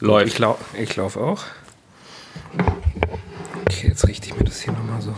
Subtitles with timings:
[0.00, 0.34] Läuft.
[0.34, 1.44] Ich, lau ich laufe auch.
[3.62, 5.14] Okay, jetzt richte ich mir das hier nochmal so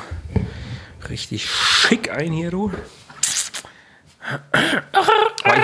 [1.08, 2.72] richtig schick ein hier, du.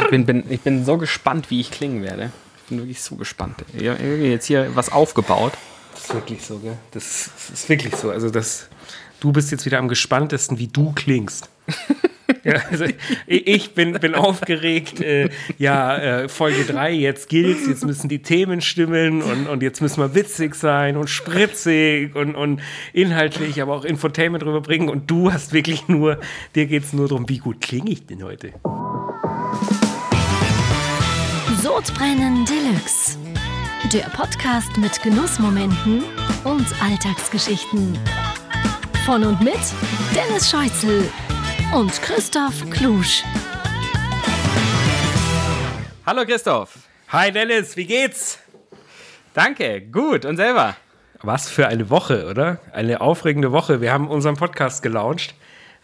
[0.03, 2.32] ich, bin, bin, ich bin so gespannt, wie ich klingen werde.
[2.58, 3.64] Ich bin wirklich so gespannt.
[3.74, 5.53] Ich habe jetzt hier was aufgebaut.
[5.92, 6.76] Das ist wirklich so, gell?
[6.92, 8.10] Das, das ist wirklich so.
[8.10, 8.69] Also, das,
[9.21, 11.49] du bist jetzt wieder am gespanntesten, wie du klingst.
[12.43, 12.87] Ja, also
[13.27, 15.01] ich bin, bin aufgeregt.
[15.01, 19.80] Äh, ja, äh, Folge 3, jetzt gilt's, jetzt müssen die Themen stimmen und, und jetzt
[19.80, 22.60] müssen wir witzig sein und spritzig und, und
[22.92, 24.88] inhaltlich, aber auch Infotainment rüberbringen.
[24.88, 26.18] Und du hast wirklich nur,
[26.55, 28.52] dir geht's nur darum, wie gut klinge ich denn heute?
[31.62, 33.18] Sodbrennen Deluxe.
[33.93, 36.02] Der Podcast mit Genussmomenten
[36.45, 37.98] und Alltagsgeschichten.
[39.04, 39.60] Von und mit
[40.15, 41.10] Dennis Scheuzel
[41.74, 43.24] und Christoph Klusch.
[46.06, 46.78] Hallo Christoph.
[47.09, 48.38] Hi Dennis, wie geht's?
[49.32, 50.24] Danke, gut.
[50.24, 50.77] Und selber?
[51.23, 52.60] Was für eine Woche, oder?
[52.73, 53.80] Eine aufregende Woche.
[53.80, 55.35] Wir haben unseren Podcast gelauncht.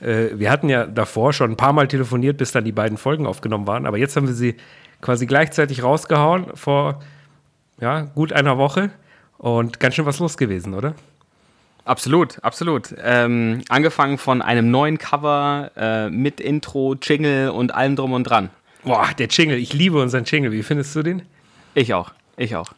[0.01, 3.27] Äh, wir hatten ja davor schon ein paar Mal telefoniert, bis dann die beiden Folgen
[3.27, 3.85] aufgenommen waren.
[3.85, 4.57] Aber jetzt haben wir sie
[5.01, 7.01] quasi gleichzeitig rausgehauen vor
[7.81, 8.91] ja, gut einer Woche.
[9.39, 10.95] Und ganz schön was los gewesen, oder?
[11.91, 12.95] Absolut, absolut.
[13.03, 18.51] Ähm, angefangen von einem neuen Cover äh, mit Intro, Jingle und allem drum und dran.
[18.85, 20.53] Boah, der Jingle, ich liebe unseren Jingle.
[20.53, 21.23] Wie findest du den?
[21.75, 22.69] Ich auch, ich auch.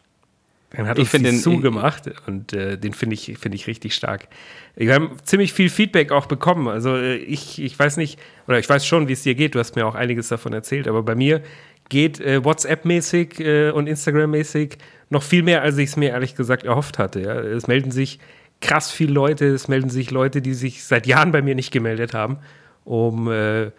[0.71, 4.27] Dann hat uns den zugemacht und äh, den finde ich, find ich richtig stark.
[4.75, 6.67] Wir haben ziemlich viel Feedback auch bekommen.
[6.67, 9.53] Also äh, ich, ich weiß nicht, oder ich weiß schon, wie es dir geht.
[9.53, 11.43] Du hast mir auch einiges davon erzählt, aber bei mir
[11.87, 14.79] geht äh, WhatsApp-mäßig äh, und Instagram-mäßig
[15.11, 17.21] noch viel mehr, als ich es mir ehrlich gesagt erhofft hatte.
[17.21, 17.39] Ja.
[17.39, 18.17] Es melden sich
[18.63, 22.13] krass viele Leute, es melden sich Leute, die sich seit Jahren bei mir nicht gemeldet
[22.13, 22.37] haben,
[22.85, 23.71] um äh,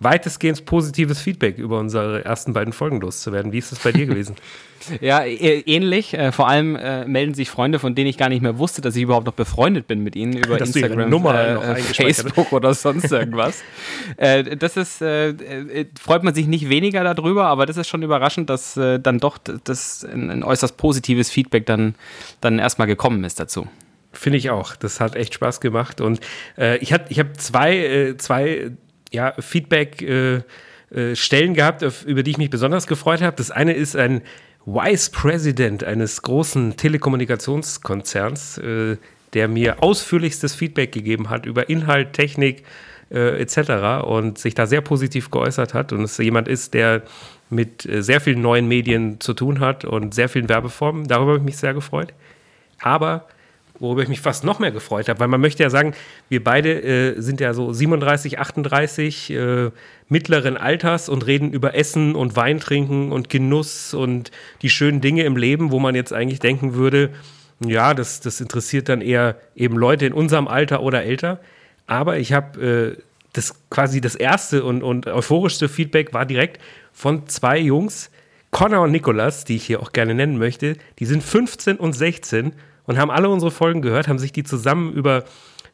[0.00, 3.52] weitestgehend positives Feedback über unsere ersten beiden Folgen loszuwerden.
[3.52, 4.36] Wie ist das bei dir gewesen?
[5.00, 6.14] ja, ähnlich.
[6.14, 8.96] Äh, vor allem äh, melden sich Freunde, von denen ich gar nicht mehr wusste, dass
[8.96, 13.12] ich überhaupt noch befreundet bin mit ihnen über dass Instagram, Nummer äh, Facebook oder sonst
[13.12, 13.62] irgendwas.
[14.16, 18.02] äh, das ist, äh, äh, freut man sich nicht weniger darüber, aber das ist schon
[18.02, 21.94] überraschend, dass dann doch das ein, ein, äußerst positives Feedback dann,
[22.40, 23.68] dann erstmal gekommen ist dazu.
[24.12, 24.76] Finde ich auch.
[24.76, 26.00] Das hat echt Spaß gemacht.
[26.00, 26.20] Und
[26.58, 28.72] äh, ich habe ich hab zwei, äh, zwei
[29.10, 30.44] ja, Feedback-Stellen
[30.94, 33.36] äh, äh gehabt, über die ich mich besonders gefreut habe.
[33.36, 34.22] Das eine ist ein
[34.66, 38.96] Vice President eines großen Telekommunikationskonzerns, äh,
[39.32, 42.64] der mir ausführlichstes Feedback gegeben hat über Inhalt, Technik
[43.10, 44.04] äh, etc.
[44.06, 45.92] und sich da sehr positiv geäußert hat.
[45.92, 47.02] Und es jemand ist, der
[47.48, 51.06] mit sehr vielen neuen Medien zu tun hat und sehr vielen Werbeformen.
[51.06, 52.14] Darüber habe ich mich sehr gefreut.
[52.80, 53.26] Aber
[53.78, 55.94] worüber ich mich fast noch mehr gefreut habe, weil man möchte ja sagen,
[56.28, 59.70] wir beide äh, sind ja so 37, 38 äh,
[60.08, 64.30] mittleren Alters und reden über Essen und Wein trinken und Genuss und
[64.62, 67.10] die schönen Dinge im Leben, wo man jetzt eigentlich denken würde,
[67.64, 71.40] ja, das, das interessiert dann eher eben Leute in unserem Alter oder älter.
[71.86, 73.02] Aber ich habe äh,
[73.32, 76.60] das quasi das erste und, und euphorischste Feedback war direkt
[76.92, 78.10] von zwei Jungs,
[78.50, 80.76] Connor und Nicholas, die ich hier auch gerne nennen möchte.
[80.98, 82.52] Die sind 15 und 16
[82.86, 85.24] und haben alle unsere Folgen gehört, haben sich die zusammen über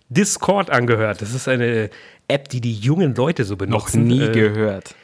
[0.08, 1.22] Discord angehört.
[1.22, 1.90] Das ist eine
[2.28, 4.06] App, die die jungen Leute so benutzen.
[4.06, 4.94] Noch nie äh, gehört.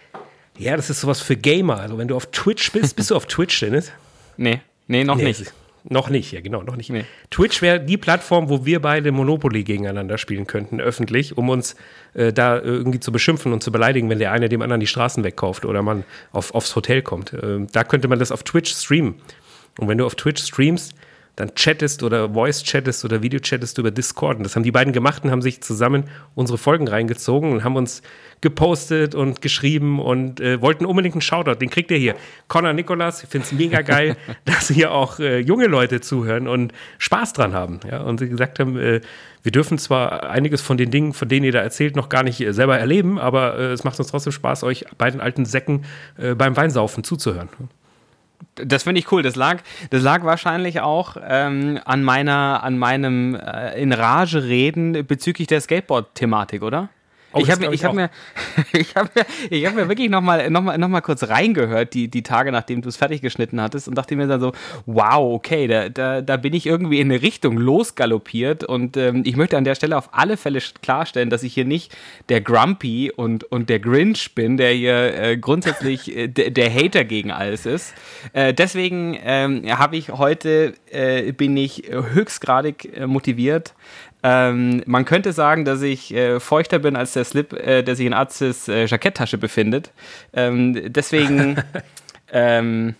[0.59, 1.81] Ja, das ist sowas für Gamer.
[1.81, 3.93] Also wenn du auf Twitch bist, bist du auf Twitch, Dennis?
[4.37, 5.55] Nee, nee, noch nee, nicht.
[5.89, 6.91] Noch nicht, ja genau, noch nicht.
[6.91, 7.05] Nee.
[7.31, 11.77] Twitch wäre die Plattform, wo wir beide Monopoly gegeneinander spielen könnten, öffentlich, um uns
[12.15, 15.23] äh, da irgendwie zu beschimpfen und zu beleidigen, wenn der eine dem anderen die Straßen
[15.23, 17.33] wegkauft oder man auf, aufs Hotel kommt.
[17.35, 19.15] Äh, da könnte man das auf Twitch streamen.
[19.79, 20.95] Und wenn du auf Twitch streamst,
[21.37, 24.39] dann chattest oder Voice-chattest oder Video-chattest über Discord.
[24.39, 27.77] Und das haben die beiden gemacht und haben sich zusammen unsere Folgen reingezogen und haben
[27.77, 28.03] uns
[28.41, 31.55] gepostet und geschrieben und äh, wollten unbedingt einen Shoutout.
[31.55, 32.15] Den kriegt ihr hier.
[32.47, 36.73] Connor Nikolas, ich finde es mega geil, dass hier auch äh, junge Leute zuhören und
[36.99, 37.81] Spaß dran haben.
[37.91, 38.03] Ja?
[38.03, 39.01] Und sie gesagt haben, äh,
[39.43, 42.41] wir dürfen zwar einiges von den Dingen, von denen ihr da erzählt, noch gar nicht
[42.41, 45.85] äh, selber erleben, aber äh, es macht uns trotzdem Spaß, euch beiden alten Säcken
[46.19, 47.49] äh, beim Weinsaufen zuzuhören.
[48.55, 49.23] Das finde ich cool.
[49.23, 49.59] Das lag,
[49.91, 55.61] das lag wahrscheinlich auch ähm, an meiner, an meinem äh, in Rage reden bezüglich der
[55.61, 56.89] Skateboard-Thematik, oder?
[57.35, 58.11] Oh, ich habe ich hab mir,
[58.73, 62.09] ich hab mir, ich hab mir wirklich nochmal noch mal, noch mal kurz reingehört, die,
[62.09, 64.53] die Tage, nachdem du es fertig geschnitten hattest, und dachte mir dann so,
[64.87, 68.63] wow, okay, da, da, da bin ich irgendwie in eine Richtung losgaloppiert.
[68.63, 71.97] Und ähm, ich möchte an der Stelle auf alle Fälle klarstellen, dass ich hier nicht
[72.29, 77.33] der Grumpy und, und der Grinch bin, der hier äh, grundsätzlich äh, der Hater gegen
[77.33, 77.95] alles ist.
[78.33, 83.75] Äh, deswegen ähm, habe ich heute, äh, bin ich höchstgradig äh, motiviert,
[84.27, 88.07] ähm, man könnte sagen, dass ich äh, feuchter bin als der Slip, äh, der sich
[88.07, 89.93] in Arztes äh, Jacketttasche befindet.
[90.33, 91.63] Ähm, deswegen
[92.33, 92.95] ähm,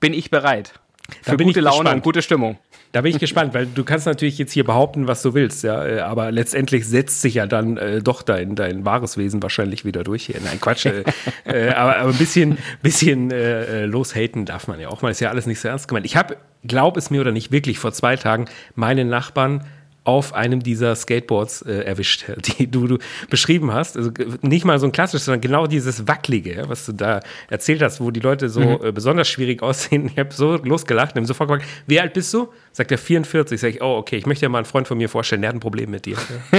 [0.00, 0.72] bin ich bereit.
[1.20, 1.96] Für gute Laune gespannt.
[1.96, 2.58] und gute Stimmung.
[2.92, 5.84] Da bin ich gespannt, weil du kannst natürlich jetzt hier behaupten, was du willst, ja,
[5.84, 10.02] äh, aber letztendlich setzt sich ja dann äh, doch dein, dein wahres Wesen wahrscheinlich wieder
[10.02, 10.36] durch hier.
[10.42, 10.86] Nein, Quatsch.
[10.86, 11.04] äh,
[11.44, 15.10] äh aber, aber ein bisschen, bisschen äh, äh, loshaten darf man ja auch mal.
[15.10, 16.06] Ist ja alles nicht so ernst gemeint.
[16.06, 18.46] Ich habe, glaub es mir oder nicht, wirklich vor zwei Tagen
[18.76, 19.64] meinen Nachbarn
[20.04, 22.26] auf einem dieser Skateboards äh, erwischt,
[22.58, 22.98] die du, du,
[23.30, 23.96] beschrieben hast.
[23.96, 24.10] Also
[24.42, 28.10] nicht mal so ein klassisches, sondern genau dieses Wackelige, was du da erzählt hast, wo
[28.10, 28.78] die Leute so mhm.
[28.84, 30.10] äh, besonders schwierig aussehen.
[30.12, 32.48] Ich habe so losgelacht und habe sofort gefragt, wie alt bist du?
[32.72, 33.58] Sagt er 44.
[33.58, 35.56] Sag ich, oh, okay, ich möchte dir mal einen Freund von mir vorstellen, der hat
[35.56, 36.16] ein Problem mit dir.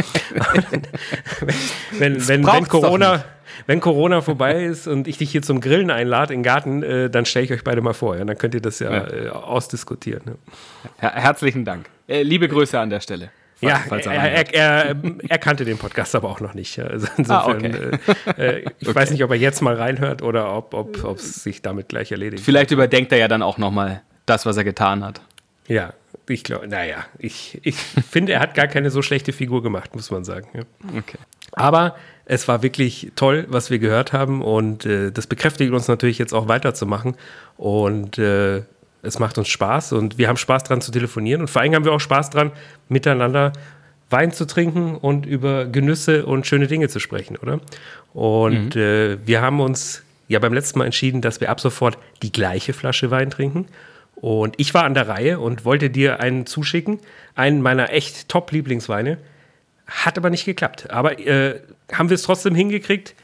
[1.91, 3.24] wenn, wenn, wenn, Corona
[3.68, 7.10] wenn Corona vorbei ist und ich dich hier zum Grillen einlade in den Garten, äh,
[7.10, 8.18] dann stelle ich euch beide mal vor.
[8.18, 8.25] Ja?
[8.25, 9.07] Dann könnt ihr das ja, ja.
[9.07, 10.36] Äh, ausdiskutieren.
[11.02, 11.12] Ja.
[11.13, 11.90] Herzlichen Dank.
[12.07, 13.31] Äh, liebe Grüße an der Stelle.
[13.57, 14.96] Falls, ja, falls er, er, er,
[15.30, 16.78] er, kannte den Podcast aber auch noch nicht.
[16.78, 18.38] Also insofern, ah, okay.
[18.38, 18.96] äh, äh ich okay.
[18.96, 22.44] weiß nicht, ob er jetzt mal reinhört oder ob es ob, sich damit gleich erledigt.
[22.44, 25.22] Vielleicht überdenkt er ja dann auch nochmal das, was er getan hat.
[25.68, 25.94] Ja,
[26.28, 30.12] ich glaube, naja, ich, ich finde, er hat gar keine so schlechte Figur gemacht, muss
[30.12, 30.48] man sagen.
[30.54, 30.62] Ja.
[30.98, 31.18] Okay.
[31.54, 36.18] Aber es war wirklich toll, was wir gehört haben und äh, das bekräftigt uns natürlich
[36.18, 37.16] jetzt auch weiterzumachen.
[37.57, 38.63] Und äh,
[39.04, 41.86] es macht uns Spaß und wir haben Spaß dran zu telefonieren und vor allem haben
[41.86, 42.51] wir auch Spaß dran,
[42.89, 43.54] miteinander
[44.10, 47.60] Wein zu trinken und über Genüsse und schöne Dinge zu sprechen, oder?
[48.13, 48.81] Und mhm.
[48.81, 52.74] äh, wir haben uns ja beim letzten Mal entschieden, dass wir ab sofort die gleiche
[52.74, 53.68] Flasche Wein trinken.
[54.16, 57.00] Und ich war an der Reihe und wollte dir einen zuschicken,
[57.36, 59.18] einen meiner echt Top-Lieblingsweine.
[59.88, 60.89] Hat aber nicht geklappt.
[60.89, 61.60] Aber äh,
[61.92, 63.16] haben wir es trotzdem hingekriegt,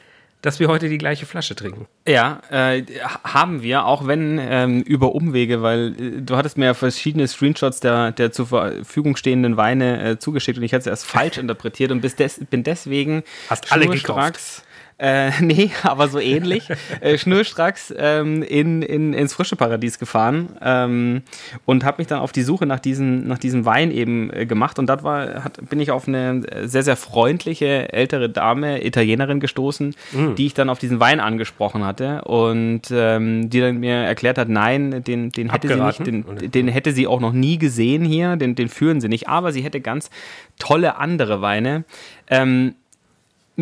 [0.42, 1.88] dass wir heute die gleiche Flasche trinken.
[2.08, 2.84] Ja, äh,
[3.24, 7.80] haben wir, auch wenn ähm, über Umwege, weil äh, du hattest mir ja verschiedene Screenshots
[7.80, 11.92] der, der zur Verfügung stehenden Weine äh, zugeschickt und ich hatte es erst falsch interpretiert
[11.92, 12.16] und des,
[12.50, 14.64] bin deswegen Hast alle gekauft.
[15.02, 16.70] Äh, nee, aber so ähnlich.
[17.02, 21.24] äh, schnurstracks ähm, in, in, ins frische Paradies gefahren ähm,
[21.66, 24.78] und habe mich dann auf die Suche nach, diesen, nach diesem Wein eben äh, gemacht.
[24.78, 29.96] Und dort war, hat, bin ich auf eine sehr, sehr freundliche ältere Dame, Italienerin gestoßen,
[30.12, 30.36] mm.
[30.36, 34.50] die ich dann auf diesen Wein angesprochen hatte und ähm, die dann mir erklärt hat,
[34.50, 38.36] nein, den, den hätte sie nicht, den, den hätte sie auch noch nie gesehen hier,
[38.36, 40.12] den, den führen sie nicht, aber sie hätte ganz
[40.60, 41.86] tolle andere Weine.
[42.30, 42.76] Ähm,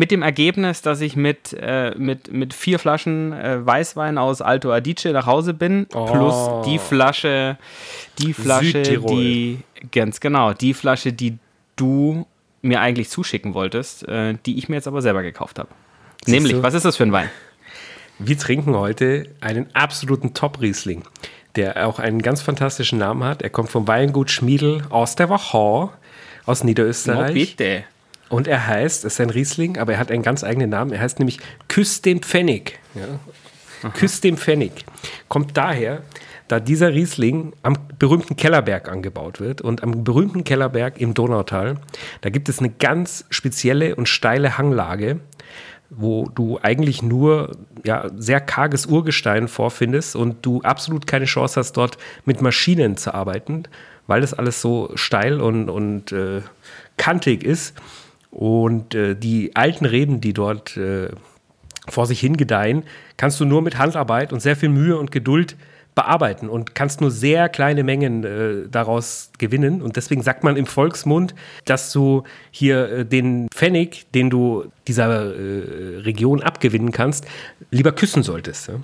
[0.00, 4.72] mit dem Ergebnis, dass ich mit, äh, mit, mit vier Flaschen äh, Weißwein aus Alto
[4.72, 6.06] Adige nach Hause bin, oh.
[6.06, 7.58] plus die Flasche,
[8.18, 9.10] die Flasche, Südtirol.
[9.10, 9.58] die,
[9.92, 11.36] ganz genau, die Flasche, die
[11.76, 12.26] du
[12.62, 15.68] mir eigentlich zuschicken wolltest, äh, die ich mir jetzt aber selber gekauft habe.
[16.26, 16.62] Nämlich, du?
[16.62, 17.28] was ist das für ein Wein?
[18.18, 21.02] Wir trinken heute einen absoluten Top-Riesling,
[21.56, 23.42] der auch einen ganz fantastischen Namen hat.
[23.42, 25.92] Er kommt vom Weingut Schmiedel aus der Wachau,
[26.46, 27.32] aus Niederösterreich.
[27.32, 27.84] Oh, bitte.
[28.30, 30.92] Und er heißt, es ist ein Riesling, aber er hat einen ganz eigenen Namen.
[30.92, 32.78] Er heißt nämlich Küss den Pfennig.
[32.94, 33.90] Ja?
[33.90, 34.84] Küss den Pfennig.
[35.28, 36.02] Kommt daher,
[36.50, 39.60] da dieser Riesling am berühmten Kellerberg angebaut wird.
[39.60, 41.76] Und am berühmten Kellerberg im Donautal,
[42.22, 45.20] da gibt es eine ganz spezielle und steile Hanglage,
[45.90, 51.72] wo du eigentlich nur ja, sehr karges Urgestein vorfindest und du absolut keine Chance hast,
[51.72, 53.64] dort mit Maschinen zu arbeiten,
[54.06, 56.42] weil das alles so steil und, und äh,
[56.96, 57.74] kantig ist.
[58.30, 61.08] Und äh, die alten Reben, die dort äh,
[61.88, 62.84] vor sich hingedeihen,
[63.16, 65.56] kannst du nur mit Handarbeit und sehr viel Mühe und Geduld
[65.94, 69.82] bearbeiten und kannst nur sehr kleine Mengen äh, daraus gewinnen.
[69.82, 75.34] Und deswegen sagt man im Volksmund, dass du hier äh, den Pfennig, den du dieser
[75.34, 77.26] äh, Region abgewinnen kannst,
[77.70, 78.68] lieber küssen solltest.
[78.68, 78.74] Ja?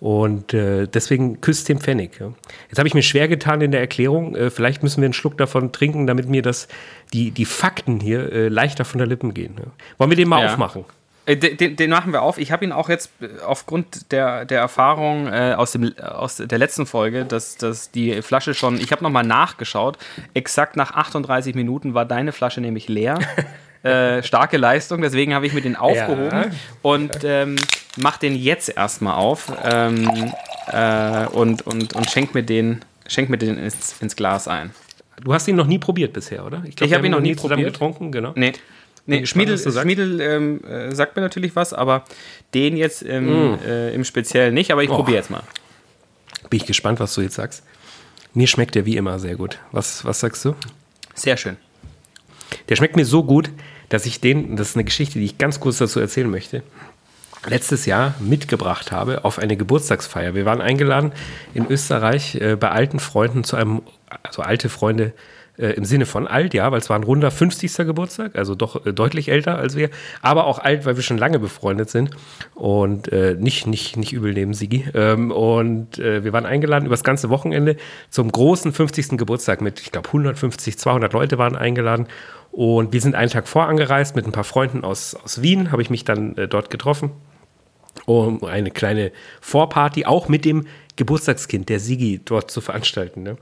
[0.00, 2.18] Und äh, deswegen küsst den Pfennig.
[2.18, 2.32] Ja.
[2.68, 4.34] Jetzt habe ich mir schwer getan in der Erklärung.
[4.34, 6.68] Äh, vielleicht müssen wir einen Schluck davon trinken, damit mir das,
[7.12, 9.54] die, die Fakten hier äh, leichter von der Lippen gehen.
[9.58, 9.66] Ja.
[9.98, 10.84] Wollen wir den mal aufmachen?
[11.24, 12.38] Äh, den, den, machen wir auf.
[12.38, 16.58] Ich habe ihn auch jetzt äh, aufgrund der, der Erfahrung äh, aus, dem, aus der
[16.58, 19.98] letzten Folge, dass, dass die Flasche schon, ich habe nochmal nachgeschaut,
[20.34, 23.18] exakt nach 38 Minuten war deine Flasche nämlich leer.
[23.84, 26.50] Äh, starke Leistung, deswegen habe ich mir den aufgehoben ja.
[26.82, 27.56] und ähm,
[27.96, 30.32] mach den jetzt erstmal auf ähm,
[30.68, 34.70] äh, und, und, und schenk mir den, schenk mir den ins, ins Glas ein.
[35.20, 36.62] Du hast ihn noch nie probiert bisher, oder?
[36.64, 37.72] Ich, glaub, ich habe ihn noch nie probiert.
[37.72, 38.32] getrunken, genau.
[38.36, 38.52] Nee.
[39.06, 42.04] Nee, Schmiedel, Schmiedel ähm, äh, sagt mir natürlich was, aber
[42.54, 43.58] den jetzt im, mm.
[43.66, 44.96] äh, im Speziellen nicht, aber ich oh.
[44.96, 45.42] probiere jetzt mal.
[46.50, 47.64] Bin ich gespannt, was du jetzt sagst.
[48.34, 49.58] Mir schmeckt der wie immer sehr gut.
[49.72, 50.54] Was, was sagst du?
[51.14, 51.56] Sehr schön.
[52.68, 53.50] Der schmeckt mir so gut,
[53.88, 56.62] dass ich den, das ist eine Geschichte, die ich ganz kurz dazu erzählen möchte,
[57.46, 60.34] letztes Jahr mitgebracht habe auf eine Geburtstagsfeier.
[60.34, 61.12] Wir waren eingeladen
[61.54, 63.82] in Österreich äh, bei alten Freunden zu einem,
[64.22, 65.12] also alte Freunde
[65.62, 67.76] äh, im Sinne von alt, ja, weil es war ein runder 50.
[67.78, 69.90] Geburtstag, also doch äh, deutlich älter als wir,
[70.20, 72.10] aber auch alt, weil wir schon lange befreundet sind
[72.54, 74.84] und äh, nicht, nicht, nicht übel neben Sigi.
[74.94, 77.76] Ähm, und äh, wir waren eingeladen über das ganze Wochenende
[78.10, 79.16] zum großen 50.
[79.16, 82.06] Geburtstag mit, ich glaube, 150, 200 Leute waren eingeladen.
[82.50, 85.88] Und wir sind einen Tag vorangereist mit ein paar Freunden aus, aus Wien, habe ich
[85.88, 87.12] mich dann äh, dort getroffen
[88.06, 90.66] um eine kleine Vorparty auch mit dem
[90.96, 93.22] Geburtstagskind der Sigi dort zu veranstalten.
[93.22, 93.36] Ne?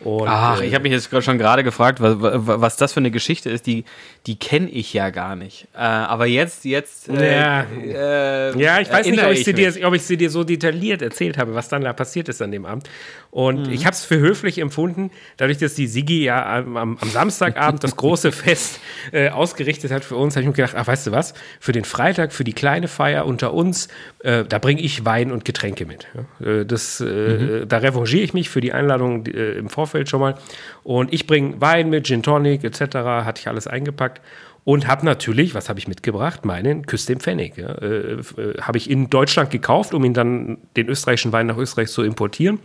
[0.00, 3.10] Und, Ach, äh, ich habe mich jetzt schon gerade gefragt, was, was, das für eine
[3.10, 3.66] Geschichte ist.
[3.66, 3.84] Die,
[4.26, 5.68] die kenne ich ja gar nicht.
[5.74, 7.08] Äh, aber jetzt, jetzt.
[7.08, 7.60] Äh, ja.
[7.62, 11.00] Äh, ja, ich weiß nicht, ob ich, ich, dir, ob ich, sie dir, so detailliert
[11.00, 12.88] erzählt habe, was dann da passiert ist an dem Abend.
[13.34, 13.72] Und mhm.
[13.72, 17.82] ich habe es für höflich empfunden, dadurch, dass die Sigi ja am, am, am Samstagabend
[17.82, 18.80] das große Fest
[19.12, 21.84] äh, ausgerichtet hat für uns, habe ich mir gedacht, ach, weißt du was, für den
[21.84, 23.88] Freitag, für die kleine Feier unter uns,
[24.20, 26.06] äh, da bringe ich Wein und Getränke mit.
[26.14, 26.64] Ja?
[26.64, 27.64] das, mhm.
[27.68, 30.34] Da revanchiere ich mich für die Einladung im Vorfeld Vorfeld schon mal.
[30.82, 34.20] Und ich bringe Wein mit, Gin Tonic etc., hatte ich alles eingepackt.
[34.64, 36.46] Und habe natürlich, was habe ich mitgebracht?
[36.46, 37.58] Meinen Küss dem Pfennig.
[37.58, 37.74] Ja.
[37.74, 41.90] Äh, äh, habe ich in Deutschland gekauft, um ihn dann, den österreichischen Wein nach Österreich
[41.90, 42.60] zu importieren.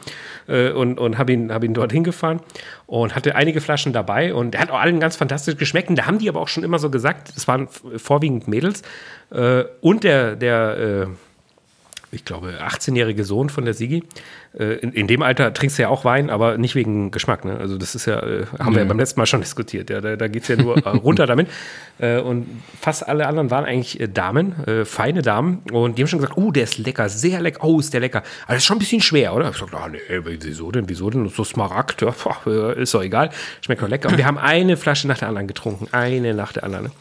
[0.48, 2.40] Äh, und und habe ihn, hab ihn dort hingefahren
[2.88, 4.34] und hatte einige Flaschen dabei.
[4.34, 5.90] Und der hat auch allen ganz fantastisch geschmeckt.
[5.90, 8.82] Und da haben die aber auch schon immer so gesagt, das waren vorwiegend Mädels.
[9.32, 11.08] Äh, und der, der äh,
[12.12, 14.04] ich glaube, 18-jährige Sohn von der Sigi.
[14.58, 17.46] Äh, in, in, dem Alter trinkst du ja auch Wein, aber nicht wegen Geschmack.
[17.46, 17.58] Ne?
[17.58, 18.76] Also das ist ja, äh, haben mhm.
[18.76, 19.90] wir ja beim letzten Mal schon diskutiert.
[19.90, 21.48] Ja, da da geht es ja nur äh, runter damit.
[22.00, 22.48] und
[22.80, 25.64] fast alle anderen waren eigentlich Damen, feine Damen.
[25.70, 27.62] Und die haben schon gesagt, oh, der ist lecker, sehr lecker.
[27.62, 28.24] Oh, ist der lecker.
[28.46, 29.50] Aber das ist schon ein bisschen schwer, oder?
[29.50, 31.28] Ich gesagt, ah, nee, wieso denn, wieso denn?
[31.28, 32.14] So Smaragd, ja,
[32.72, 33.32] ist doch egal.
[33.60, 34.08] Schmeckt doch lecker.
[34.08, 35.88] Und wir haben eine Flasche nach der anderen getrunken.
[35.92, 36.86] Eine nach der anderen.
[36.86, 36.92] Ne?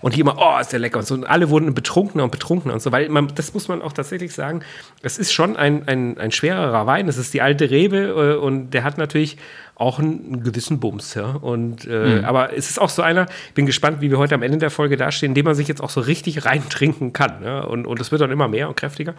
[0.00, 1.00] Und die immer, oh, ist der lecker.
[1.00, 2.92] Und, so, und alle wurden betrunkener und betrunkener und so.
[2.92, 4.62] Weil man, das muss man auch tatsächlich sagen,
[5.02, 7.06] es ist schon ein, ein, ein schwererer Wein Wein.
[7.06, 9.36] Das ist die alte Rebe äh, und der hat natürlich
[9.74, 11.14] auch einen, gewissen Bums.
[11.14, 11.32] Ja?
[11.32, 12.24] Und, äh, mhm.
[12.24, 14.70] Aber es ist auch so einer, ich bin gespannt, wie wir heute am Ende der
[14.70, 17.42] Folge dastehen, in dem man sich jetzt auch so richtig reintrinken kann.
[17.44, 17.60] Ja?
[17.60, 19.14] Und, und es wird dann immer mehr und kräftiger.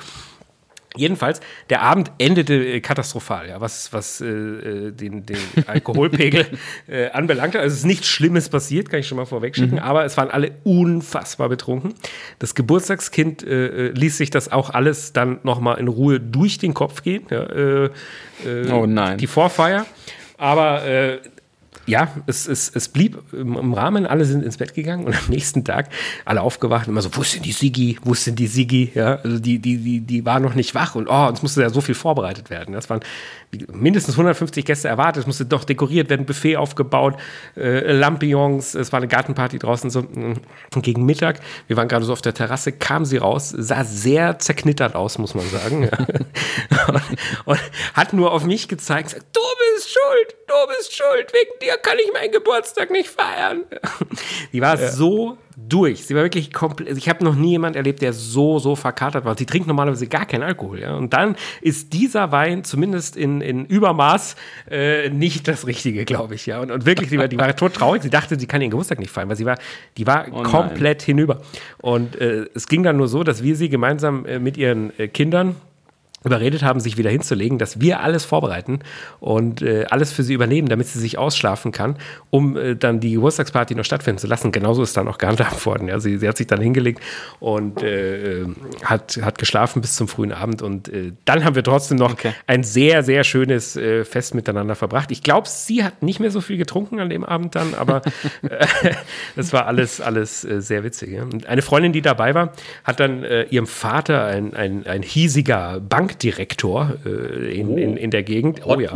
[0.97, 1.39] Jedenfalls,
[1.69, 5.37] der Abend endete äh, katastrophal, ja, was, was äh, äh den, den
[5.67, 6.47] Alkoholpegel
[6.87, 7.59] äh, anbelangte.
[7.59, 9.83] Also es ist nichts Schlimmes passiert, kann ich schon mal vorwegschicken, mhm.
[9.83, 11.93] aber es waren alle unfassbar betrunken.
[12.39, 16.73] Das Geburtstagskind äh, äh ließ sich das auch alles dann nochmal in Ruhe durch den
[16.73, 17.25] Kopf gehen.
[17.29, 17.89] Ja,
[18.71, 19.17] oh nein.
[19.17, 19.85] Die Vorfeier.
[20.37, 20.83] Aber
[21.87, 25.63] ja, es, es, es blieb im Rahmen, alle sind ins Bett gegangen und am nächsten
[25.63, 25.89] Tag
[26.25, 27.97] alle aufgewacht und immer so, wo ist denn die Sigi?
[28.03, 28.91] Wo ist denn die Sigi?
[28.93, 31.69] Ja, also die, die, die, die war noch nicht wach und oh, es musste ja
[31.69, 32.73] so viel vorbereitet werden.
[32.73, 32.99] Das waren
[33.71, 37.15] mindestens 150 Gäste erwartet, es musste doch dekoriert werden, Buffet aufgebaut,
[37.55, 40.41] äh, Lampions, es war eine Gartenparty draußen so und
[40.81, 44.95] gegen Mittag, wir waren gerade so auf der Terrasse, kam sie raus, sah sehr zerknittert
[44.95, 45.89] aus, muss man sagen.
[46.87, 47.01] und,
[47.45, 47.59] und,
[47.93, 49.41] hat nur auf mich gezeigt, gesagt, du
[49.75, 53.63] bist schuld, du bist schuld, wegen dir kann ich meinen Geburtstag nicht feiern.
[54.51, 54.89] Die war ja.
[54.89, 56.05] so durch.
[56.05, 56.87] Sie war wirklich komplett.
[56.87, 59.35] Also ich habe noch nie jemand erlebt, der so, so verkatert war.
[59.35, 60.79] Sie trinkt normalerweise gar keinen Alkohol.
[60.79, 60.95] Ja?
[60.95, 64.35] Und dann ist dieser Wein zumindest in, in Übermaß
[64.69, 66.45] äh, nicht das Richtige, glaube ich.
[66.45, 66.59] Ja?
[66.59, 68.03] Und, und wirklich, die war, die war tot traurig.
[68.03, 69.57] Sie dachte, sie kann ihren Geburtstag nicht feiern, weil sie war,
[69.97, 71.41] die war oh komplett hinüber.
[71.81, 75.07] Und äh, es ging dann nur so, dass wir sie gemeinsam äh, mit ihren äh,
[75.07, 75.55] Kindern
[76.23, 78.79] überredet haben, sich wieder hinzulegen, dass wir alles vorbereiten
[79.19, 81.95] und äh, alles für sie übernehmen, damit sie sich ausschlafen kann,
[82.31, 84.51] um äh, dann die Geburtstagsparty noch stattfinden zu lassen.
[84.51, 85.87] Genauso ist dann auch gehandhabt worden.
[85.87, 85.99] Ja.
[85.99, 87.01] Sie, sie hat sich dann hingelegt
[87.39, 88.45] und äh,
[88.83, 92.33] hat, hat geschlafen bis zum frühen Abend und äh, dann haben wir trotzdem noch okay.
[92.47, 95.11] ein sehr, sehr schönes äh, Fest miteinander verbracht.
[95.11, 98.01] Ich glaube, sie hat nicht mehr so viel getrunken an dem Abend dann, aber
[99.35, 101.11] das war alles, alles sehr witzig.
[101.11, 101.23] Ja.
[101.23, 106.06] Und eine Freundin, die dabei war, hat dann ihrem Vater ein, ein, ein hiesiger Bank
[106.07, 107.77] Bankdirektor äh, in, oh.
[107.77, 108.61] in, in der Gegend.
[108.65, 108.93] Oh ja.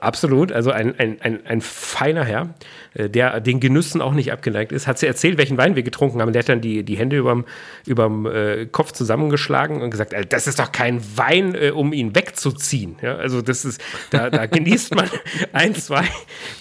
[0.00, 2.54] Absolut, also ein, ein, ein, ein feiner Herr,
[2.94, 4.86] äh, der den Genüssen auch nicht abgeneigt ist.
[4.86, 6.32] Hat sie erzählt, welchen Wein wir getrunken haben.
[6.32, 7.44] Der hat dann die, die Hände überm,
[7.86, 12.96] überm äh, Kopf zusammengeschlagen und gesagt, das ist doch kein Wein, äh, um ihn wegzuziehen.
[13.02, 15.10] Ja, also das ist, da, da genießt man
[15.52, 16.04] ein, zwei,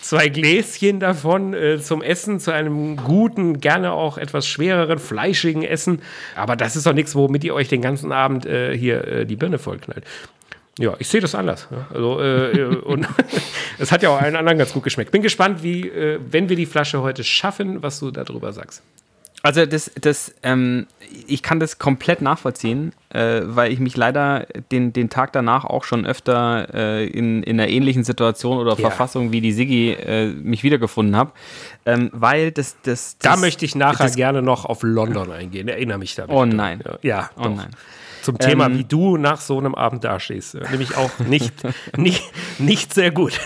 [0.01, 6.01] zwei Gläschen davon äh, zum Essen, zu einem guten, gerne auch etwas schwereren, fleischigen Essen.
[6.35, 9.37] Aber das ist doch nichts, womit ihr euch den ganzen Abend äh, hier äh, die
[9.37, 10.05] Birne vollknallt.
[10.81, 11.67] Ja, ich sehe das anders.
[11.93, 13.07] Also, äh, äh und
[13.77, 15.11] es hat ja auch allen anderen ganz gut geschmeckt.
[15.11, 18.81] Bin gespannt, wie, äh, wenn wir die Flasche heute schaffen, was du darüber sagst.
[19.43, 20.85] Also das, das, ähm,
[21.27, 25.83] ich kann das komplett nachvollziehen, äh, weil ich mich leider den, den Tag danach auch
[25.83, 28.75] schon öfter äh, in, in einer ähnlichen Situation oder ja.
[28.75, 31.31] Verfassung wie die Sigi äh, mich wiedergefunden habe.
[31.87, 35.67] Ähm, weil das, das, das, Da möchte ich nachher das, gerne noch auf London eingehen.
[35.67, 36.25] Erinnere mich da.
[36.27, 36.83] Oh nein.
[37.01, 37.55] Ja, oh doch.
[37.55, 37.69] nein.
[38.21, 40.55] Zum Thema, ähm, wie du nach so einem Abend dastehst.
[40.71, 41.53] Nämlich auch nicht,
[41.97, 42.23] nicht,
[42.59, 43.39] nicht sehr gut.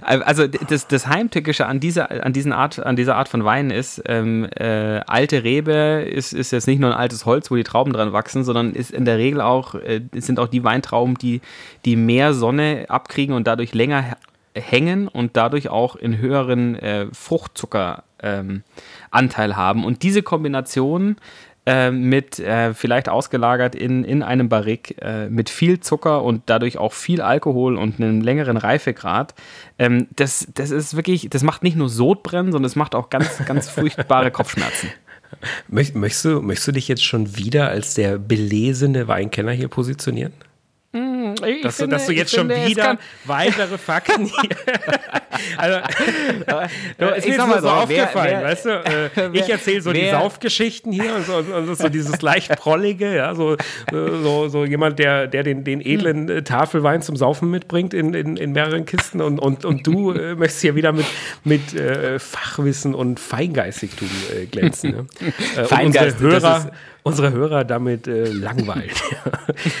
[0.00, 4.02] also das, das Heimtückische an dieser, an, diesen Art, an dieser Art von Wein ist,
[4.06, 7.92] ähm, äh, alte Rebe ist, ist jetzt nicht nur ein altes Holz, wo die Trauben
[7.92, 11.40] dran wachsen, sondern ist in der Regel auch, äh, sind auch die Weintrauben, die,
[11.84, 14.16] die mehr Sonne abkriegen und dadurch länger
[14.54, 18.62] hängen und dadurch auch in höheren äh, Fruchtzuckeranteil
[19.50, 19.84] ähm, haben.
[19.84, 21.16] Und diese Kombination
[21.68, 26.78] äh, mit äh, vielleicht ausgelagert in, in einem Barrik äh, mit viel Zucker und dadurch
[26.78, 29.34] auch viel Alkohol und einem längeren Reifegrad,
[29.78, 33.44] ähm, das, das ist wirklich, das macht nicht nur Sodbrennen, sondern es macht auch ganz,
[33.44, 34.88] ganz furchtbare Kopfschmerzen.
[35.68, 40.32] Möchtest du, möchtest du dich jetzt schon wieder als der belesene Weinkenner hier positionieren?
[41.40, 44.56] Hm, dass, finde, du, dass, du, jetzt schon finde, wieder weitere Fakten hier.
[45.56, 45.78] also,
[46.98, 48.70] äh, ist mir mal so, aufgefallen, wer, wer, weißt du?
[48.70, 53.14] Äh, wer, ich erzähle so die Saufgeschichten hier und so, und so dieses leicht prollige,
[53.14, 53.56] ja, so,
[53.90, 58.36] so, so jemand, der, der den, den edlen äh, Tafelwein zum Saufen mitbringt in, in,
[58.36, 61.06] in mehreren Kisten und, und, und du äh, möchtest hier wieder mit,
[61.44, 64.90] mit äh, Fachwissen und Feingeistigtum äh, glänzen.
[64.90, 65.06] Ne?
[65.66, 66.70] Feingeist, unsere Hörer,
[67.08, 68.90] unsere Hörer damit äh, langweilen.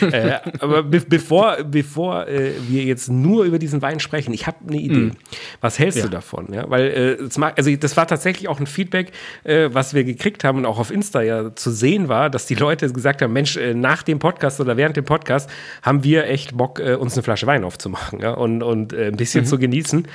[0.00, 4.56] äh, aber be bevor, bevor äh, wir jetzt nur über diesen Wein sprechen, ich habe
[4.66, 4.96] eine Idee.
[4.96, 5.12] Mm.
[5.60, 6.04] Was hältst ja.
[6.04, 6.52] du davon?
[6.52, 6.68] Ja?
[6.68, 9.12] Weil äh, mag, also das war tatsächlich auch ein Feedback,
[9.44, 12.54] äh, was wir gekriegt haben und auch auf Insta ja zu sehen war, dass die
[12.54, 15.50] Leute gesagt haben: Mensch, äh, nach dem Podcast oder während dem Podcast
[15.82, 18.32] haben wir echt Bock, uns eine Flasche Wein aufzumachen ja?
[18.32, 19.48] und, und ein bisschen mhm.
[19.48, 20.08] zu genießen.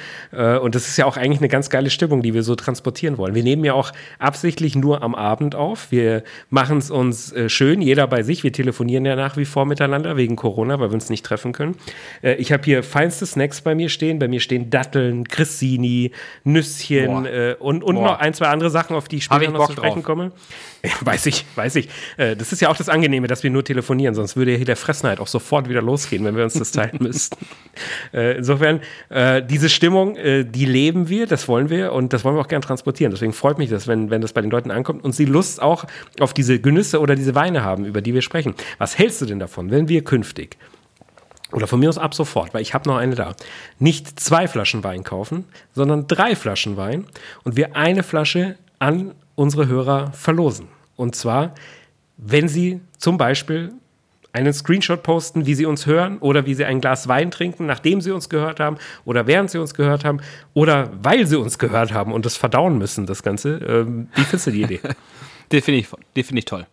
[0.62, 3.36] und das ist ja auch eigentlich eine ganz geile Stimmung, die wir so transportieren wollen.
[3.36, 5.92] Wir nehmen ja auch absichtlich nur am Abend auf.
[5.92, 8.44] Wir machen es uns uns äh, schön, jeder bei sich.
[8.44, 11.76] Wir telefonieren ja nach wie vor miteinander wegen Corona, weil wir uns nicht treffen können.
[12.22, 14.20] Äh, ich habe hier feinste Snacks bei mir stehen.
[14.20, 16.12] Bei mir stehen Datteln, Grissini,
[16.44, 19.74] Nüsschen äh, und, und noch ein, zwei andere Sachen, auf die ich später noch zu
[19.74, 20.04] sprechen drauf.
[20.04, 20.32] komme.
[21.02, 21.90] weiß ich, weiß ich.
[22.18, 24.66] Äh, das ist ja auch das Angenehme, dass wir nur telefonieren, sonst würde ja hier
[24.66, 27.46] der Fressenheit auch sofort wieder losgehen, wenn wir uns das teilen müssten.
[28.14, 32.42] Äh, insofern, äh, diese Stimmung, die leben wir, das wollen wir und das wollen wir
[32.42, 33.12] auch gerne transportieren.
[33.12, 35.86] Deswegen freut mich das, wenn, wenn das bei den Leuten ankommt und sie Lust auch
[36.20, 38.56] auf diese Genüsse oder diese Weine haben, über die wir sprechen.
[38.78, 40.58] Was hältst du denn davon, wenn wir künftig
[41.52, 43.36] oder von mir aus ab sofort, weil ich habe noch eine da,
[43.80, 47.06] nicht zwei Flaschen Wein kaufen, sondern drei Flaschen Wein
[47.44, 50.68] und wir eine Flasche an unsere Hörer verlosen.
[50.96, 51.54] Und zwar,
[52.18, 53.74] wenn sie zum Beispiel
[54.34, 58.02] einen Screenshot posten, wie sie uns hören oder wie sie ein Glas Wein trinken, nachdem
[58.02, 60.22] sie uns gehört haben oder während sie uns gehört haben
[60.56, 63.58] oder weil sie uns gehört haben und das verdauen müssen, das Ganze.
[63.58, 64.80] Ähm, wie findest du die Idee?
[65.52, 65.88] die finde ich,
[66.26, 66.66] find ich toll.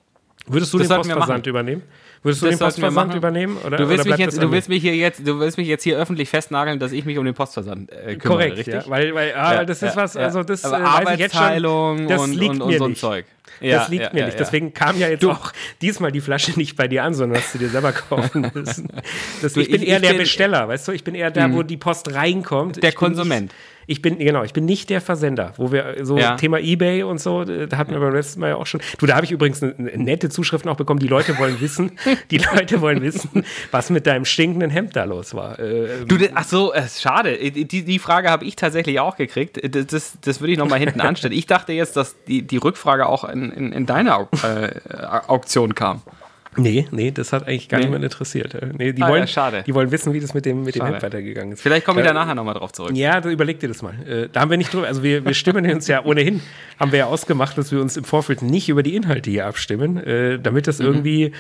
[0.47, 1.83] Würdest du das den Postversand übernehmen?
[2.23, 3.57] Würdest du das den Postversand übernehmen?
[3.65, 5.85] Oder, du, willst oder mich jetzt, du, willst mich hier jetzt, du willst mich jetzt
[5.85, 8.75] hier öffentlich festnageln, dass ich mich um den Postversand äh, kümmere, Korrekt, richtig?
[8.75, 12.21] Ja, weil, weil ah, ja, das ist ja, was, also das Aber äh, Arbeitsteilung das
[12.21, 13.25] und, liegt und, und so ein Zeug.
[13.61, 14.39] Ja, das liegt mir nicht.
[14.39, 15.31] Deswegen kam ja jetzt du.
[15.31, 18.89] auch diesmal die Flasche nicht bei dir an, sondern hast du dir selber kaufen müssen.
[19.43, 20.93] Das, ich bin eher ich der bin, Besteller, weißt du?
[20.93, 22.83] Ich bin eher der, wo die Post reinkommt.
[22.83, 23.53] Der Konsument.
[23.91, 26.37] Ich bin, genau, ich bin nicht der Versender, wo wir so ja.
[26.37, 28.81] Thema Ebay und so, da hatten wir beim letzten Mal ja auch schon.
[28.99, 31.01] Du, da habe ich übrigens eine, eine, nette Zuschrift noch bekommen.
[31.01, 31.99] Die Leute wollen wissen,
[32.31, 35.59] die Leute wollen wissen, was mit deinem stinkenden Hemd da los war.
[35.59, 37.37] Äh, du, ach so, äh, schade.
[37.37, 39.59] Die, die Frage habe ich tatsächlich auch gekriegt.
[39.75, 41.35] Das, das, das würde ich nochmal hinten anstellen.
[41.35, 46.01] Ich dachte jetzt, dass die, die Rückfrage auch in, in, in deine äh, Auktion kam.
[46.61, 47.87] Nee, nee, das hat eigentlich gar nee.
[47.87, 48.57] niemand interessiert.
[48.77, 49.65] Nee, die, ah, wollen, ja, schade.
[49.67, 51.63] die wollen wissen, wie das mit dem, mit dem Hemd weitergegangen ist.
[51.63, 52.93] Vielleicht komme ich da nachher nochmal drauf zurück.
[52.95, 53.95] Ja, überleg dir das mal.
[54.07, 56.41] Äh, da haben wir nicht drüber, also wir, wir stimmen uns ja ohnehin,
[56.79, 59.97] haben wir ja ausgemacht, dass wir uns im Vorfeld nicht über die Inhalte hier abstimmen,
[59.97, 60.87] äh, damit das mhm.
[60.87, 61.33] irgendwie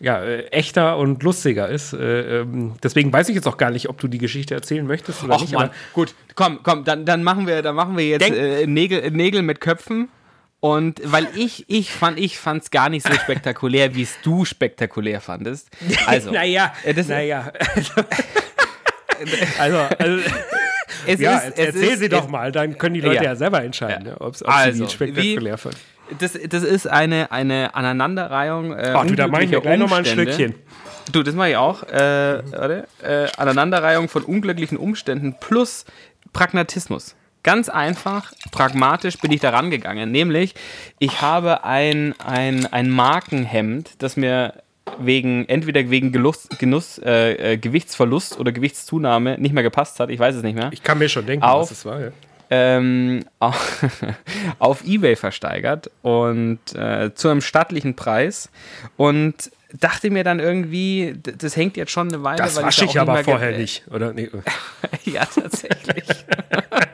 [0.00, 1.96] ja, äh, echter und lustiger ist.
[1.98, 5.34] Ähm, deswegen weiß ich jetzt auch gar nicht, ob du die Geschichte erzählen möchtest oder
[5.34, 5.52] Och, nicht.
[5.52, 5.70] Mann.
[5.92, 9.60] Gut, komm, komm, dann, dann machen wir, dann machen wir jetzt äh, Nägel, Nägel mit
[9.60, 10.08] Köpfen.
[10.60, 15.20] Und weil ich, ich fand, ich fand's gar nicht so spektakulär, wie es du spektakulär
[15.20, 15.68] fandest.
[16.06, 17.52] Also, naja, äh, das, naja.
[19.58, 20.22] also, also
[21.06, 23.62] es ja, ist, erzähl ist, sie doch mal, dann können die Leute ja, ja selber
[23.62, 24.14] entscheiden, ja.
[24.20, 25.78] ob, ob also, sie spektakulär fanden.
[26.18, 28.72] Das, das ist eine, eine Aneinanderreihung.
[28.72, 30.54] Äh, Ach, du, da mach ich mir gleich nochmal ein Schlückchen.
[31.12, 31.82] Du, das mache ich auch.
[31.84, 32.88] Äh, warte.
[33.02, 35.84] Äh, Aneinanderreihung von unglücklichen Umständen plus
[36.32, 37.14] Pragmatismus.
[37.48, 40.10] Ganz einfach, pragmatisch bin ich da rangegangen.
[40.12, 40.54] Nämlich,
[40.98, 44.52] ich habe ein, ein, ein Markenhemd, das mir
[44.98, 50.10] wegen entweder wegen Genuss, Genuss äh, äh, Gewichtsverlust oder Gewichtszunahme nicht mehr gepasst hat.
[50.10, 50.68] Ich weiß es nicht mehr.
[50.74, 51.98] Ich kann mir schon denken, auf, was es war.
[51.98, 52.10] Ja.
[52.50, 53.82] Ähm, auf,
[54.58, 58.50] auf eBay versteigert und äh, zu einem stattlichen Preis
[58.98, 62.36] und dachte mir dann irgendwie, das hängt jetzt schon eine Weile.
[62.36, 64.12] Das wasche ich, ich aber vorher nicht, oder?
[64.12, 64.28] Nee.
[65.06, 66.04] ja, tatsächlich.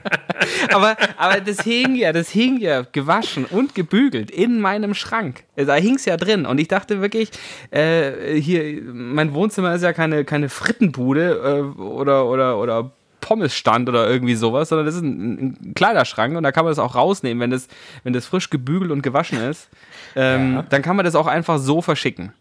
[0.73, 5.45] aber, aber das hing ja, das hing ja gewaschen und gebügelt in meinem Schrank.
[5.57, 6.47] Da hing es ja drin.
[6.47, 7.31] Und ich dachte wirklich,
[7.71, 12.91] äh, hier, mein Wohnzimmer ist ja keine, keine Frittenbude äh, oder, oder, oder
[13.25, 16.79] Pommesstand oder irgendwie sowas, sondern das ist ein, ein, Kleiderschrank und da kann man das
[16.79, 17.69] auch rausnehmen, wenn das,
[18.03, 19.71] wenn das frisch gebügelt und gewaschen ist.
[20.15, 20.63] Ähm, ja.
[20.69, 22.33] Dann kann man das auch einfach so verschicken.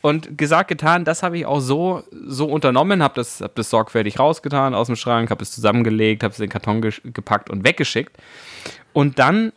[0.00, 4.18] Und gesagt, getan, das habe ich auch so, so unternommen, habe das, hab das sorgfältig
[4.18, 7.64] rausgetan aus dem Schrank, habe es zusammengelegt, habe es in den Karton ge gepackt und
[7.64, 8.16] weggeschickt.
[8.92, 9.52] Und dann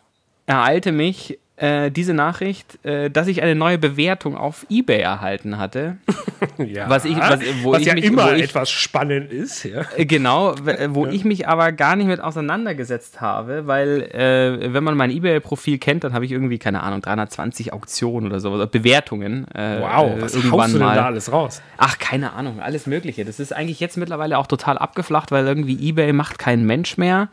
[0.46, 5.98] ereilte mich äh, diese Nachricht, äh, dass ich eine neue Bewertung auf eBay erhalten hatte.
[6.68, 9.64] ja, was, ich, was, wo was ich ja mich, immer ich, etwas spannend ist.
[9.64, 9.86] Ja.
[9.96, 11.12] Äh, genau, äh, wo ja.
[11.12, 16.04] ich mich aber gar nicht mit auseinandergesetzt habe, weil äh, wenn man mein eBay-Profil kennt,
[16.04, 19.46] dann habe ich irgendwie, keine Ahnung, 320 Auktionen oder sowas, Bewertungen.
[19.54, 20.96] wow, was irgendwann haust du denn mal.
[20.96, 21.62] da alles raus?
[21.78, 23.26] Ach, keine Ahnung, alles mögliche.
[23.26, 27.30] Das ist eigentlich jetzt mittlerweile auch total abgeflacht, weil irgendwie eBay macht kein Mensch mehr.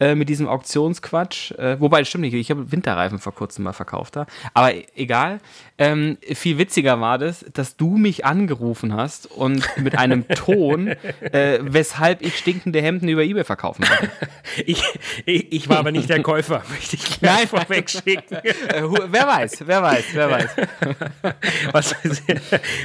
[0.00, 1.50] Äh, mit diesem Auktionsquatsch.
[1.52, 4.26] Äh, wobei, das stimmt nicht, ich habe Winterreifen vor kurzem mal verkauft da.
[4.54, 5.40] Aber egal.
[5.80, 11.60] Ähm, viel witziger war das, dass du mich angerufen hast und mit einem Ton, äh,
[11.62, 14.10] weshalb ich stinkende Hemden über Ebay verkaufen wollte.
[14.66, 14.82] ich,
[15.24, 18.34] ich, ich, war aber nicht der Käufer, möchte ich gleich Nein, vorweg schicken.
[18.34, 20.50] Äh, wer weiß, wer weiß, wer weiß.
[21.72, 21.94] was,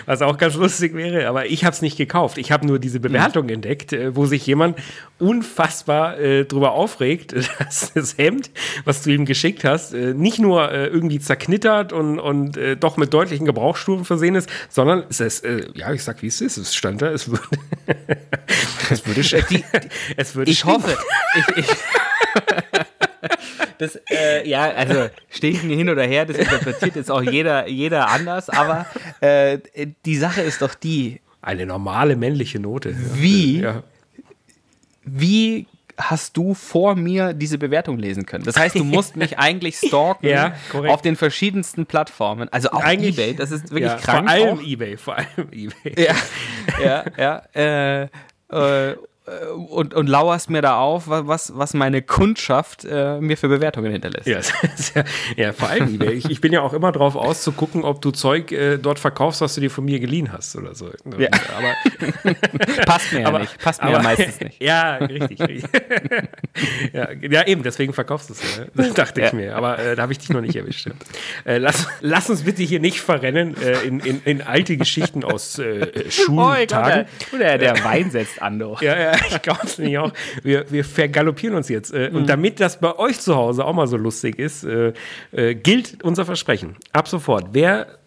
[0.05, 2.37] was auch ganz lustig wäre, aber ich habe es nicht gekauft.
[2.37, 3.53] Ich habe nur diese Bewertung mhm.
[3.53, 4.77] entdeckt, äh, wo sich jemand
[5.17, 7.02] unfassbar drüber aufregt,
[7.33, 8.51] dass das Hemd,
[8.85, 12.97] was du ihm geschickt hast, äh, nicht nur äh, irgendwie zerknittert und, und äh, doch
[12.97, 16.75] mit deutlichen Gebrauchsspuren versehen ist, sondern es ist, ja, ich sag, wie es ist, es
[16.75, 17.43] stand da, es würde,
[18.89, 19.63] es würde, die, die,
[20.17, 20.97] es würde Ich hoffe,
[21.35, 21.67] ich, ich
[23.77, 28.49] das, äh, ja, also stinken hin oder her, das interpretiert jetzt auch jeder, jeder anders,
[28.49, 28.85] aber
[29.21, 29.59] äh,
[30.05, 31.21] die Sache ist doch die.
[31.41, 32.95] Eine normale männliche Note.
[33.15, 33.83] Wie ja
[35.05, 38.43] wie hast du vor mir diese Bewertung lesen können.
[38.43, 42.49] Das heißt, du musst mich eigentlich stalken ja, auf den verschiedensten Plattformen.
[42.49, 44.29] Also auch eigentlich, eBay, das ist wirklich ja, krank.
[44.29, 44.63] Vor allem auch.
[44.63, 45.95] eBay, vor allem eBay.
[45.97, 46.15] Ja,
[46.83, 47.41] ja, ja.
[47.55, 48.97] Äh, äh, äh,
[49.69, 54.27] und, und lauerst mir da auf, was, was meine Kundschaft äh, mir für Bewertungen hinterlässt.
[54.27, 54.39] Ja,
[54.95, 55.03] ja,
[55.37, 56.11] ja vor allem eBay.
[56.11, 58.99] Ich, ich, bin ja auch immer drauf aus zu gucken, ob du Zeug äh, dort
[58.99, 60.89] verkaufst, was du dir von mir geliehen hast oder so.
[61.17, 61.29] Ja.
[61.57, 62.33] Aber,
[62.85, 63.57] Passt mir aber, ja nicht.
[63.59, 64.53] Passt mir aber, ja meistens nicht.
[64.63, 65.39] Ja, richtig.
[65.41, 65.69] richtig.
[66.93, 68.65] ja, ja, eben, deswegen verkaufst du es ja.
[68.73, 69.55] Das dachte ich mir.
[69.55, 70.89] Aber äh, da habe ich dich noch nicht erwischt.
[71.45, 75.59] Äh, lass, lass uns bitte hier nicht verrennen äh, in, in, in, alte Geschichten aus
[75.59, 77.05] äh, Schultagen.
[77.33, 78.81] Oh, der, der Wein setzt an, doch.
[78.81, 80.11] Ja, ich glaube es nicht auch.
[80.43, 81.93] Wir, wir vergaloppieren uns jetzt.
[81.93, 82.17] Äh, mhm.
[82.17, 84.93] Und damit das bei euch zu Hause auch mal so lustig ist, äh,
[85.31, 86.75] äh, gilt unser Versprechen.
[86.91, 87.49] Ab sofort.
[87.51, 87.99] Wer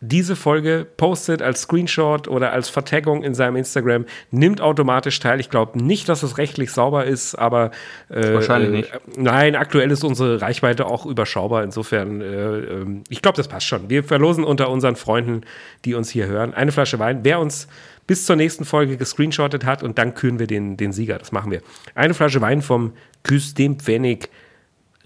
[0.00, 5.40] diese Folge postet als Screenshot oder als Vertaggung in seinem Instagram, nimmt automatisch teil.
[5.40, 7.70] Ich glaube nicht, dass es rechtlich sauber ist, aber
[8.08, 8.94] äh, wahrscheinlich nicht.
[8.94, 11.62] Äh, nein, aktuell ist unsere Reichweite auch überschaubar.
[11.64, 13.90] Insofern, äh, ähm, ich glaube, das passt schon.
[13.90, 15.42] Wir verlosen unter unseren Freunden,
[15.84, 17.20] die uns hier hören, eine Flasche Wein.
[17.22, 17.68] Wer uns
[18.10, 21.16] bis zur nächsten Folge gescreenshottet hat und dann küren wir den, den Sieger.
[21.16, 21.62] Das machen wir.
[21.94, 22.92] Eine Flasche Wein vom
[23.22, 24.28] Küstem Pfennig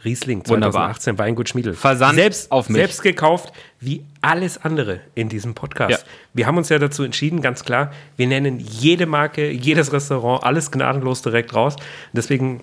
[0.07, 1.27] Riesling 2018 Wunderbar.
[1.27, 1.75] Weingut Schmiedel.
[1.75, 2.79] Versand selbst, auf mich.
[2.79, 5.91] Selbst gekauft, wie alles andere in diesem Podcast.
[5.91, 5.99] Ja.
[6.33, 10.71] Wir haben uns ja dazu entschieden, ganz klar, wir nennen jede Marke, jedes Restaurant, alles
[10.71, 11.77] gnadenlos direkt raus.
[12.15, 12.63] Deswegen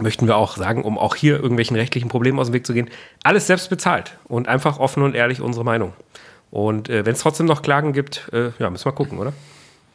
[0.00, 2.90] möchten wir auch sagen, um auch hier irgendwelchen rechtlichen Problemen aus dem Weg zu gehen,
[3.22, 5.92] alles selbst bezahlt und einfach offen und ehrlich unsere Meinung.
[6.50, 9.32] Und äh, wenn es trotzdem noch Klagen gibt, äh, ja, müssen wir gucken, oder?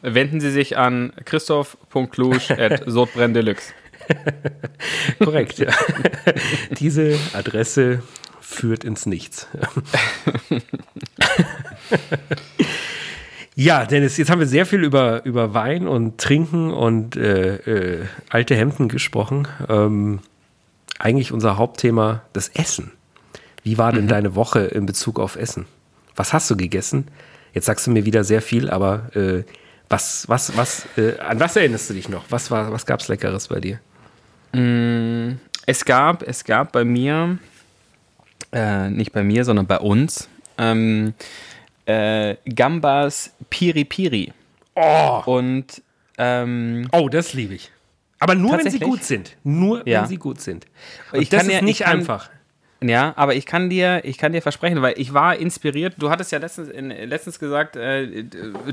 [0.06, 3.74] Wenden Sie sich an christoph.klusch.sodbrenndeluxe.
[5.24, 5.72] Korrekt, ja.
[6.80, 8.02] Diese Adresse
[8.40, 9.48] führt ins Nichts.
[13.56, 18.06] ja, Dennis, jetzt haben wir sehr viel über, über Wein und Trinken und äh, äh,
[18.30, 19.48] alte Hemden gesprochen.
[19.68, 20.20] Ähm,
[21.00, 22.92] eigentlich unser Hauptthema, das Essen.
[23.64, 24.10] Wie war denn mhm.
[24.10, 25.66] deine Woche in Bezug auf Essen?
[26.16, 27.08] Was hast du gegessen?
[27.54, 29.44] Jetzt sagst du mir wieder sehr viel, aber äh,
[29.90, 32.24] was, was, was, äh, an was erinnerst du dich noch?
[32.30, 33.80] Was, war, was gab es Leckeres bei dir?
[34.54, 37.38] Mm, es gab, es gab bei mir,
[38.52, 41.14] äh, nicht bei mir, sondern bei uns, ähm,
[41.86, 44.34] äh, Gambas Piri Piri.
[44.76, 45.22] Oh!
[45.26, 45.82] Und,
[46.18, 47.72] ähm, oh, das liebe ich.
[48.20, 49.36] Aber nur, wenn sie gut sind.
[49.44, 50.02] Nur, ja.
[50.02, 50.66] wenn sie gut sind.
[51.12, 52.30] Und ich das kann ist ja, nicht kann, einfach.
[52.90, 55.96] Ja, aber ich kann dir, ich kann dir versprechen, weil ich war inspiriert.
[55.98, 58.26] Du hattest ja letztens, in, letztens gesagt, äh,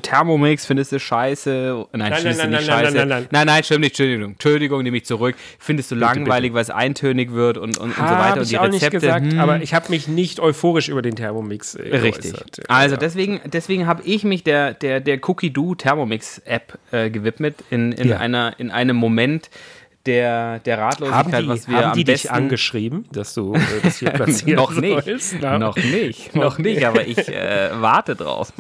[0.03, 1.87] Thermomix findest du scheiße.
[1.93, 2.97] Nein, nein, nein, nicht nein, scheiße.
[2.97, 3.93] Nein, nein, nein, nein, nein, stimmt nicht.
[3.93, 5.37] Entschuldigung, Entschuldigung, nehme ich zurück.
[5.59, 6.55] Findest du bitte, langweilig, bitte.
[6.55, 8.41] weil es eintönig wird und, und, und so weiter.
[8.41, 8.87] Und die ich auch Rezepte.
[8.87, 9.39] Nicht gesagt, hm.
[9.39, 12.33] Aber ich habe mich nicht euphorisch über den Thermomix äh, Richtig.
[12.33, 12.61] Geäußert.
[12.69, 13.01] Also ja.
[13.01, 17.93] deswegen, deswegen habe ich mich der, der, der Cookie Do Thermomix App äh, gewidmet in,
[17.93, 18.19] in, ja.
[18.19, 19.51] einer, in einem Moment
[20.07, 23.55] der, der Ratlosigkeit, haben die, was wir haben die am besten dich angeschrieben, dass du
[23.55, 25.41] äh, das hier platzieren noch nicht, sollst?
[25.41, 28.53] noch nicht, noch nicht, aber ich äh, warte drauf.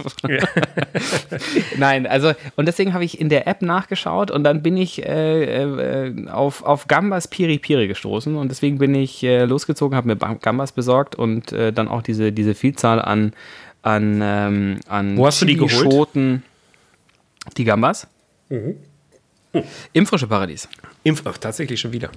[1.76, 5.62] Nein, also und deswegen habe ich in der App nachgeschaut und dann bin ich äh,
[5.64, 10.16] äh, auf, auf Gambas Piri Piri gestoßen und deswegen bin ich äh, losgezogen, habe mir
[10.16, 13.32] Gambas besorgt und äh, dann auch diese, diese Vielzahl an
[13.82, 15.72] an, ähm, an Wo hast du die geholt?
[15.72, 16.42] Schoten.
[17.56, 18.06] Die Gambas?
[19.92, 20.68] Im Frische Paradies.
[21.04, 22.10] Impf Ach, tatsächlich schon wieder.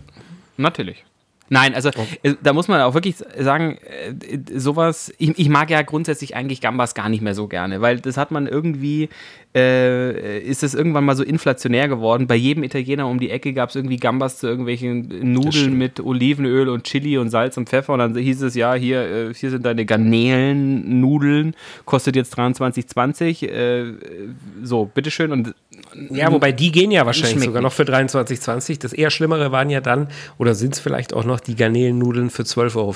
[0.57, 1.05] Natürlich.
[1.49, 1.89] Nein, also
[2.23, 6.60] äh, da muss man auch wirklich sagen, äh, sowas, ich, ich mag ja grundsätzlich eigentlich
[6.60, 9.10] Gambas gar nicht mehr so gerne, weil das hat man irgendwie,
[9.53, 12.25] äh, ist es irgendwann mal so inflationär geworden.
[12.25, 16.67] Bei jedem Italiener um die Ecke gab es irgendwie Gambas zu irgendwelchen Nudeln mit Olivenöl
[16.67, 19.65] und Chili und Salz und Pfeffer und dann hieß es, ja, hier, äh, hier sind
[19.65, 21.55] deine Garnelennudeln,
[21.86, 23.93] kostet jetzt 23,20, äh,
[24.63, 25.53] so, bitteschön und
[26.10, 28.79] Ja, wobei die gehen ja wahrscheinlich sogar noch für 23,20.
[28.79, 32.43] Das eher Schlimmere waren ja dann, oder sind es vielleicht auch noch die Garnelennudeln für
[32.43, 32.93] 12,50 Euro.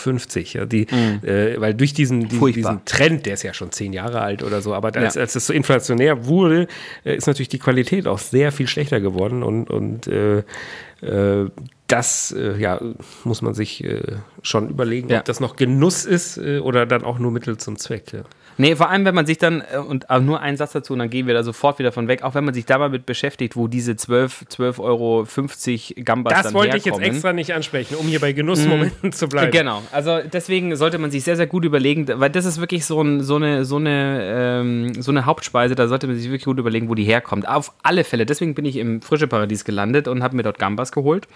[0.59, 0.87] Ja, die,
[1.25, 4.61] äh, weil durch diesen, diesen, diesen Trend, der ist ja schon zehn Jahre alt oder
[4.61, 5.21] so, aber als, Ja.
[5.21, 6.67] als es so inflationär wurde,
[7.03, 10.43] äh, ist natürlich die Qualität auch sehr viel schlechter geworden und, und äh,
[11.01, 11.49] äh,
[11.89, 12.79] das äh, ja,
[13.23, 14.01] muss man sich äh,
[14.41, 15.19] schon überlegen, Ja.
[15.19, 18.13] ob das noch Genuss ist äh, oder dann auch nur Mittel zum Zweck.
[18.13, 18.21] Ja.
[18.57, 21.09] Nee, vor allem, wenn man sich dann, äh, und nur einen Satz dazu, und dann
[21.09, 23.55] gehen wir da sofort wieder von weg, auch wenn man sich da mal mit beschäftigt,
[23.55, 25.25] wo diese 12, 12,50 Euro
[26.03, 29.51] Gambas Das dann wollte ich jetzt extra nicht ansprechen, um hier bei Genussmomenten zu bleiben.
[29.51, 33.01] Genau, also deswegen sollte man sich sehr, sehr gut überlegen, weil das ist wirklich so,
[33.01, 34.21] ein, so, eine, so, eine,
[34.61, 37.47] ähm, so eine Hauptspeise, da sollte man sich wirklich gut überlegen, wo die herkommt.
[37.47, 40.91] Auf alle Fälle, deswegen bin ich im Frische Paradies gelandet und habe mir dort Gambas
[40.91, 41.29] geholt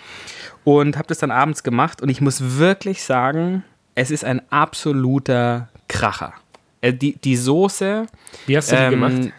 [0.64, 3.64] und habe das dann abends gemacht und ich muss wirklich sagen,
[3.96, 6.34] es ist ein absoluter Kracher.
[6.82, 8.08] Äh, Die, die Soße,
[8.48, 9.34] Wie hast du die ähm, gemacht?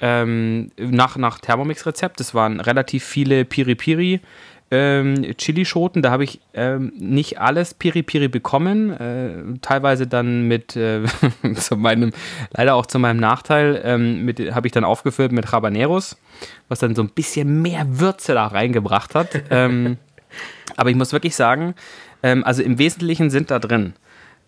[0.00, 2.20] ähm, nach, nach Thermomix-Rezept.
[2.20, 4.20] Das waren relativ viele Piri-Piri.
[4.68, 11.04] Ähm, Chilischoten, da habe ich ähm, nicht alles Piri-Piri bekommen, äh, teilweise dann mit, äh,
[11.54, 12.10] zu meinem,
[12.50, 16.16] leider auch zu meinem Nachteil, ähm, habe ich dann aufgefüllt mit Habaneros,
[16.68, 19.40] was dann so ein bisschen mehr Würze da reingebracht hat.
[19.50, 19.98] ähm,
[20.76, 21.74] aber ich muss wirklich sagen,
[22.22, 23.94] ähm, also im Wesentlichen sind da drin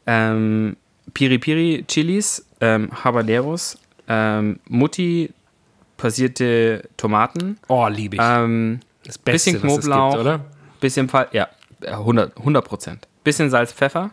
[0.07, 0.77] ähm,
[1.15, 5.33] Piri-Piri Chilis, ähm, Habaneros, ähm, Mutti
[5.97, 8.23] passierte Tomaten, Oh, liebe ich.
[8.25, 10.41] ähm, das Beste, bisschen Knoblauch, gibt, oder?
[10.81, 11.49] bisschen Fall, ja,
[11.87, 13.09] 100 Prozent.
[13.25, 14.11] Bisschen Salz, Pfeffer.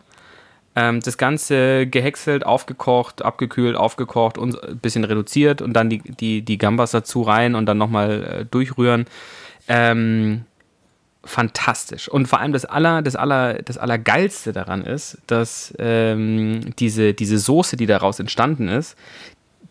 [0.74, 6.42] Ähm, das Ganze gehäckselt, aufgekocht, abgekühlt, aufgekocht und ein bisschen reduziert und dann die, die,
[6.42, 9.06] die Gambas dazu rein und dann nochmal äh, durchrühren.
[9.68, 10.44] Ähm,
[11.26, 12.08] fantastisch.
[12.08, 17.38] Und vor allem das aller, das aller, das allergeilste daran ist, dass ähm, diese, diese
[17.38, 18.96] Soße, die daraus entstanden ist,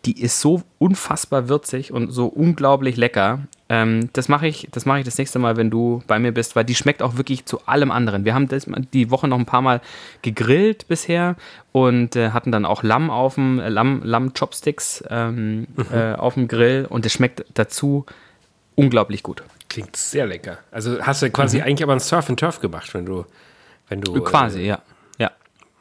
[0.06, 3.40] die ist so unfassbar würzig und so unglaublich lecker.
[3.68, 6.54] Ähm, das mache ich, das mache ich das nächste Mal, wenn du bei mir bist,
[6.54, 8.24] weil die schmeckt auch wirklich zu allem anderen.
[8.24, 9.80] Wir haben das, die Woche noch ein paar Mal
[10.22, 11.34] gegrillt bisher
[11.72, 16.34] und äh, hatten dann auch Lamm auf dem äh, Lamm, Lamm Chopsticks ähm, äh, auf
[16.34, 18.06] dem Grill und es schmeckt dazu
[18.76, 19.42] unglaublich gut.
[19.68, 20.58] Klingt sehr lecker.
[20.70, 23.24] Also hast du quasi eigentlich aber ein Surf and Turf gemacht, wenn du,
[23.88, 24.82] wenn du Quasi, Äh, ja.
[25.18, 25.30] ja.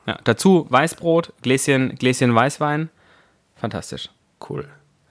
[0.06, 0.18] ja.
[0.24, 2.90] Dazu Weißbrot, Gläschen, Gläschen Weißwein.
[3.56, 4.10] Fantastisch.
[4.50, 4.68] cool.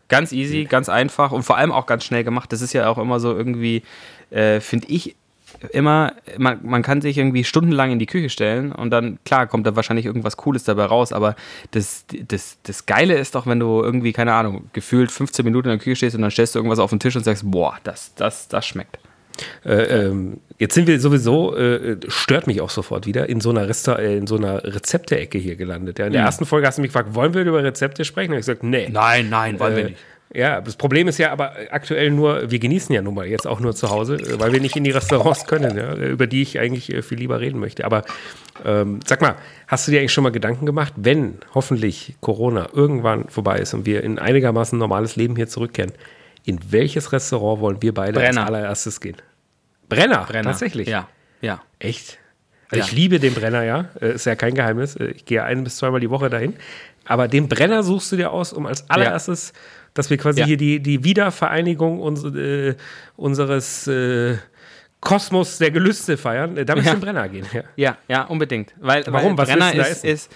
[0.08, 2.52] Ganz easy, ganz einfach und vor allem auch ganz schnell gemacht.
[2.52, 3.82] Das ist ja auch immer so irgendwie,
[4.30, 5.16] äh, finde ich,
[5.72, 9.66] immer, man, man kann sich irgendwie stundenlang in die Küche stellen und dann, klar, kommt
[9.66, 11.36] da wahrscheinlich irgendwas Cooles dabei raus, aber
[11.70, 15.78] das, das, das Geile ist doch, wenn du irgendwie, keine Ahnung, gefühlt 15 Minuten in
[15.78, 18.14] der Küche stehst und dann stellst du irgendwas auf den Tisch und sagst, boah, das,
[18.14, 18.98] das, das schmeckt.
[19.64, 23.68] Äh, ähm, jetzt sind wir sowieso, äh, stört mich auch sofort wieder, in so einer,
[23.68, 25.98] Resta äh, in so einer Rezepte-Ecke hier gelandet.
[25.98, 26.06] Ja.
[26.06, 28.32] In der ersten Folge hast du mich gefragt, wollen wir über Rezepte sprechen?
[28.32, 28.88] Und ich gesagt, nee.
[28.90, 29.94] Nein, nein, Äh,
[30.32, 33.60] Ja, das Problem ist ja aber aktuell nur, wir genießen ja nun mal jetzt auch
[33.60, 36.58] nur zu Hause, äh, weil wir nicht in die Restaurants können, ja, über die ich
[36.58, 37.84] eigentlich äh, viel lieber reden möchte.
[37.84, 38.02] Aber
[38.64, 39.36] ähm, sag mal,
[39.68, 43.86] hast du dir eigentlich schon mal Gedanken gemacht, wenn hoffentlich Corona irgendwann vorbei ist und
[43.86, 45.92] wir in einigermaßen normales Leben hier zurückkehren,
[46.44, 48.40] in welches Restaurant wollen wir beide Brenner.
[48.42, 49.16] als allererstes gehen?
[49.88, 50.50] Brenner, Brenner.
[50.50, 50.88] tatsächlich.
[50.88, 51.08] Ja,
[51.42, 51.60] ja.
[51.78, 52.18] Echt?
[52.70, 52.84] Also Ja.
[52.86, 53.90] ich liebe den Brenner, ja.
[54.00, 54.96] Äh, Ist ja kein Geheimnis.
[54.96, 56.54] Äh, Ich gehe ein bis zweimal die Woche dahin.
[57.04, 59.52] Aber den Brenner suchst du dir aus, um als allererstes,
[59.94, 60.46] dass wir quasi Ja.
[60.46, 62.74] hier die, die Wiedervereinigung uns, äh,
[63.16, 64.36] unseres äh,
[65.00, 66.56] Kosmos der Gelüste feiern.
[66.56, 66.94] Äh, Da müssen Ja.
[66.94, 67.44] Brenner gehen.
[67.52, 67.62] Ja.
[67.76, 68.72] Ja, ja, unbedingt.
[68.80, 69.36] Weil, Warum?
[69.36, 70.30] Weil Was Brenner da ist, ist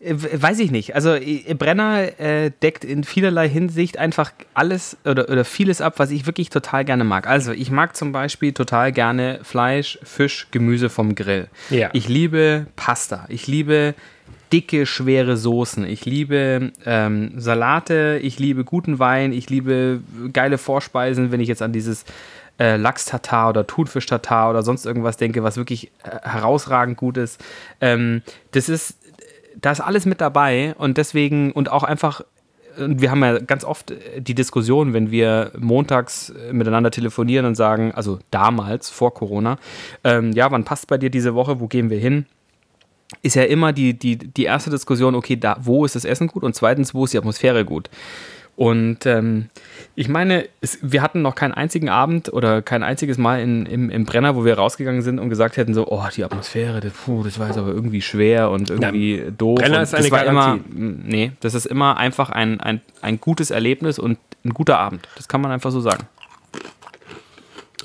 [0.00, 0.96] äh, weiß ich nicht.
[0.96, 6.10] Also äh, Brenner äh, deckt in vielerlei Hinsicht einfach alles oder, oder vieles ab, was
[6.10, 7.28] ich wirklich total gerne mag.
[7.28, 11.46] Also ich mag zum Beispiel total gerne Fleisch, Fisch, Gemüse vom Grill.
[11.70, 11.90] Ja.
[11.92, 13.24] Ich liebe Pasta.
[13.28, 13.94] Ich liebe
[14.52, 15.84] dicke, schwere Soßen.
[15.84, 18.18] Ich liebe ähm, Salate.
[18.22, 19.32] Ich liebe guten Wein.
[19.32, 20.00] Ich liebe
[20.32, 22.04] geile Vorspeisen, wenn ich jetzt an dieses
[22.58, 27.42] äh, Lachs-Tatar oder Thunfisch-Tatar oder sonst irgendwas denke, was wirklich äh, herausragend gut ist.
[27.80, 28.96] Ähm, das ist,
[29.60, 32.22] da ist alles mit dabei und deswegen und auch einfach
[32.78, 37.54] und wir haben ja ganz oft die Diskussion, wenn wir montags äh, miteinander telefonieren und
[37.54, 39.58] sagen, also damals, vor Corona,
[40.04, 42.26] ähm, ja, wann passt bei dir diese Woche, wo gehen wir hin?
[43.22, 46.42] Ist ja immer die, die, die erste Diskussion, okay, da, wo ist das Essen gut
[46.42, 47.88] und zweitens, wo ist die Atmosphäre gut?
[48.58, 49.50] Und ähm,
[49.94, 53.88] ich meine, es, wir hatten noch keinen einzigen Abend oder kein einziges Mal in, im,
[53.88, 57.22] im Brenner, wo wir rausgegangen sind und gesagt hätten, so, oh, die Atmosphäre, das, puh,
[57.22, 59.60] das war jetzt aber irgendwie schwer und irgendwie ja, doof.
[59.60, 63.52] Brenner ist eine das war immer, Nee, das ist immer einfach ein, ein, ein gutes
[63.52, 65.06] Erlebnis und ein guter Abend.
[65.14, 66.08] Das kann man einfach so sagen.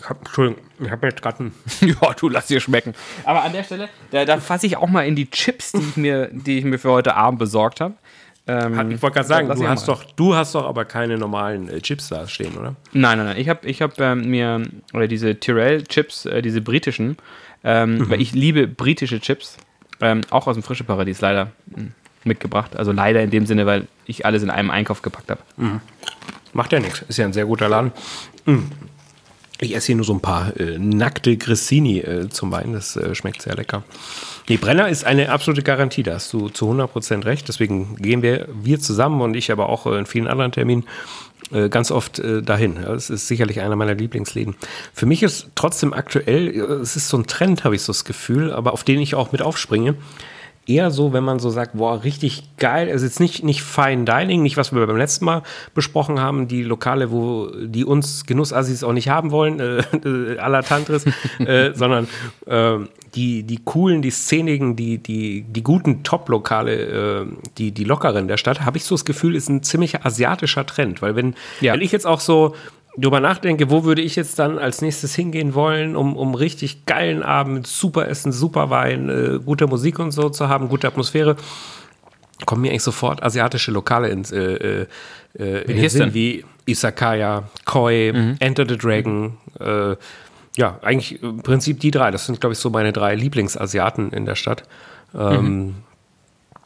[0.08, 2.94] Hab, Entschuldigung, ich habe jetzt gerade ja, du lass dir schmecken.
[3.24, 5.98] Aber an der Stelle, da, da fasse ich auch mal in die Chips, die ich
[5.98, 7.96] mir, die ich mir für heute Abend besorgt habe.
[8.46, 11.80] Ähm, ich wollte gerade sagen, du hast, doch, du hast doch aber keine normalen äh,
[11.80, 12.76] Chips da stehen, oder?
[12.92, 13.38] Nein, nein, nein.
[13.38, 14.64] Ich habe ich hab, äh, mir
[14.94, 17.16] oder diese Tyrell-Chips, äh, diese britischen,
[17.64, 18.10] ähm, mhm.
[18.10, 19.58] weil ich liebe britische Chips,
[20.02, 21.94] ähm, auch aus dem Frische Paradies leider hm,
[22.26, 22.76] mitgebracht.
[22.76, 25.42] Also leider in dem Sinne, weil ich alles in einem Einkauf gepackt habe.
[25.56, 25.80] Mhm.
[26.52, 27.04] Macht ja nichts.
[27.08, 27.94] Ist ja ein sehr guter Laden.
[28.46, 28.70] Mhm.
[29.64, 32.74] Ich esse hier nur so ein paar äh, nackte Grissini äh, zum Wein.
[32.74, 33.84] Das äh, schmeckt sehr lecker.
[34.50, 37.48] Nee, Brenner ist eine absolute Garantie, da hast du zu 100% recht.
[37.48, 40.84] Deswegen gehen wir, wir zusammen und ich aber auch äh, in vielen anderen Terminen
[41.52, 42.76] äh, ganz oft äh, dahin.
[42.78, 44.56] Es ist sicherlich einer meiner Lieblingsläden.
[44.94, 46.50] Für mich ist trotzdem aktuell,
[46.82, 49.32] es ist so ein Trend, habe ich so das Gefühl, aber auf den ich auch
[49.32, 49.96] mit aufspringe
[50.66, 52.90] eher so, wenn man so sagt, boah, richtig geil.
[52.90, 56.64] Also jetzt nicht, nicht Fine Dining, nicht was wir beim letzten Mal besprochen haben, die
[56.64, 61.06] Lokale, wo die uns Genussassis auch nicht haben wollen, äh, äh, à la Tantris,
[61.40, 62.08] äh, sondern
[62.46, 62.78] äh,
[63.16, 67.26] die, die coolen, die szenigen, die, die, die guten Top-Lokale, äh,
[67.58, 71.02] die, die lockeren der Stadt, habe ich so das Gefühl, ist ein ziemlich asiatischer Trend.
[71.02, 71.74] Weil wenn, ja.
[71.74, 72.56] wenn ich jetzt auch so
[72.98, 77.24] drüber nachdenke, wo würde ich jetzt dann als nächstes hingehen wollen, um, um richtig geilen
[77.24, 81.36] Abend, super Essen, super Wein, äh, gute Musik und so zu haben, gute Atmosphäre,
[82.46, 84.86] kommen mir eigentlich sofort asiatische Lokale ins, äh,
[85.38, 88.36] äh, in den Sinn, wie Isakaya, Koi, mhm.
[88.40, 89.96] Enter the Dragon, äh,
[90.56, 92.12] ja, eigentlich im Prinzip die drei.
[92.12, 94.64] Das sind, glaube ich, so meine drei Lieblingsasiaten in der Stadt.
[95.16, 95.76] Ähm, mhm.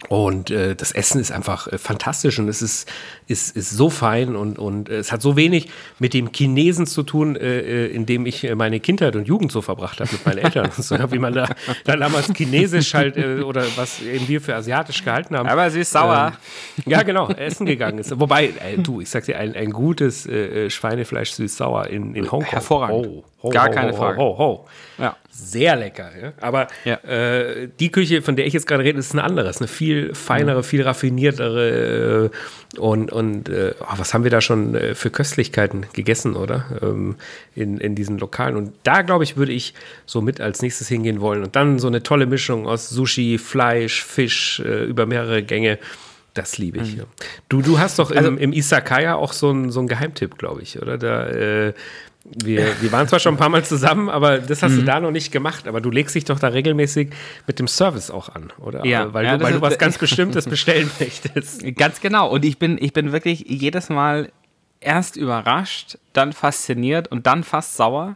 [0.10, 2.88] Und äh, das Essen ist einfach äh, fantastisch und es ist,
[3.28, 7.02] ist, ist so fein und, und äh, es hat so wenig mit dem Chinesen zu
[7.02, 10.26] tun, äh, äh in dem ich äh, meine Kindheit und Jugend so verbracht habe mit
[10.26, 10.70] meinen Eltern.
[10.78, 11.48] so, wie man da,
[11.84, 15.50] da damals Chinesisch halt äh, oder was eben wir für asiatisch gehalten haben.
[15.50, 16.34] Aber sie ist sauer.
[16.78, 18.18] Ähm, ja, genau, essen gegangen ist.
[18.20, 22.44] Wobei, äh, du, ich sag dir, ein, ein gutes äh, Schweinefleisch süß-sauer in, in Hongkong.
[22.44, 23.08] Hervorragend.
[23.08, 25.04] Oh, ho, Gar ho, keine ho, Frage.
[25.04, 25.16] Ja.
[25.40, 26.10] Sehr lecker.
[26.20, 26.34] Ja?
[26.42, 26.96] Aber ja.
[27.04, 29.48] Äh, die Küche, von der ich jetzt gerade rede, ist eine andere.
[29.50, 30.64] Ist eine viel feinere, mhm.
[30.64, 32.32] viel raffiniertere.
[32.76, 36.66] Äh, und und äh, oh, was haben wir da schon äh, für Köstlichkeiten gegessen, oder?
[36.82, 37.18] Ähm,
[37.54, 38.56] in, in diesen Lokalen.
[38.56, 39.76] Und da, glaube ich, würde ich
[40.08, 41.44] so mit als nächstes hingehen wollen.
[41.44, 45.78] Und dann so eine tolle Mischung aus Sushi, Fleisch, Fisch äh, über mehrere Gänge.
[46.38, 46.94] Das liebe ich.
[46.94, 47.00] Mhm.
[47.00, 47.06] Ja.
[47.50, 50.80] Du, du hast doch im, also, im Isakaya auch so einen so Geheimtipp, glaube ich,
[50.82, 50.98] oder?
[50.98, 51.74] Da äh,
[52.24, 54.80] wir, wir waren zwar schon ein paar Mal zusammen, aber das hast mhm.
[54.80, 55.68] du da noch nicht gemacht.
[55.68, 57.10] Aber du legst dich doch da regelmäßig
[57.48, 58.86] mit dem Service auch an, oder?
[58.86, 61.64] Ja, weil, ja, du, weil du was ganz Bestimmtes bestellen möchtest.
[61.76, 62.30] Ganz genau.
[62.30, 64.32] Und ich bin, ich bin wirklich jedes Mal
[64.80, 68.16] erst überrascht, dann fasziniert und dann fast sauer.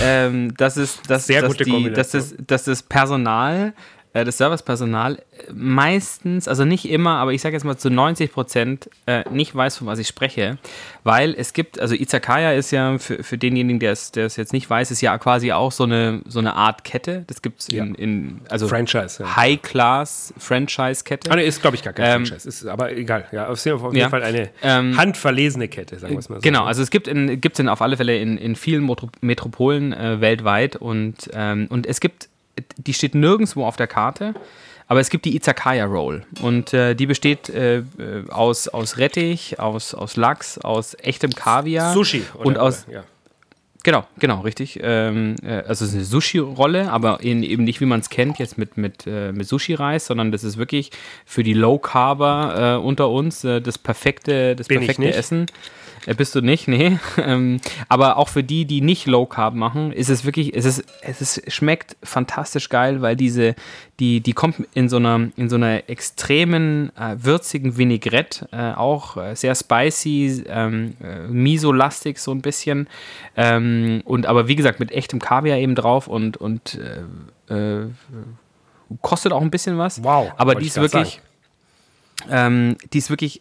[0.00, 3.72] Ähm, das ist, dass, Sehr dass, gute die, dass, das, dass das Personal
[4.16, 8.88] äh, das Servicepersonal meistens, also nicht immer, aber ich sage jetzt mal zu 90 Prozent
[9.04, 10.56] äh, nicht weiß, von was ich spreche,
[11.04, 14.54] weil es gibt, also Izakaya ist ja für, für denjenigen, der es, der es jetzt
[14.54, 17.24] nicht weiß, ist ja quasi auch so eine, so eine Art Kette.
[17.26, 17.84] Das gibt es in, ja.
[17.84, 19.36] in, also Franchise, ja.
[19.36, 21.30] High-Class-Franchise-Kette.
[21.30, 23.26] Ah, nee, ist glaube ich gar kein ähm, Franchise, ist aber egal.
[23.32, 24.08] Ja, auf jeden ja.
[24.08, 26.40] Fall eine ähm, handverlesene Kette, sagen wir es mal so.
[26.40, 30.22] Genau, also es gibt in, gibt's in auf alle Fälle in, in vielen Metropolen äh,
[30.22, 32.30] weltweit und, ähm, und es gibt
[32.76, 34.34] die steht nirgendwo auf der Karte.
[34.88, 37.82] Aber es gibt die Izakaya Roll und äh, die besteht äh,
[38.28, 41.92] aus, aus Rettich, aus, aus Lachs, aus echtem Kaviar.
[41.92, 42.22] Sushi.
[42.34, 42.84] Oder, und aus.
[42.86, 43.04] Oder, ja.
[43.82, 44.80] Genau, genau, richtig.
[44.82, 48.40] Ähm, äh, also es ist eine Sushi-Rolle, aber in, eben nicht, wie man es kennt,
[48.40, 50.90] jetzt mit, mit, äh, mit Sushi-Reis, sondern das ist wirklich
[51.24, 55.46] für die Low-Carber äh, unter uns äh, das perfekte, das perfekte Essen.
[56.06, 56.98] Äh, bist du nicht, nee.
[57.18, 60.84] Ähm, aber auch für die, die nicht Low Carb machen, ist es wirklich, es ist,
[61.00, 63.54] es ist, schmeckt fantastisch geil, weil diese,
[63.98, 69.16] die, die kommt in so einer, in so einer extremen, äh, würzigen Vinaigrette, äh, auch
[69.16, 72.86] äh, sehr spicy, ähm, äh, miso-lastig so ein bisschen.
[73.36, 76.78] Ähm, und aber wie gesagt, mit echtem Kaviar eben drauf und, und
[77.48, 77.86] äh,
[79.02, 80.04] kostet auch ein bisschen was.
[80.04, 80.32] Wow.
[80.36, 81.20] Aber die ist wirklich,
[82.30, 83.40] ähm, die ist wirklich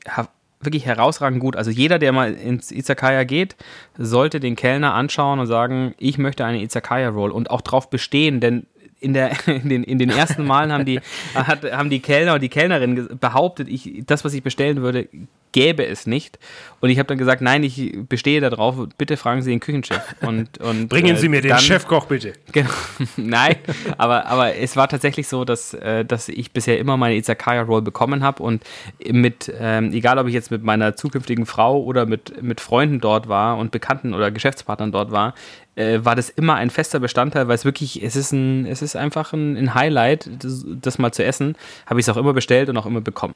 [0.66, 1.56] wirklich herausragend gut.
[1.56, 3.56] Also jeder, der mal ins Izakaya geht,
[3.98, 8.66] sollte den Kellner anschauen und sagen, ich möchte eine Izakaya-Roll und auch darauf bestehen, denn
[9.00, 11.00] in, der, in, den, in den ersten Malen haben die,
[11.36, 15.08] hat, haben die Kellner und die Kellnerin behauptet, ich, das, was ich bestellen würde,
[15.56, 16.38] gäbe es nicht.
[16.82, 20.02] Und ich habe dann gesagt, nein, ich bestehe darauf, bitte fragen Sie den Küchenchef.
[20.20, 22.34] Und, und, Bringen Sie mir den dann, Chefkoch bitte.
[22.52, 22.70] Genau,
[23.16, 23.56] nein,
[23.98, 28.22] aber, aber es war tatsächlich so, dass, äh, dass ich bisher immer meine Izakaya-Roll bekommen
[28.22, 28.64] habe und
[29.10, 33.30] mit, ähm, egal ob ich jetzt mit meiner zukünftigen Frau oder mit, mit Freunden dort
[33.30, 35.36] war und Bekannten oder Geschäftspartnern dort war,
[35.76, 38.98] äh, war das immer ein fester Bestandteil, weil es wirklich, es ist, ein, es ist
[38.98, 41.56] einfach ein, ein Highlight, das, das mal zu essen.
[41.86, 43.34] Habe ich es auch immer bestellt und auch immer bekommen.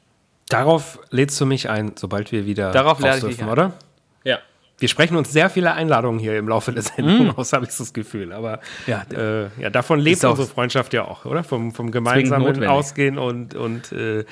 [0.50, 3.72] Darauf lädst du mich ein, sobald wir wieder Darauf raus dürfen, oder?
[4.24, 4.40] Ja.
[4.78, 7.30] Wir sprechen uns sehr viele Einladungen hier im Laufe der Sendung mm.
[7.36, 8.32] aus, habe ich das Gefühl.
[8.32, 11.44] Aber ja, äh, ja davon lebt unsere Freundschaft ja auch, oder?
[11.44, 14.24] Vom, vom gemeinsamen Ausgehen und, und äh,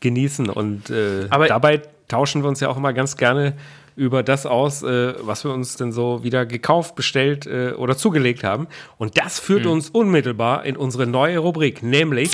[0.00, 0.48] Genießen.
[0.48, 3.54] Und äh, Aber dabei tauschen wir uns ja auch immer ganz gerne
[3.96, 8.44] über das aus, äh, was wir uns denn so wieder gekauft, bestellt äh, oder zugelegt
[8.44, 8.66] haben.
[8.96, 9.70] Und das führt mm.
[9.70, 12.30] uns unmittelbar in unsere neue Rubrik, nämlich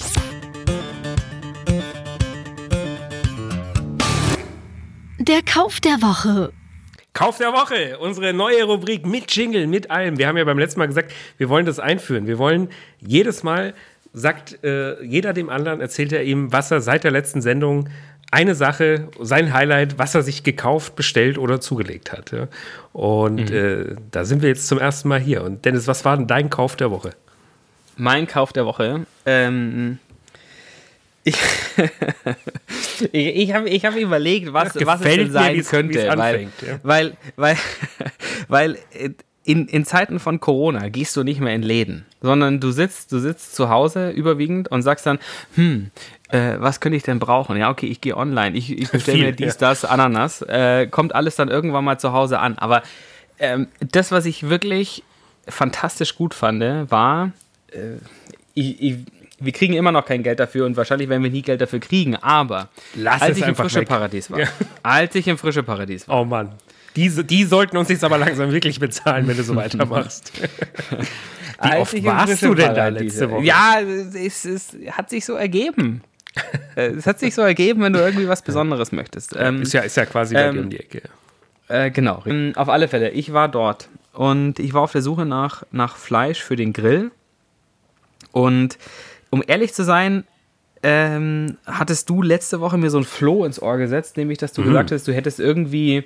[5.33, 6.53] Der Kauf der Woche.
[7.15, 10.19] Kauf der Woche, unsere neue Rubrik mit Jingle, mit allem.
[10.19, 12.27] Wir haben ja beim letzten Mal gesagt, wir wollen das einführen.
[12.27, 12.69] Wir wollen
[12.99, 13.73] jedes Mal,
[14.13, 17.89] sagt äh, jeder dem anderen, erzählt er ihm, was er seit der letzten Sendung,
[18.31, 22.31] eine Sache, sein Highlight, was er sich gekauft, bestellt oder zugelegt hat.
[22.33, 22.49] Ja?
[22.93, 23.57] Und mhm.
[23.57, 25.45] äh, da sind wir jetzt zum ersten Mal hier.
[25.45, 27.13] Und Dennis, was war denn dein Kauf der Woche?
[27.97, 29.07] Mein Kauf der Woche.
[29.25, 29.99] Ähm,
[31.25, 31.37] ich,
[33.13, 36.13] ich, ich habe ich hab überlegt, was, was es denn sein mir, könnte.
[36.17, 36.81] Weil, ja.
[36.83, 37.57] weil, weil,
[38.49, 38.79] weil
[39.45, 43.19] in, in Zeiten von Corona gehst du nicht mehr in Läden, sondern du sitzt, du
[43.19, 45.19] sitzt zu Hause überwiegend und sagst dann,
[45.55, 45.91] hm,
[46.29, 47.57] äh, was könnte ich denn brauchen?
[47.57, 49.69] Ja, okay, ich gehe online, ich, ich bestelle mir dies, ja.
[49.69, 50.43] das, Ananas.
[50.43, 52.57] Äh, kommt alles dann irgendwann mal zu Hause an.
[52.59, 52.83] Aber
[53.39, 55.03] ähm, das, was ich wirklich
[55.49, 57.33] fantastisch gut fand, war,
[57.73, 57.97] äh,
[58.55, 58.99] ich, ich
[59.45, 62.17] wir kriegen immer noch kein Geld dafür und wahrscheinlich werden wir nie Geld dafür kriegen,
[62.17, 63.89] aber Lass als ich im frische weg.
[63.89, 64.49] Paradies war, ja.
[64.83, 66.21] als ich im frische Paradies war.
[66.21, 66.51] Oh Mann.
[66.97, 70.33] Die, die sollten uns jetzt aber langsam wirklich bezahlen, wenn du so weitermachst.
[71.63, 73.45] Wie als oft warst du denn da letzte Woche?
[73.45, 76.03] Ja, es, es hat sich so ergeben.
[76.75, 79.35] es hat sich so ergeben, wenn du irgendwie was Besonderes möchtest.
[79.39, 81.03] Ähm, ist, ja, ist ja quasi ähm, um die Ecke.
[81.69, 82.25] Äh, genau.
[82.57, 86.43] Auf alle Fälle, ich war dort und ich war auf der Suche nach, nach Fleisch
[86.43, 87.11] für den Grill.
[88.33, 88.79] Und
[89.33, 90.25] um ehrlich zu sein,
[90.83, 94.61] ähm, hattest du letzte Woche mir so ein Floh ins Ohr gesetzt, nämlich dass du
[94.61, 94.67] mhm.
[94.67, 96.05] gesagt hast, du hättest irgendwie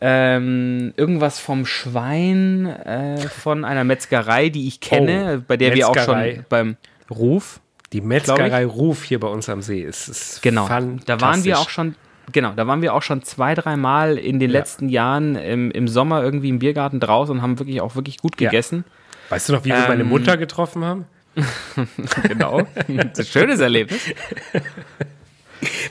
[0.00, 5.74] ähm, irgendwas vom Schwein äh, von einer Metzgerei, die ich kenne, oh, bei der Metzgerei.
[5.74, 6.76] wir auch schon beim
[7.10, 7.60] Ruf.
[7.92, 10.68] Die Metzgerei Ruf hier bei uns am See ist, ist genau.
[11.06, 11.96] Da waren wir auch schon.
[12.32, 14.58] Genau, da waren wir auch schon zwei, dreimal in den ja.
[14.60, 18.36] letzten Jahren im, im Sommer irgendwie im Biergarten draußen und haben wirklich auch wirklich gut
[18.36, 18.84] gegessen.
[18.86, 19.30] Ja.
[19.30, 21.06] Weißt du noch, wie wir ähm, meine Mutter getroffen haben?
[22.28, 22.66] genau.
[22.88, 24.02] ein schönes Erlebnis.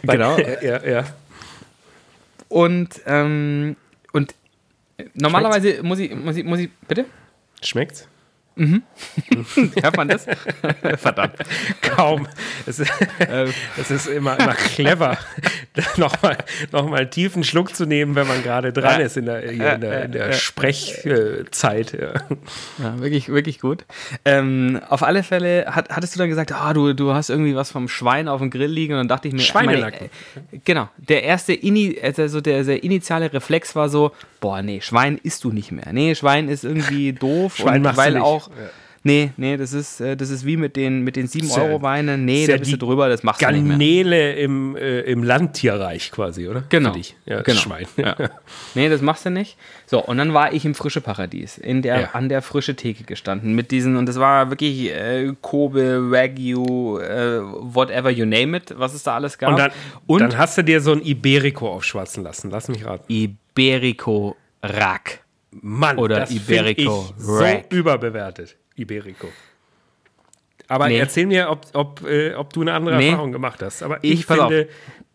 [0.03, 0.37] genau.
[0.37, 1.05] Ja, ja.
[2.49, 3.75] Und, ähm,
[4.11, 4.35] und
[5.13, 7.05] normalerweise muss ich, muss ich, muss ich, bitte?
[7.61, 8.07] Schmeckt's?
[8.60, 8.84] Mhm.
[9.82, 10.26] Hört man das?
[10.97, 11.36] Verdammt.
[11.82, 12.28] Kaum.
[12.66, 12.91] Es ist,
[13.78, 15.18] es ist immer, immer clever,
[15.95, 16.38] nochmal
[16.74, 19.05] noch mal einen tiefen Schluck zu nehmen, wenn man gerade dran ja.
[19.05, 21.93] ist in der, in der, in der Sprechzeit.
[21.93, 22.99] Ja.
[22.99, 23.86] wirklich, wirklich gut.
[24.26, 27.72] Ähm, auf alle Fälle hat, hattest du dann gesagt, ah, du, du hast irgendwie was
[27.72, 30.10] vom Schwein auf dem Grill liegen und dann dachte ich mir, Schweinenacken.
[30.36, 30.89] Meine, genau.
[30.97, 35.51] Der erste, Ini, also der, der initiale Reflex war so, boah, nee, Schwein isst du
[35.51, 35.91] nicht mehr.
[35.91, 37.57] Nee, Schwein ist irgendwie doof.
[37.57, 38.55] Schwein und weil auch ja.
[39.03, 42.25] Nee, nee, das ist, äh, das ist wie mit den, mit den 7-Euro-Weinen.
[42.25, 44.37] Nee, da bist du drüber, das machst Garnele du nicht mehr.
[44.37, 46.63] im, äh, im Landtierreich quasi, oder?
[46.69, 46.93] Genau.
[47.25, 47.59] Ja, genau.
[47.59, 47.85] Schwein.
[47.95, 48.15] Ja.
[48.75, 49.57] nee, das machst du nicht.
[49.85, 52.09] So, und dann war ich im frische Paradies, in der, ja.
[52.11, 57.39] an der frische Theke gestanden mit diesen, und das war wirklich äh, Kobe, Wagyu, äh,
[57.41, 59.51] whatever you name it, was es da alles gab.
[59.51, 59.71] Und dann,
[60.07, 63.05] und dann hast du dir so ein Iberico aufschwatzen lassen, lass mich raten.
[63.07, 63.49] Iberico
[64.64, 65.24] Rack.
[65.51, 68.55] Mann, oder das Iberico ich so überbewertet.
[68.76, 69.28] Iberico.
[70.70, 70.99] Aber nee.
[70.99, 73.09] erzähl mir, ob, ob, äh, ob du eine andere nee.
[73.09, 73.84] Erfahrung gemacht hast.
[73.84, 74.70] Aber ich, ich finde.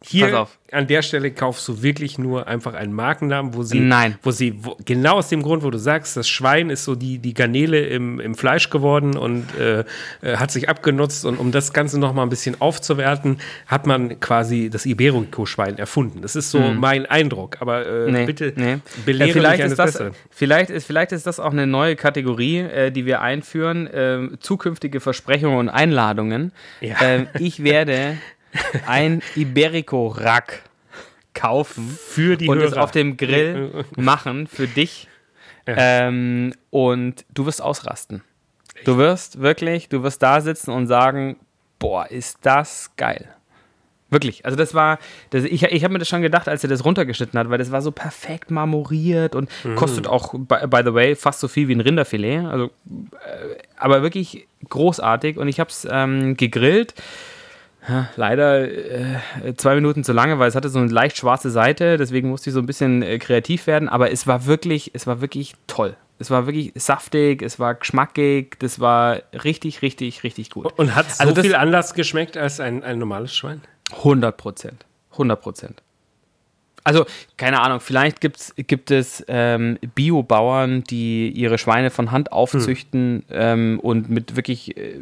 [0.06, 4.18] Hier an der Stelle kaufst du wirklich nur einfach einen Markennamen, wo sie, Nein.
[4.22, 7.18] wo sie, wo, genau aus dem Grund, wo du sagst, das Schwein ist so die,
[7.18, 9.80] die Garnele im, im Fleisch geworden und äh,
[10.20, 11.24] äh hat sich abgenutzt.
[11.24, 16.22] Und um das Ganze nochmal ein bisschen aufzuwerten, hat man quasi das Iberico-Schwein erfunden.
[16.22, 16.80] Das ist so mhm.
[16.80, 17.58] mein Eindruck.
[17.60, 18.78] Aber äh, nee, bitte nee.
[19.06, 22.58] belehre ja, vielleicht mich ist das, Vielleicht ist, vielleicht ist das auch eine neue Kategorie,
[22.58, 23.86] äh, die wir einführen.
[23.86, 25.00] Äh, zukünftige
[25.44, 26.52] Versprechungen und Einladungen.
[26.80, 26.96] Ja.
[27.00, 28.16] Ähm, ich werde
[28.86, 30.62] ein Iberico-Rack
[31.34, 32.68] kaufen für die und Hörer.
[32.68, 35.08] es auf dem Grill machen für dich.
[35.66, 35.74] Ja.
[36.06, 38.22] Ähm, und du wirst ausrasten.
[38.74, 38.86] Echt?
[38.86, 41.36] Du wirst wirklich, du wirst da sitzen und sagen,
[41.78, 43.33] boah, ist das geil.
[44.14, 44.44] Wirklich.
[44.44, 45.00] Also das war,
[45.30, 47.72] das, ich, ich habe mir das schon gedacht, als er das runtergeschnitten hat, weil das
[47.72, 49.74] war so perfekt marmoriert und mhm.
[49.74, 52.44] kostet auch, by, by, the way, fast so viel wie ein Rinderfilet.
[52.44, 56.94] Also, äh, aber wirklich großartig und ich habe es ähm, gegrillt.
[57.88, 59.18] Ja, leider äh,
[59.56, 62.54] zwei Minuten zu lange, weil es hatte so eine leicht schwarze Seite, deswegen musste ich
[62.54, 65.96] so ein bisschen äh, kreativ werden, aber es war wirklich, es war wirklich toll.
[66.20, 70.72] Es war wirklich saftig, es war geschmackig, das war richtig, richtig, richtig gut.
[70.78, 73.60] Und hat es also so viel anders geschmeckt als ein, ein normales Schwein?
[73.92, 74.84] 100 Prozent.
[75.12, 75.82] 100 Prozent.
[76.86, 77.06] Also,
[77.38, 83.36] keine Ahnung, vielleicht gibt's, gibt es ähm, Biobauern, die ihre Schweine von Hand aufzüchten hm.
[83.36, 85.00] ähm, und mit wirklich äh,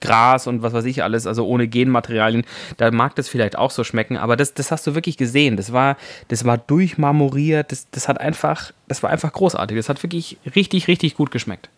[0.00, 2.44] Gras und was weiß ich alles, also ohne Genmaterialien.
[2.78, 5.58] Da mag das vielleicht auch so schmecken, aber das, das hast du wirklich gesehen.
[5.58, 5.98] Das war,
[6.28, 9.76] das war durchmarmoriert, das, das hat einfach, das war einfach großartig.
[9.76, 11.68] Das hat wirklich richtig, richtig gut geschmeckt.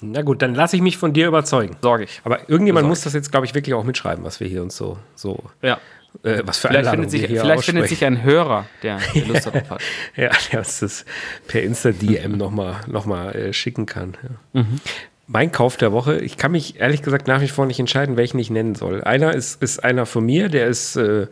[0.00, 1.76] Na gut, dann lasse ich mich von dir überzeugen.
[1.80, 2.20] Sorge ich.
[2.24, 4.76] Aber irgendjemand Sorg muss das jetzt, glaube ich, wirklich auch mitschreiben, was wir hier uns
[4.76, 5.78] so, so ja.
[6.22, 9.70] Äh, was für vielleicht findet sich, Vielleicht findet sich ein Hörer, der, der Lust darauf
[9.70, 9.80] hat.
[10.16, 11.04] ja, der uns das
[11.46, 14.16] per Insta-DM nochmal noch mal, äh, schicken kann.
[14.22, 14.62] Ja.
[14.62, 14.80] Mhm.
[15.28, 18.38] Mein Kauf der Woche, ich kann mich ehrlich gesagt nach wie vor nicht entscheiden, welchen
[18.38, 19.02] ich nennen soll.
[19.02, 21.26] Einer ist, ist einer von mir, der ist äh,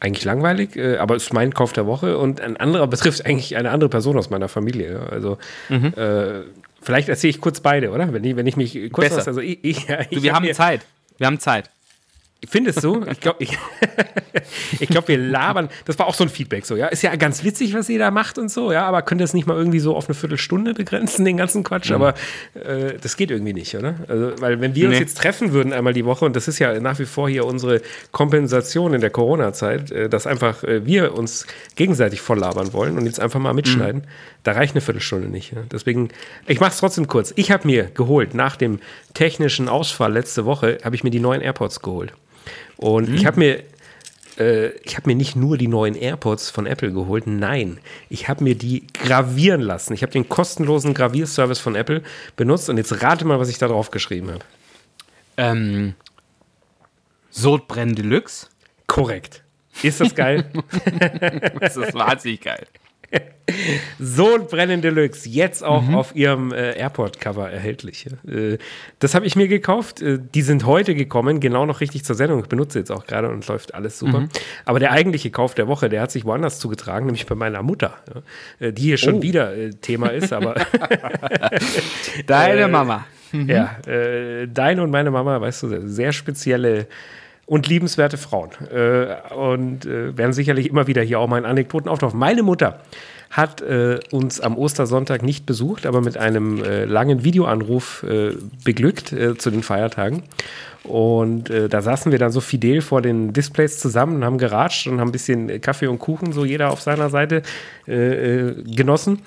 [0.00, 3.70] eigentlich langweilig, äh, aber ist mein Kauf der Woche und ein anderer betrifft eigentlich eine
[3.70, 5.00] andere Person aus meiner Familie.
[5.10, 5.38] Also
[5.68, 5.92] mhm.
[5.96, 6.42] Äh,
[6.88, 8.10] vielleicht erzähle ich kurz beide, oder?
[8.14, 9.18] Wenn ich, wenn ich mich kurz Besser.
[9.18, 10.86] Was, also ich, ich, ja, ich du, wir hab haben Zeit.
[11.18, 11.70] Wir haben Zeit.
[12.46, 13.04] Findest du?
[13.10, 13.58] Ich glaube, ich,
[14.80, 15.68] ich glaub, wir labern.
[15.86, 16.86] Das war auch so ein Feedback so, ja.
[16.86, 19.34] Ist ja ganz witzig, was ihr da macht und so, ja, aber könnt ihr es
[19.34, 21.90] nicht mal irgendwie so auf eine Viertelstunde begrenzen, den ganzen Quatsch?
[21.90, 21.96] Mhm.
[21.96, 22.14] Aber
[22.54, 23.96] äh, das geht irgendwie nicht, oder?
[24.06, 24.94] Also, weil wenn wir nee.
[24.94, 27.44] uns jetzt treffen würden einmal die Woche, und das ist ja nach wie vor hier
[27.44, 27.82] unsere
[28.12, 33.06] Kompensation in der Corona-Zeit, äh, dass einfach äh, wir uns gegenseitig voll labern wollen und
[33.06, 34.08] jetzt einfach mal mitschneiden, mhm.
[34.44, 35.52] da reicht eine Viertelstunde nicht.
[35.52, 35.62] Ja?
[35.72, 36.10] Deswegen,
[36.46, 37.32] ich mache es trotzdem kurz.
[37.34, 38.78] Ich habe mir geholt, nach dem
[39.12, 42.12] technischen Ausfall letzte Woche, habe ich mir die neuen AirPods geholt.
[42.76, 43.14] Und mhm.
[43.14, 43.64] ich habe mir
[44.38, 47.78] äh, ich habe mir nicht nur die neuen AirPods von Apple geholt, nein,
[48.08, 49.92] ich habe mir die gravieren lassen.
[49.94, 52.02] Ich habe den kostenlosen Gravierservice von Apple
[52.36, 54.44] benutzt und jetzt rate mal, was ich da drauf geschrieben habe.
[55.36, 55.94] Ähm,
[57.30, 58.48] Sodbrennen Deluxe?
[58.86, 59.44] Korrekt.
[59.82, 60.50] Ist das geil?
[61.60, 62.66] das ist wahnsinnig geil.
[63.98, 65.94] Sodbrennen Deluxe, jetzt auch mhm.
[65.94, 68.06] auf ihrem äh, Airport-Cover erhältlich.
[68.26, 68.58] Äh,
[68.98, 70.02] das habe ich mir gekauft.
[70.02, 72.40] Äh, die sind heute gekommen, genau noch richtig zur Sendung.
[72.40, 74.20] Ich benutze jetzt auch gerade und läuft alles super.
[74.20, 74.28] Mhm.
[74.64, 77.96] Aber der eigentliche Kauf der Woche, der hat sich woanders zugetragen, nämlich bei meiner Mutter,
[78.60, 79.22] ja, äh, die hier schon oh.
[79.22, 80.32] wieder äh, Thema ist.
[80.32, 80.54] Aber
[82.26, 83.06] Deine Mama.
[83.30, 83.46] Mhm.
[83.46, 83.76] Ja,
[84.46, 86.86] deine und meine Mama, weißt du, sehr spezielle
[87.48, 88.50] und liebenswerte Frauen.
[88.70, 92.18] Äh, und äh, werden sicherlich immer wieder hier auch mal in Anekdoten auftauchen.
[92.18, 92.80] Meine Mutter
[93.30, 98.32] hat äh, uns am Ostersonntag nicht besucht, aber mit einem äh, langen Videoanruf äh,
[98.64, 100.22] beglückt äh, zu den Feiertagen.
[100.84, 104.86] Und äh, da saßen wir dann so fidel vor den Displays zusammen und haben geratscht
[104.86, 107.42] und haben ein bisschen Kaffee und Kuchen, so jeder auf seiner Seite,
[107.86, 109.20] äh, genossen.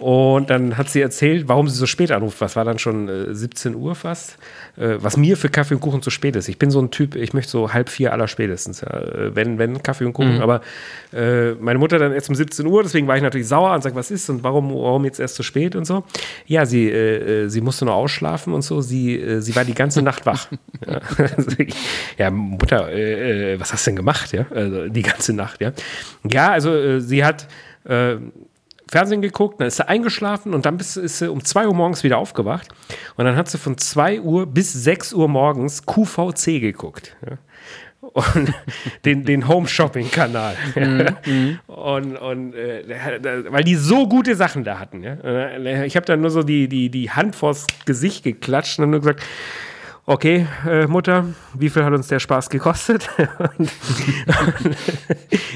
[0.00, 2.40] Und dann hat sie erzählt, warum sie so spät anruft.
[2.40, 4.38] Was war dann schon äh, 17 Uhr fast?
[4.76, 6.48] Äh, was mir für Kaffee und Kuchen zu spät ist.
[6.48, 8.80] Ich bin so ein Typ, ich möchte so halb vier aller spätestens.
[8.80, 8.88] Ja.
[8.88, 10.36] Äh, wenn, wenn Kaffee und Kuchen.
[10.36, 10.40] Mhm.
[10.40, 10.62] Aber
[11.12, 13.94] äh, meine Mutter dann erst um 17 Uhr, deswegen war ich natürlich sauer und sage,
[13.94, 16.02] was ist und warum, warum jetzt erst so spät und so.
[16.46, 18.80] Ja, sie, äh, äh, sie musste nur ausschlafen und so.
[18.80, 20.48] Sie, sie war die ganze Nacht wach.
[20.86, 21.00] ja.
[22.16, 22.88] ja, Mutter,
[23.58, 24.32] was hast du denn gemacht?
[24.32, 25.60] Ja, also die ganze Nacht.
[25.60, 25.72] Ja,
[26.26, 27.46] ja also sie hat
[28.90, 32.18] Fernsehen geguckt, dann ist sie eingeschlafen und dann ist sie um 2 Uhr morgens wieder
[32.18, 32.66] aufgewacht.
[33.16, 37.16] Und dann hat sie von 2 Uhr bis 6 Uhr morgens QVC geguckt.
[37.24, 37.38] Ja.
[38.00, 38.52] Und
[39.04, 40.56] den, den Home-Shopping-Kanal.
[40.74, 41.60] Mhm.
[41.68, 42.82] und, und äh,
[43.48, 45.04] weil die so gute Sachen da hatten.
[45.04, 45.84] Ja.
[45.84, 49.22] Ich habe dann nur so die, die, die Hand vors Gesicht geklatscht und nur gesagt,
[50.06, 53.08] okay, äh, Mutter, wie viel hat uns der Spaß gekostet?
[53.58, 53.70] und,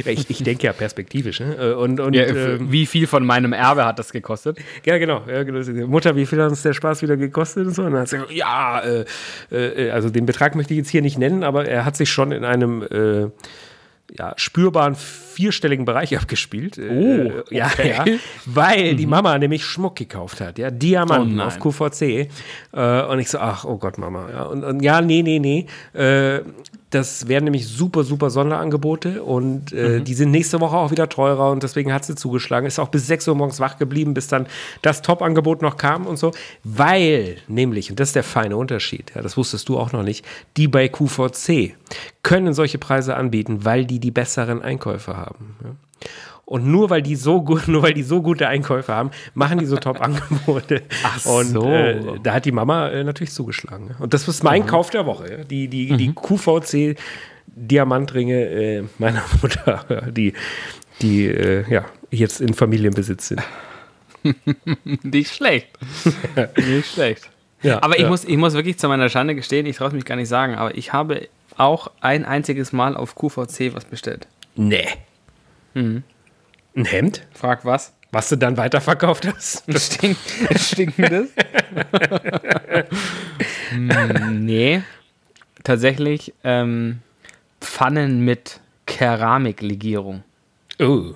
[0.05, 1.40] ich, ich denke ja perspektivisch.
[1.40, 1.55] Ne?
[1.55, 4.59] Äh, und, und, ja, ähm, wie viel von meinem Erbe hat das gekostet?
[4.84, 5.22] Ja, genau.
[5.26, 5.86] Ja, genau.
[5.86, 7.66] Mutter, wie viel hat uns der Spaß wieder gekostet?
[7.66, 7.82] Und so.
[7.82, 9.05] Und dann hat sie gesagt, ja, äh,
[9.51, 12.32] äh, also den Betrag möchte ich jetzt hier nicht nennen, aber er hat sich schon
[12.32, 13.30] in einem äh,
[14.16, 14.97] ja, spürbaren
[15.35, 16.78] vierstelligen Bereich abgespielt.
[16.78, 17.57] Äh, oh, okay.
[17.57, 18.05] ja, ja,
[18.47, 18.97] weil mhm.
[18.97, 22.28] die Mama nämlich Schmuck gekauft hat, ja, Diamanten oh auf QVC.
[22.72, 24.28] Äh, und ich so, ach, oh Gott, Mama.
[24.30, 25.66] Ja, und, und ja, nee, nee, nee.
[25.93, 26.43] Äh,
[26.95, 30.05] das wären nämlich super, super Sonderangebote und äh, mhm.
[30.05, 32.66] die sind nächste Woche auch wieder teurer und deswegen hat sie zugeschlagen.
[32.66, 34.47] Ist auch bis 6 Uhr morgens wach geblieben, bis dann
[34.80, 36.30] das Top-Angebot noch kam und so.
[36.62, 40.24] Weil nämlich, und das ist der feine Unterschied, ja, das wusstest du auch noch nicht,
[40.57, 41.74] die bei QVC
[42.22, 45.23] können solche Preise anbieten, weil die die besseren Einkäufe haben.
[45.62, 45.70] Ja?
[46.46, 49.66] Und nur weil die so gut, nur weil die so gute Einkäufe haben, machen die
[49.66, 50.82] so Top-Angebote.
[51.04, 51.36] Ach so.
[51.36, 53.94] Und äh, da hat die Mama äh, natürlich zugeschlagen.
[53.98, 54.66] Und das ist mein mhm.
[54.66, 55.30] Kauf der Woche.
[55.30, 55.44] Ja?
[55.44, 55.98] Die, die, mhm.
[55.98, 56.98] die QVC
[57.46, 60.34] Diamantringe äh, meiner Mutter, die,
[61.00, 63.42] die äh, ja, jetzt in Familienbesitz sind.
[65.02, 65.68] Nicht schlecht.
[66.56, 67.28] Nicht schlecht.
[67.62, 68.08] Ja, aber ich, ja.
[68.08, 70.54] muss, ich muss wirklich zu meiner Schande gestehen, ich traue es mich gar nicht sagen,
[70.54, 74.26] aber ich habe auch ein einziges Mal auf QVC was bestellt.
[74.56, 74.86] Nee.
[75.74, 76.02] Mhm.
[76.76, 77.26] Ein Hemd?
[77.32, 77.92] Frag was.
[78.10, 79.64] Was du dann weiterverkauft hast?
[79.66, 80.16] Das Stink,
[80.56, 81.30] stinkendes?
[83.70, 84.82] Hm, nee.
[85.64, 87.00] Tatsächlich ähm,
[87.60, 90.22] Pfannen mit Keramiklegierung.
[90.80, 91.14] Oh.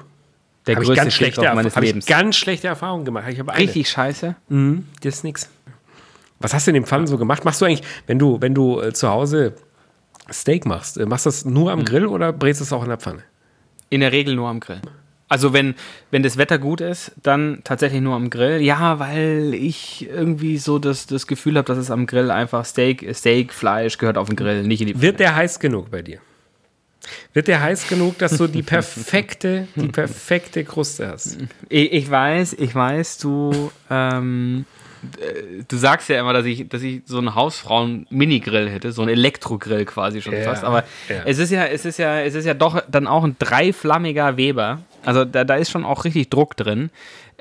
[0.67, 2.05] Der hab größte ich ganz schlechte meines hab Lebens.
[2.05, 3.27] Ich ganz schlechte Erfahrungen gemacht.
[3.29, 4.35] Ich Richtig scheiße.
[4.49, 5.49] Mhm, das ist nix.
[6.41, 7.45] Was hast du in dem Pfannen so gemacht?
[7.45, 9.55] Machst du eigentlich, wenn du, wenn du äh, zu Hause
[10.33, 11.85] Steak machst, äh, machst du das nur am mhm.
[11.85, 13.23] Grill oder brätst du es auch in der Pfanne?
[13.91, 14.81] In der Regel nur am Grill.
[15.29, 15.75] Also wenn,
[16.11, 18.63] wenn das Wetter gut ist, dann tatsächlich nur am Grill.
[18.63, 23.15] Ja, weil ich irgendwie so das, das Gefühl habe, dass es am Grill einfach Steak,
[23.15, 25.03] Steak, Fleisch gehört auf den Grill, nicht in die Pfanne.
[25.03, 26.21] Wird der heiß genug bei dir?
[27.35, 31.39] Wird der heiß genug, dass du die perfekte, die perfekte Kruste hast?
[31.69, 34.65] Ich, ich weiß, ich weiß, du ähm,
[35.69, 39.85] du sagst ja immer, dass ich, dass ich so einen Hausfrauen-Minigrill hätte, so einen Elektrogrill
[39.85, 40.65] quasi schon ja, fast.
[40.65, 41.23] Aber ja.
[41.25, 44.81] es ist ja, es ist ja, es ist ja doch dann auch ein dreiflammiger Weber.
[45.05, 46.91] Also da, da ist schon auch richtig Druck drin.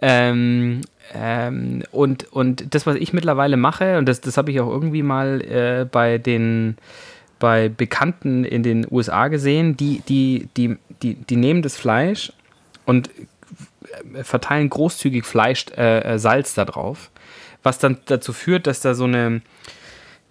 [0.01, 0.82] Ähm,
[1.14, 5.03] ähm, und, und das, was ich mittlerweile mache, und das, das habe ich auch irgendwie
[5.03, 6.78] mal äh, bei den
[7.39, 12.34] bei Bekannten in den USA gesehen, die, die, die, die, die nehmen das Fleisch
[12.86, 13.12] und
[14.24, 17.12] verteilen großzügig Fleisch, äh, äh Salz da drauf
[17.68, 19.41] was dann dazu führt, dass da so eine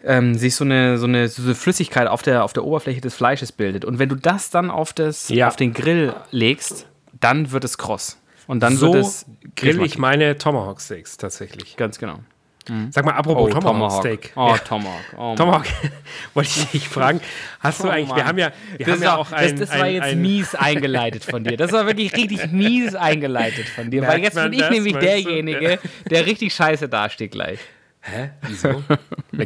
[0.02, 3.14] ähm, sich so eine, so eine, so eine Flüssigkeit auf der, auf der Oberfläche des
[3.14, 3.84] Fleisches bildet.
[3.84, 5.48] Und wenn du das dann auf, das, ja.
[5.48, 6.86] auf den Grill legst,
[7.20, 8.18] dann wird es kross.
[8.46, 9.26] Und dann so wird es
[9.56, 11.76] grill ich meine Tomahawk Steaks tatsächlich.
[11.76, 12.20] Ganz genau.
[12.68, 12.90] Mhm.
[12.90, 14.32] Sag mal, apropos oh, Tomahawk, Steak.
[14.34, 15.00] Oh, Tomahawk.
[15.16, 15.66] Oh, Tomahawk.
[16.34, 17.20] Wollte ich dich fragen,
[17.60, 19.78] hast du oh, eigentlich, wir haben ja, wir das haben ja auch ein, Das, das
[19.78, 21.56] war ein, jetzt ein, mies eingeleitet von dir.
[21.56, 24.02] Das war wirklich richtig mies eingeleitet von dir.
[24.02, 25.78] Weil jetzt bin ich nämlich derjenige,
[26.10, 27.60] der richtig scheiße dasteht gleich.
[28.08, 28.30] Hä?
[28.42, 28.84] Wieso?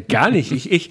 [0.08, 0.52] gar nicht.
[0.52, 0.90] Ich, ich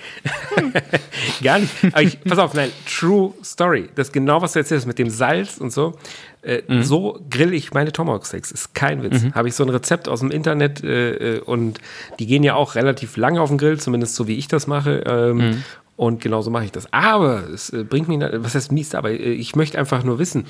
[1.43, 1.71] gar nicht.
[1.83, 3.89] Aber ich, pass auf, nein, True Story.
[3.93, 5.97] Das ist genau, was du erzählst mit dem Salz und so.
[6.41, 6.83] Äh, mhm.
[6.83, 8.51] So grill ich meine Tomahawk Steaks.
[8.51, 9.23] Ist kein Witz.
[9.23, 9.35] Mhm.
[9.35, 11.79] Habe ich so ein Rezept aus dem Internet äh, äh, und
[12.19, 15.03] die gehen ja auch relativ lange auf den Grill, zumindest so wie ich das mache.
[15.05, 15.63] Ähm, mhm.
[15.97, 16.91] Und genauso mache ich das.
[16.93, 20.45] Aber es äh, bringt mich, was heißt mies, aber ich möchte einfach nur wissen,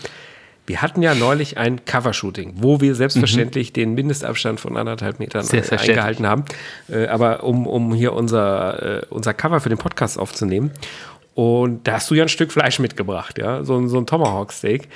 [0.67, 3.73] wir hatten ja neulich ein Covershooting, wo wir selbstverständlich mhm.
[3.73, 6.45] den Mindestabstand von anderthalb Metern eingehalten haben.
[7.09, 10.69] Aber um, um hier unser, unser Cover für den Podcast aufzunehmen.
[11.33, 14.89] Und da hast du ja ein Stück Fleisch mitgebracht, ja, so, so ein Tomahawk-Steak.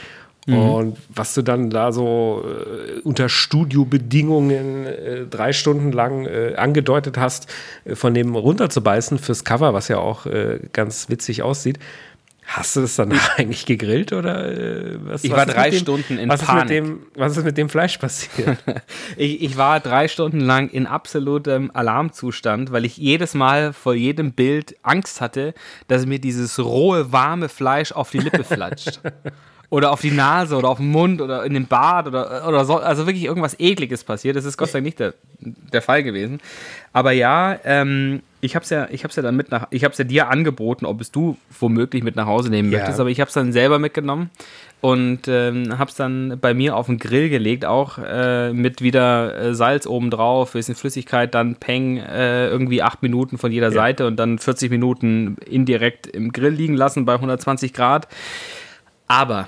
[0.46, 0.58] Mhm.
[0.58, 7.18] Und was du dann da so äh, unter Studiobedingungen äh, drei Stunden lang äh, angedeutet
[7.18, 7.48] hast,
[7.86, 11.80] äh, von dem runterzubeißen fürs Cover, was ja auch äh, ganz witzig aussieht,
[12.46, 15.24] Hast du das dann eigentlich gegrillt oder äh, was?
[15.24, 16.64] Ich was war drei dem, Stunden in was Panik.
[16.64, 18.58] Ist mit dem, was ist mit dem Fleisch passiert?
[19.18, 24.34] ich, ich war drei Stunden lang in absolutem Alarmzustand, weil ich jedes Mal vor jedem
[24.34, 25.54] Bild Angst hatte,
[25.88, 29.00] dass mir dieses rohe, warme Fleisch auf die Lippe flatscht.
[29.70, 32.78] Oder auf die Nase oder auf den Mund oder in den Bart oder, oder so.
[32.78, 34.36] Also wirklich irgendwas Ekliges passiert.
[34.36, 36.40] Das ist Gott sei Dank nicht der, der Fall gewesen.
[36.92, 39.94] Aber ja, ähm, ich habe es ja, ich hab's ja dann mit nach, ich habe
[39.94, 42.80] es ja dir angeboten, ob es du womöglich mit nach Hause nehmen ja.
[42.80, 44.30] möchtest, aber ich habe es dann selber mitgenommen
[44.82, 49.34] und ähm, habe es dann bei mir auf den Grill gelegt, auch äh, mit wieder
[49.34, 53.74] äh, Salz oben drauf, bisschen Flüssigkeit, dann Peng, äh, irgendwie acht Minuten von jeder ja.
[53.74, 58.10] Seite und dann 40 Minuten indirekt im Grill liegen lassen bei 120 Grad.
[59.14, 59.48] Aber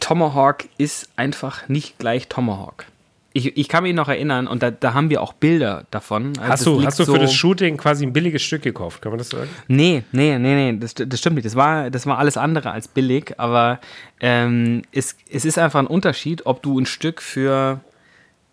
[0.00, 2.86] Tomahawk ist einfach nicht gleich Tomahawk.
[3.34, 6.32] Ich, ich kann mich noch erinnern, und da, da haben wir auch Bilder davon.
[6.38, 9.12] Also hast du, hast du für so das Shooting quasi ein billiges Stück gekauft, kann
[9.12, 9.50] man das sagen?
[9.68, 11.44] Nee, nee, nee, nee, das, das stimmt nicht.
[11.44, 13.80] Das war, das war alles andere als billig, aber
[14.20, 17.80] ähm, es, es ist einfach ein Unterschied, ob du ein Stück für,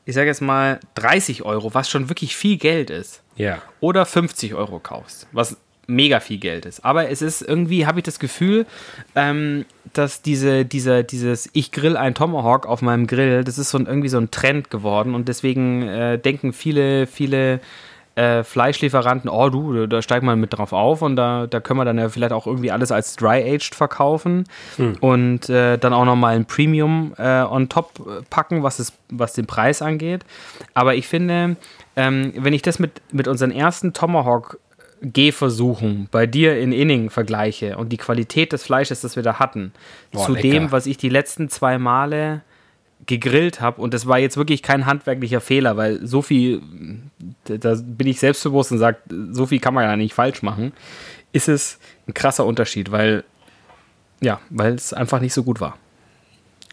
[0.03, 3.61] ich sage jetzt mal, 30 Euro, was schon wirklich viel Geld ist, ja.
[3.79, 5.55] oder 50 Euro kaufst, was
[5.89, 6.85] mega viel Geld ist.
[6.85, 8.65] Aber es ist irgendwie, habe ich das Gefühl,
[9.15, 13.77] ähm, dass diese, diese, dieses Ich grill ein Tomahawk auf meinem Grill, das ist so
[13.77, 17.59] ein, irgendwie so ein Trend geworden und deswegen äh, denken viele, viele
[18.15, 21.85] äh, Fleischlieferanten, oh du, da steigt man mit drauf auf und da, da können wir
[21.85, 24.43] dann ja vielleicht auch irgendwie alles als Dry-Aged verkaufen
[24.75, 24.97] hm.
[24.99, 29.47] und äh, dann auch nochmal ein Premium äh, on top packen, was, es, was den
[29.47, 30.25] Preis angeht.
[30.73, 31.55] Aber ich finde,
[31.95, 34.59] ähm, wenn ich das mit, mit unseren ersten Tomahawk
[35.01, 39.71] Gehversuchen bei dir in Inning vergleiche und die Qualität des Fleisches, das wir da hatten,
[40.11, 40.49] Boah, zu lecker.
[40.49, 42.41] dem, was ich die letzten zwei Male
[43.05, 46.61] gegrillt habe, und das war jetzt wirklich kein handwerklicher Fehler, weil so viel,
[47.45, 48.97] da bin ich selbstbewusst und sage,
[49.31, 50.73] so viel kann man ja nicht falsch machen,
[51.31, 53.23] ist es ein krasser Unterschied, weil,
[54.21, 55.77] ja, weil es einfach nicht so gut war.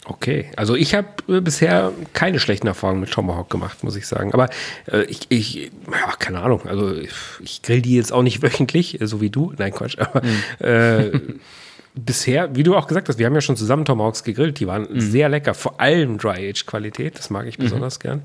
[0.09, 4.33] Okay, also ich habe äh, bisher keine schlechten Erfahrungen mit Tomahawk gemacht, muss ich sagen.
[4.33, 4.49] Aber
[4.91, 9.01] äh, ich, ich, ja, keine Ahnung, also ich, ich, grill die jetzt auch nicht wöchentlich,
[9.01, 9.53] äh, so wie du.
[9.59, 9.99] Nein, Quatsch.
[9.99, 10.65] Aber mhm.
[10.65, 11.11] äh,
[11.97, 14.87] bisher, wie du auch gesagt hast, wir haben ja schon zusammen Tomahawks gegrillt, die waren
[14.89, 15.01] mhm.
[15.01, 17.65] sehr lecker, vor allem Dry-Age-Qualität, das mag ich mhm.
[17.65, 18.23] besonders gern.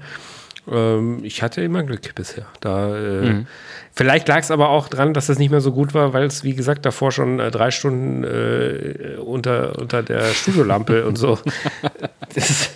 [0.70, 2.46] Ähm, ich hatte immer Glück bisher.
[2.60, 3.48] Da, äh, mhm.
[3.94, 6.44] Vielleicht lag es aber auch dran, dass es nicht mehr so gut war, weil es,
[6.44, 11.38] wie gesagt, davor schon äh, drei Stunden äh, unter, unter der Studiolampe und so.
[12.34, 12.70] Das,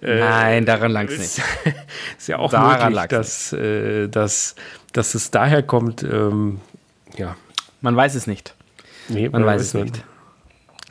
[0.00, 1.42] äh, Nein, daran lag es nicht.
[2.18, 4.54] Ist ja auch daran möglich, dass, äh, dass,
[4.94, 6.02] dass es daher kommt.
[6.02, 6.62] Ähm,
[7.18, 7.36] ja.
[7.82, 8.54] Man weiß es nicht.
[9.10, 9.92] Nee, man, man weiß es nicht.
[9.92, 10.04] nicht.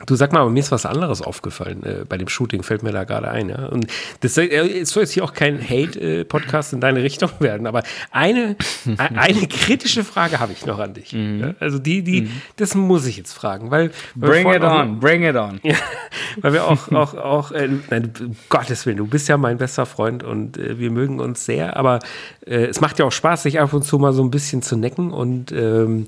[0.06, 3.04] Du sag mal, mir ist was anderes aufgefallen äh, bei dem Shooting, fällt mir da
[3.04, 3.48] gerade ein.
[3.48, 3.66] Ja?
[3.66, 3.86] Und
[4.20, 8.56] das äh, soll jetzt hier auch kein Hate-Podcast in deine Richtung werden, aber eine,
[8.98, 11.12] eine kritische Frage habe ich noch an dich.
[11.12, 11.40] Mhm.
[11.40, 11.54] Ja?
[11.60, 12.30] Also die, die, mhm.
[12.56, 15.60] das muss ich jetzt fragen, weil Bring it on, bring it on.
[15.62, 15.76] Ja,
[16.36, 19.86] weil wir auch, auch, auch, äh, nein, um Gottes Willen, du bist ja mein bester
[19.86, 22.00] Freund und äh, wir mögen uns sehr, aber
[22.46, 24.76] äh, es macht ja auch Spaß, sich ab und zu mal so ein bisschen zu
[24.76, 26.06] necken und ähm,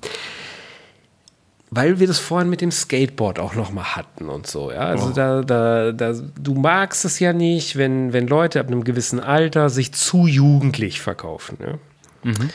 [1.77, 4.81] weil wir das vorhin mit dem Skateboard auch noch mal hatten und so, ja.
[4.81, 5.12] Also oh.
[5.12, 9.68] da, da, da, du magst es ja nicht, wenn, wenn Leute ab einem gewissen Alter
[9.68, 11.59] sich zu jugendlich verkaufen.
[11.61, 11.79] Ja?
[12.22, 12.51] Mhm.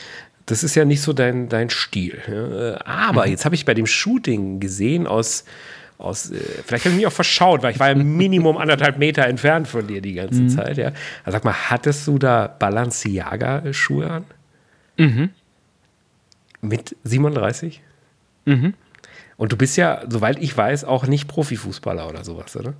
[0.46, 2.18] Das ist ja nicht so dein, dein Stil.
[2.26, 2.84] Ja?
[2.84, 3.30] Aber mhm.
[3.30, 5.44] jetzt habe ich bei dem Shooting gesehen aus,
[5.98, 9.24] aus äh, vielleicht habe ich mich auch verschaut, weil ich war ja Minimum anderthalb Meter
[9.26, 10.48] entfernt von dir die ganze mhm.
[10.48, 10.88] Zeit, ja.
[11.24, 14.24] Also sag mal, hattest du da Balenciaga-Schuhe an?
[14.98, 15.30] Mhm.
[16.60, 17.80] Mit 37?
[18.46, 18.74] Mhm.
[19.42, 22.74] Und du bist ja, soweit ich weiß, auch nicht Profifußballer oder sowas, oder?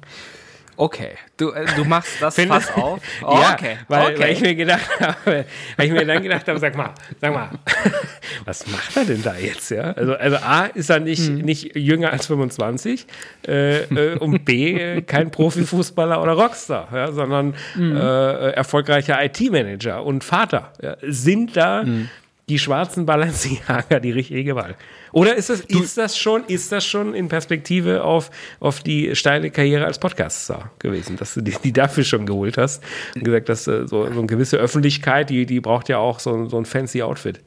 [0.76, 3.00] Okay, du, äh, du machst das Fass auf.
[3.22, 3.78] Oh, ja, okay.
[3.88, 4.20] Weil, okay.
[4.20, 5.44] weil, ich mir gedacht habe,
[5.76, 6.90] weil ich mir dann gedacht habe, sag mal,
[7.20, 7.50] sag mal,
[8.44, 9.72] was macht er denn da jetzt?
[9.72, 9.90] Ja?
[9.90, 11.38] Also, also A, ist er nicht, hm.
[11.38, 13.08] nicht jünger als 25
[13.48, 17.10] äh, äh, und B, äh, kein Profifußballer oder Rockstar, ja?
[17.10, 17.96] sondern hm.
[17.96, 20.72] äh, erfolgreicher IT-Manager und Vater.
[20.80, 20.96] Ja?
[21.02, 22.08] Sind da hm
[22.52, 24.76] die schwarzen Balenciaga die richtige Wahl?
[25.12, 28.30] Oder ist das, ist das schon, ist das schon in Perspektive auf,
[28.60, 32.82] auf die steile Karriere als Podcast-Star gewesen, dass du die, die dafür schon geholt hast
[33.14, 36.58] und gesagt hast, so, so eine gewisse Öffentlichkeit, die, die braucht ja auch so, so
[36.58, 37.40] ein fancy Outfit.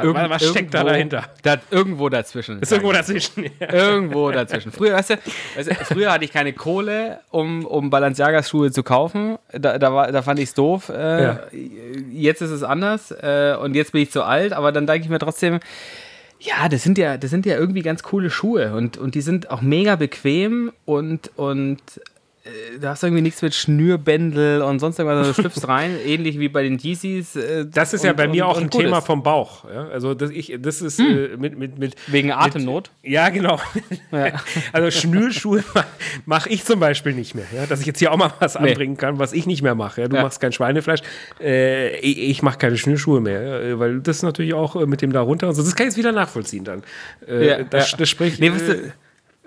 [0.00, 1.24] Irgend, was steckt da dahinter?
[1.42, 2.60] Da, irgendwo dazwischen.
[2.60, 3.46] Ist irgendwo dazwischen.
[3.60, 3.72] Ja.
[3.72, 4.72] Irgendwo dazwischen.
[4.72, 5.14] Früher, weißt du,
[5.56, 9.38] weißt du, früher hatte ich keine Kohle, um, um Balenciagas Schuhe zu kaufen.
[9.52, 10.88] Da, da, war, da fand ich es doof.
[10.88, 11.40] Äh, ja.
[12.12, 15.10] Jetzt ist es anders äh, und jetzt bin ich zu alt, aber dann denke ich
[15.10, 15.60] mir trotzdem,
[16.40, 19.50] ja, das sind ja, das sind ja irgendwie ganz coole Schuhe und, und die sind
[19.50, 21.80] auch mega bequem und, und
[22.80, 25.18] da hast du irgendwie nichts mit Schnürbändel und sonst irgendwas.
[25.18, 27.36] Also du schlüpfst rein, ähnlich wie bei den Yeezys.
[27.36, 29.06] Äh, das ist und, ja bei mir und, auch ein Thema ist.
[29.06, 29.64] vom Bauch.
[29.64, 29.88] Ja?
[29.88, 31.06] Also das, ich, das ist hm.
[31.06, 32.90] äh, mit, mit, mit Wegen Atemnot?
[33.02, 33.60] Mit, ja, genau.
[34.12, 34.32] Ja.
[34.72, 35.64] Also Schnürschuhe
[36.26, 37.46] mache ich zum Beispiel nicht mehr.
[37.54, 37.66] Ja?
[37.66, 38.68] Dass ich jetzt hier auch mal was nee.
[38.68, 40.02] anbringen kann, was ich nicht mehr mache.
[40.02, 40.08] Ja?
[40.08, 41.00] Du machst kein Schweinefleisch.
[41.40, 43.78] Äh, ich, ich mache keine Schnürschuhe mehr.
[43.78, 45.46] Weil das natürlich auch äh, mit dem da runter.
[45.46, 46.82] Also das kann ich jetzt wieder nachvollziehen dann.
[47.26, 48.40] Äh, das, das spricht.
[48.40, 48.92] Nee, weißt du,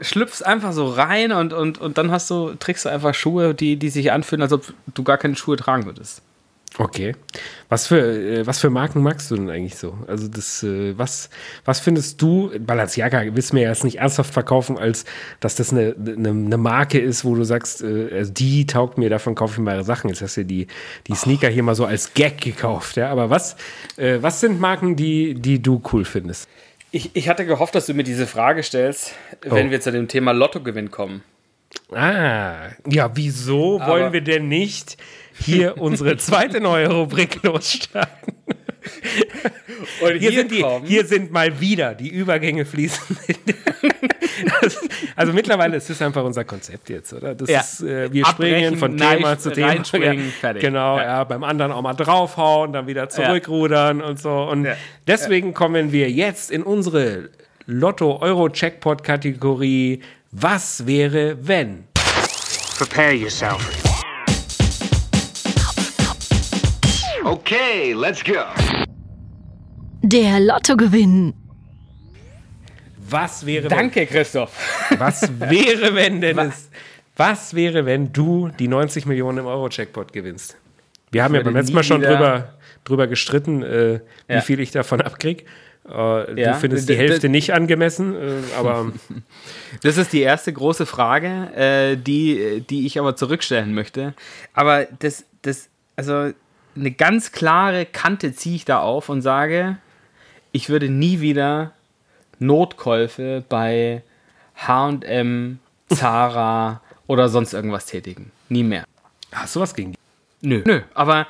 [0.01, 3.77] schlüpfst einfach so rein und, und, und dann hast du, trägst du einfach Schuhe, die,
[3.77, 6.21] die sich anfühlen, als ob du gar keine Schuhe tragen würdest.
[6.77, 7.15] Okay.
[7.67, 9.97] Was für, äh, was für Marken magst du denn eigentlich so?
[10.07, 11.29] Also das, äh, was,
[11.65, 15.03] was findest du, Balenciaga willst du mir jetzt nicht ernsthaft verkaufen, als
[15.41, 19.09] dass das eine, eine, eine Marke ist, wo du sagst, äh, also die taugt mir,
[19.09, 20.09] davon kaufe ich meine Sachen.
[20.09, 20.67] Jetzt hast du die,
[21.07, 23.09] die Sneaker hier mal so als Gag gekauft, ja.
[23.09, 23.57] Aber was,
[23.97, 26.47] was sind Marken, die, die du cool findest?
[26.91, 29.71] Ich, ich hatte gehofft, dass du mir diese Frage stellst, wenn oh.
[29.71, 31.23] wir zu dem Thema Lottogewinn kommen.
[31.91, 34.97] Ah, ja, wieso Aber wollen wir denn nicht
[35.33, 38.33] hier unsere zweite neue Rubrik losstarten?
[40.01, 43.17] Und hier, hier sind die, hier sind mal wieder die Übergänge fließen.
[45.15, 47.35] also mittlerweile ist das einfach unser Konzept jetzt, oder?
[47.35, 47.61] Das ja.
[47.61, 49.75] ist, äh, wir Abbrechen, springen von Thema zu Thema.
[49.75, 49.83] Ja,
[50.39, 50.61] fertig.
[50.61, 51.03] Genau, ja.
[51.03, 51.23] ja.
[51.23, 54.43] beim anderen auch mal draufhauen, dann wieder zurückrudern und so.
[54.43, 54.67] Und
[55.07, 57.29] deswegen kommen wir jetzt in unsere
[57.65, 60.01] Lotto-Euro-Checkpot-Kategorie.
[60.31, 61.83] Was wäre, wenn?
[62.77, 63.90] Prepare yourself.
[67.31, 68.43] Okay, let's go.
[70.01, 71.33] Der Lottogewinn.
[73.09, 74.51] Was wäre Danke, Christoph.
[74.97, 76.69] Was wäre, wenn denn was?
[77.15, 80.57] was wäre, wenn du die 90 Millionen im Euro-Checkpot gewinnst?
[81.11, 84.41] Wir haben ja beim letzten Mal schon drüber, drüber gestritten, äh, wie ja.
[84.41, 85.45] viel ich davon abkriege.
[85.87, 88.91] Äh, ja, du findest die Hälfte nicht angemessen, äh, aber.
[89.83, 94.15] Das ist die erste große Frage, äh, die, die ich aber zurückstellen möchte.
[94.53, 96.33] Aber das, das, also
[96.75, 99.77] eine ganz klare Kante ziehe ich da auf und sage,
[100.51, 101.71] ich würde nie wieder
[102.39, 104.03] Notkäufe bei
[104.55, 105.59] HM,
[105.89, 108.31] Zara oder sonst irgendwas tätigen.
[108.49, 108.85] Nie mehr.
[109.31, 109.97] Hast du was gegen die?
[110.41, 110.63] Nö.
[110.65, 111.27] Nö, aber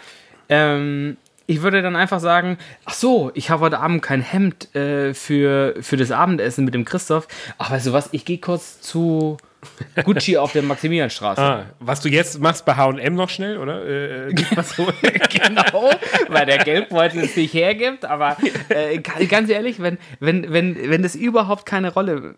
[0.49, 1.17] ähm,
[1.47, 5.75] ich würde dann einfach sagen, ach so, ich habe heute Abend kein Hemd äh, für,
[5.81, 7.27] für das Abendessen mit dem Christoph.
[7.57, 9.37] Ach, weißt du was, ich gehe kurz zu
[10.03, 11.41] Gucci auf der Maximilianstraße.
[11.41, 13.85] Ah, was du jetzt machst bei H&M noch schnell, oder?
[13.85, 15.89] Äh, äh genau,
[16.29, 18.05] weil der Geldbeutel es nicht hergibt.
[18.05, 18.37] Aber
[18.69, 22.35] äh, ganz ehrlich, wenn, wenn, wenn, wenn das überhaupt keine Rolle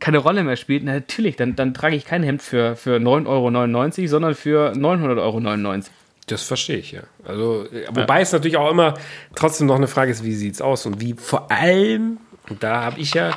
[0.00, 4.08] keine Rolle mehr spielt, natürlich, dann, dann trage ich kein Hemd für, für 9,99 Euro,
[4.08, 5.82] sondern für 900,99 Euro.
[6.28, 7.02] Das verstehe ich, ja.
[7.24, 8.20] Also, äh, wobei ja.
[8.20, 8.94] es natürlich auch immer
[9.34, 12.18] trotzdem noch eine Frage ist, wie sieht es aus und wie vor allem,
[12.48, 13.32] und da habe ich ja,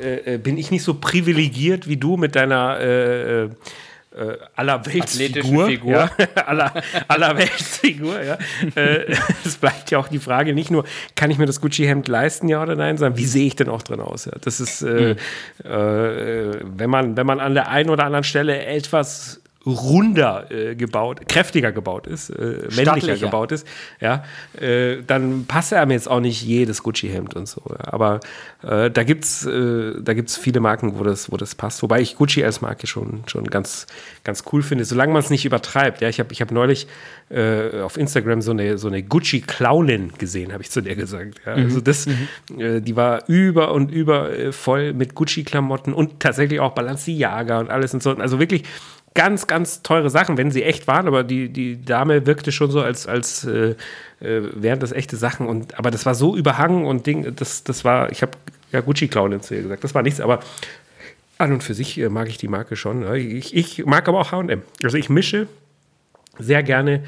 [0.00, 5.66] äh, äh, bin ich nicht so privilegiert wie du mit deiner äh, äh, äh Allerweltsfigur.
[5.66, 5.92] Figur.
[5.92, 6.10] Ja,
[6.46, 6.72] aller,
[7.08, 8.38] Allerweltsfigur, ja.
[9.44, 10.84] es bleibt ja auch die Frage nicht nur,
[11.14, 13.82] kann ich mir das Gucci-Hemd leisten, ja oder nein, sondern wie sehe ich denn auch
[13.82, 14.24] drin aus?
[14.24, 14.32] Ja?
[14.40, 15.16] Das ist, mhm.
[15.62, 21.70] wenn, man, wenn man an der einen oder anderen Stelle etwas runder äh, gebaut, kräftiger
[21.70, 23.66] gebaut ist, äh, männlicher gebaut ist,
[24.00, 24.24] ja,
[24.58, 27.62] äh, dann passt er mir jetzt auch nicht jedes Gucci-Hemd und so.
[27.78, 28.20] Aber
[28.62, 31.82] äh, da gibt's, äh, da gibt's viele Marken, wo das, wo das passt.
[31.82, 33.86] Wobei ich Gucci als Marke schon, schon ganz,
[34.24, 36.00] ganz cool finde, solange man es nicht übertreibt.
[36.00, 36.86] Ja, ich habe, ich habe neulich
[37.28, 41.40] äh, auf Instagram so eine, so eine Gucci-Clownin gesehen, habe ich zu der gesagt.
[41.44, 41.56] Ja.
[41.56, 41.64] Mhm.
[41.64, 42.60] Also das, mhm.
[42.60, 47.70] äh, die war über und über äh, voll mit Gucci-Klamotten und tatsächlich auch Balenciaga und
[47.70, 48.12] alles und so.
[48.12, 48.64] Also wirklich
[49.14, 52.80] ganz, ganz teure Sachen, wenn sie echt waren, aber die, die Dame wirkte schon so,
[52.80, 53.74] als, als äh,
[54.20, 55.46] äh, wären das echte Sachen.
[55.46, 58.32] Und, aber das war so überhangen und Ding, das, das war, ich habe
[58.72, 60.40] ja Gucci-Clown zu ihr gesagt, das war nichts, aber
[61.38, 63.12] an und für sich äh, mag ich die Marke schon.
[63.14, 64.62] Ich, ich mag aber auch HM.
[64.82, 65.48] Also ich mische
[66.38, 67.02] sehr gerne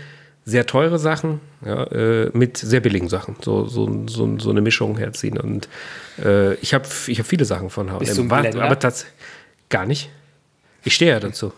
[0.44, 3.36] sehr teure Sachen ja, äh, mit sehr billigen Sachen.
[3.42, 5.38] So, so, so, so eine Mischung herziehen.
[5.38, 5.68] Und
[6.18, 8.02] äh, ich habe ich hab viele Sachen von HM.
[8.32, 9.14] Aber tatsächlich
[9.68, 10.10] gar nicht.
[10.84, 11.52] Ich stehe ja dazu.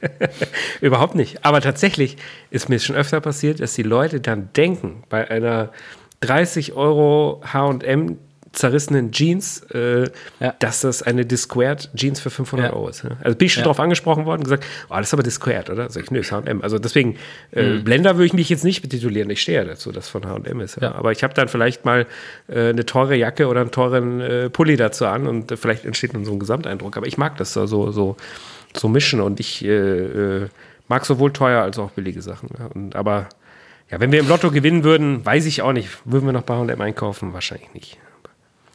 [0.80, 1.44] Überhaupt nicht.
[1.44, 2.16] Aber tatsächlich
[2.50, 5.72] ist mir schon öfter passiert, dass die Leute dann denken, bei einer
[6.20, 8.18] 30 Euro HM
[8.58, 10.54] zerrissenen Jeans, äh, ja.
[10.58, 12.76] dass das eine Disquared Jeans für 500 ja.
[12.76, 13.04] Euro ist.
[13.22, 13.64] Also bin ich schon ja.
[13.64, 15.88] darauf angesprochen worden und gesagt, oh, das ist aber Disquared, oder?
[15.90, 16.62] Sag ich, nö, ist H&M.
[16.62, 17.16] Also deswegen,
[17.52, 17.84] äh, mhm.
[17.84, 19.30] Blender würde ich mich jetzt nicht betitulieren.
[19.30, 20.82] Ich stehe ja dazu, dass von H&M ist.
[20.82, 22.06] Aber ich habe dann vielleicht mal
[22.48, 26.14] äh, eine teure Jacke oder einen teuren äh, Pulli dazu an und äh, vielleicht entsteht
[26.14, 26.96] dann so ein Gesamteindruck.
[26.96, 28.16] Aber ich mag das so, so,
[28.74, 30.46] so mischen und ich äh,
[30.88, 32.48] mag sowohl teuer als auch billige Sachen.
[32.74, 33.28] Und, aber
[33.90, 36.54] ja, wenn wir im Lotto gewinnen würden, weiß ich auch nicht, würden wir noch bei
[36.54, 37.32] H&M einkaufen?
[37.32, 37.98] Wahrscheinlich nicht.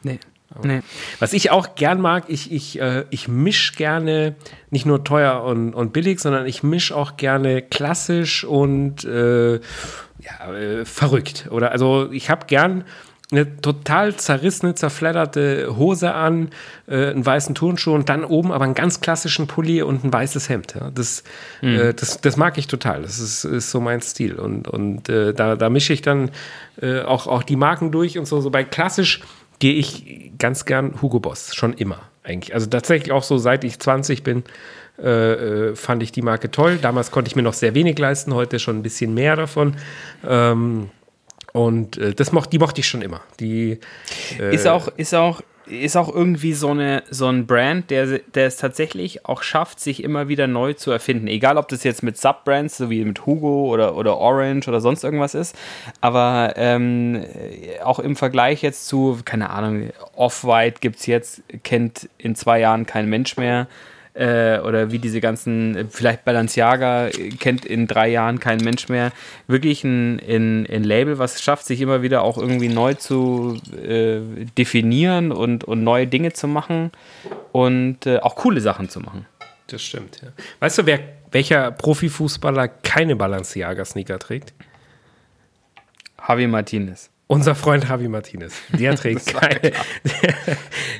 [0.04, 0.20] Nee.
[0.62, 0.82] Nee.
[1.18, 4.36] Was ich auch gern mag, ich, ich, äh, ich mische gerne
[4.70, 10.54] nicht nur teuer und, und billig, sondern ich mische auch gerne klassisch und äh, ja,
[10.54, 11.48] äh, verrückt.
[11.50, 12.84] Oder also ich habe gern
[13.32, 16.50] eine total zerrissene, zerfledderte Hose an,
[16.86, 20.48] äh, einen weißen Turnschuh und dann oben aber einen ganz klassischen Pulli und ein weißes
[20.48, 20.74] Hemd.
[20.78, 20.90] Ja.
[20.90, 21.24] Das,
[21.62, 21.74] mhm.
[21.74, 23.02] äh, das, das mag ich total.
[23.02, 24.34] Das ist, ist so mein Stil.
[24.34, 26.30] Und, und äh, da, da mische ich dann
[26.80, 28.40] äh, auch, auch die Marken durch und so.
[28.40, 29.20] so bei klassisch
[29.58, 32.54] gehe ich ganz gern Hugo Boss, schon immer eigentlich.
[32.54, 34.44] Also tatsächlich auch so, seit ich 20 bin,
[34.98, 36.78] äh, äh, fand ich die Marke toll.
[36.80, 39.76] Damals konnte ich mir noch sehr wenig leisten, heute schon ein bisschen mehr davon.
[40.26, 40.90] Ähm,
[41.52, 43.20] und äh, das mocht, die mochte ich schon immer.
[43.40, 43.78] Die,
[44.38, 48.46] äh, ist, auch, ist auch ist auch irgendwie so, eine, so ein Brand, der, der
[48.46, 51.26] es tatsächlich auch schafft, sich immer wieder neu zu erfinden.
[51.26, 55.04] Egal, ob das jetzt mit Subbrands, so wie mit Hugo oder, oder Orange oder sonst
[55.04, 55.56] irgendwas ist.
[56.00, 57.24] Aber ähm,
[57.82, 62.86] auch im Vergleich jetzt zu, keine Ahnung, Off-White gibt es jetzt, kennt in zwei Jahren
[62.86, 63.66] kein Mensch mehr
[64.14, 67.10] äh, oder wie diese ganzen, vielleicht Balenciaga
[67.40, 69.12] kennt in drei Jahren kein Mensch mehr,
[69.46, 73.58] wirklich ein, ein, ein Label, was es schafft, sich immer wieder auch irgendwie neu zu
[73.76, 74.20] äh,
[74.56, 76.92] definieren und, und neue Dinge zu machen
[77.52, 79.26] und äh, auch coole Sachen zu machen.
[79.66, 80.28] Das stimmt, ja.
[80.60, 81.00] Weißt du, wer,
[81.32, 84.52] welcher Profifußballer keine Balenciaga-Sneaker trägt?
[86.26, 87.10] Javi Martinez.
[87.26, 90.56] Unser Freund Javi Martinez, der trägt keine, der,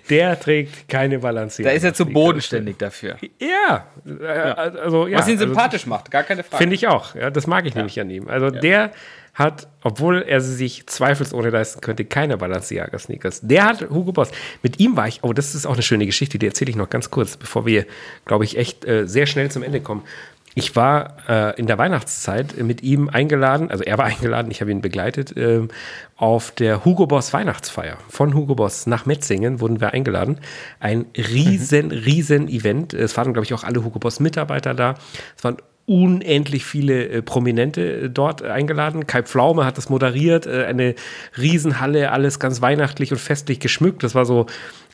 [0.09, 1.67] der, trägt keine Balancier.
[1.67, 3.17] Da ist er zu bodenständig dafür.
[3.39, 5.19] Ja, äh, also ja.
[5.19, 6.63] Was ihn also sympathisch also, macht, gar keine Frage.
[6.63, 7.15] Finde ich auch.
[7.15, 7.79] Ja, das mag ich ja.
[7.79, 8.29] nämlich an ihm.
[8.29, 8.59] Also ja.
[8.59, 8.91] der
[9.35, 13.41] hat, obwohl er sie sich zweifelsohne leisten könnte, keine Balenciaga-Sneakers.
[13.43, 14.31] Der hat Hugo Boss.
[14.63, 16.89] Mit ihm war ich, oh, das ist auch eine schöne Geschichte, die erzähle ich noch
[16.89, 17.85] ganz kurz, bevor wir,
[18.25, 20.05] glaube ich, echt äh, sehr schnell zum Ende kommen.
[20.55, 24.71] Ich war äh, in der Weihnachtszeit mit ihm eingeladen, also er war eingeladen, ich habe
[24.71, 25.67] ihn begleitet, äh,
[26.17, 27.99] auf der Hugo Boss Weihnachtsfeier.
[28.09, 30.39] Von Hugo Boss nach Metzingen wurden wir eingeladen.
[30.79, 31.93] Ein riesen, mhm.
[31.93, 32.95] riesen Event.
[32.95, 34.95] Es waren, glaube ich, auch alle Hugo Boss Mitarbeiter da.
[35.37, 35.57] Es waren
[35.87, 39.07] unendlich viele äh, Prominente äh, dort eingeladen.
[39.07, 40.95] Kai Pflaume hat das moderiert, äh, eine
[41.37, 44.03] Riesenhalle, alles ganz weihnachtlich und festlich geschmückt.
[44.03, 44.47] Das war so,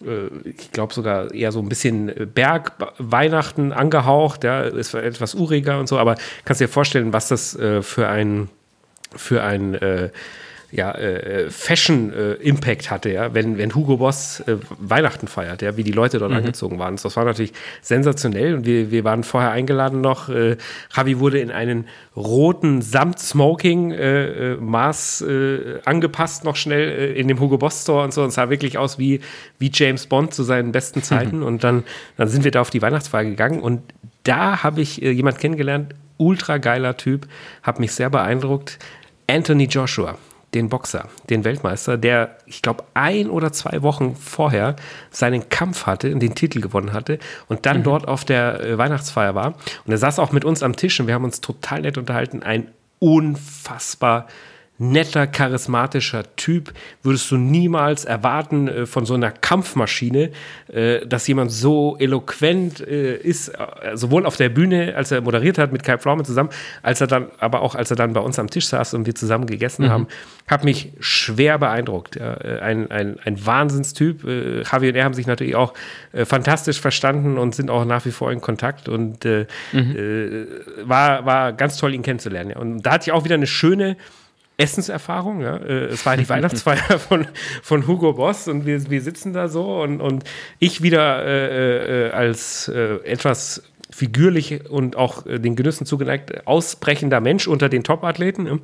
[0.04, 4.42] äh, ich glaube sogar eher so ein bisschen äh, Bergweihnachten angehaucht.
[4.42, 8.08] Ja, es war etwas uriger und so, aber kannst dir vorstellen, was das äh, für
[8.08, 8.48] ein
[9.16, 9.76] für ein
[10.72, 15.82] ja, äh, Fashion-Impact äh, hatte, ja, wenn, wenn Hugo Boss äh, Weihnachten feiert, ja, wie
[15.82, 16.38] die Leute dort mhm.
[16.38, 16.96] angezogen waren.
[16.96, 17.52] Das war natürlich
[17.82, 20.28] sensationell und wir, wir waren vorher eingeladen noch.
[20.28, 20.56] Äh,
[20.94, 27.40] Javi wurde in einen roten Samt-Smoking äh, äh, äh, angepasst, noch schnell äh, in dem
[27.40, 28.22] Hugo Boss Store und so.
[28.22, 29.20] Und sah wirklich aus wie,
[29.58, 31.38] wie James Bond zu seinen besten Zeiten.
[31.38, 31.44] Mhm.
[31.44, 31.84] Und dann,
[32.16, 33.82] dann sind wir da auf die Weihnachtsfeier gegangen und
[34.22, 37.26] da habe ich äh, jemand kennengelernt, ultra geiler Typ,
[37.62, 38.78] hat mich sehr beeindruckt.
[39.26, 40.18] Anthony Joshua
[40.54, 44.76] den Boxer, den Weltmeister, der, ich glaube, ein oder zwei Wochen vorher
[45.10, 47.82] seinen Kampf hatte und den Titel gewonnen hatte und dann mhm.
[47.84, 49.54] dort auf der äh, Weihnachtsfeier war.
[49.84, 52.42] Und er saß auch mit uns am Tisch und wir haben uns total nett unterhalten.
[52.42, 54.26] Ein unfassbar
[54.80, 56.72] netter, charismatischer Typ.
[57.02, 60.30] Würdest du niemals erwarten äh, von so einer Kampfmaschine,
[60.72, 63.52] äh, dass jemand so eloquent äh, ist,
[63.94, 66.48] sowohl auf der Bühne, als er moderiert hat mit Kai Pflaume zusammen,
[66.82, 69.14] als er dann, aber auch als er dann bei uns am Tisch saß und wir
[69.14, 69.90] zusammen gegessen mhm.
[69.90, 70.08] haben,
[70.46, 72.18] hat mich schwer beeindruckt.
[72.20, 74.24] Ein, ein, ein Wahnsinnstyp.
[74.24, 75.74] Javi und er haben sich natürlich auch
[76.12, 80.46] fantastisch verstanden und sind auch nach wie vor in Kontakt und mhm.
[80.84, 82.56] war, war ganz toll, ihn kennenzulernen.
[82.56, 83.96] Und da hatte ich auch wieder eine schöne
[84.60, 85.40] Essenserfahrung.
[85.40, 85.56] Ja.
[85.56, 87.26] Äh, es war die Weihnachtsfeier von,
[87.62, 90.24] von Hugo Boss und wir, wir sitzen da so und, und
[90.58, 97.20] ich wieder äh, äh, als äh, etwas figürlich und auch äh, den Genüssen zugeneigt ausbrechender
[97.20, 98.60] Mensch unter den Top-Athleten.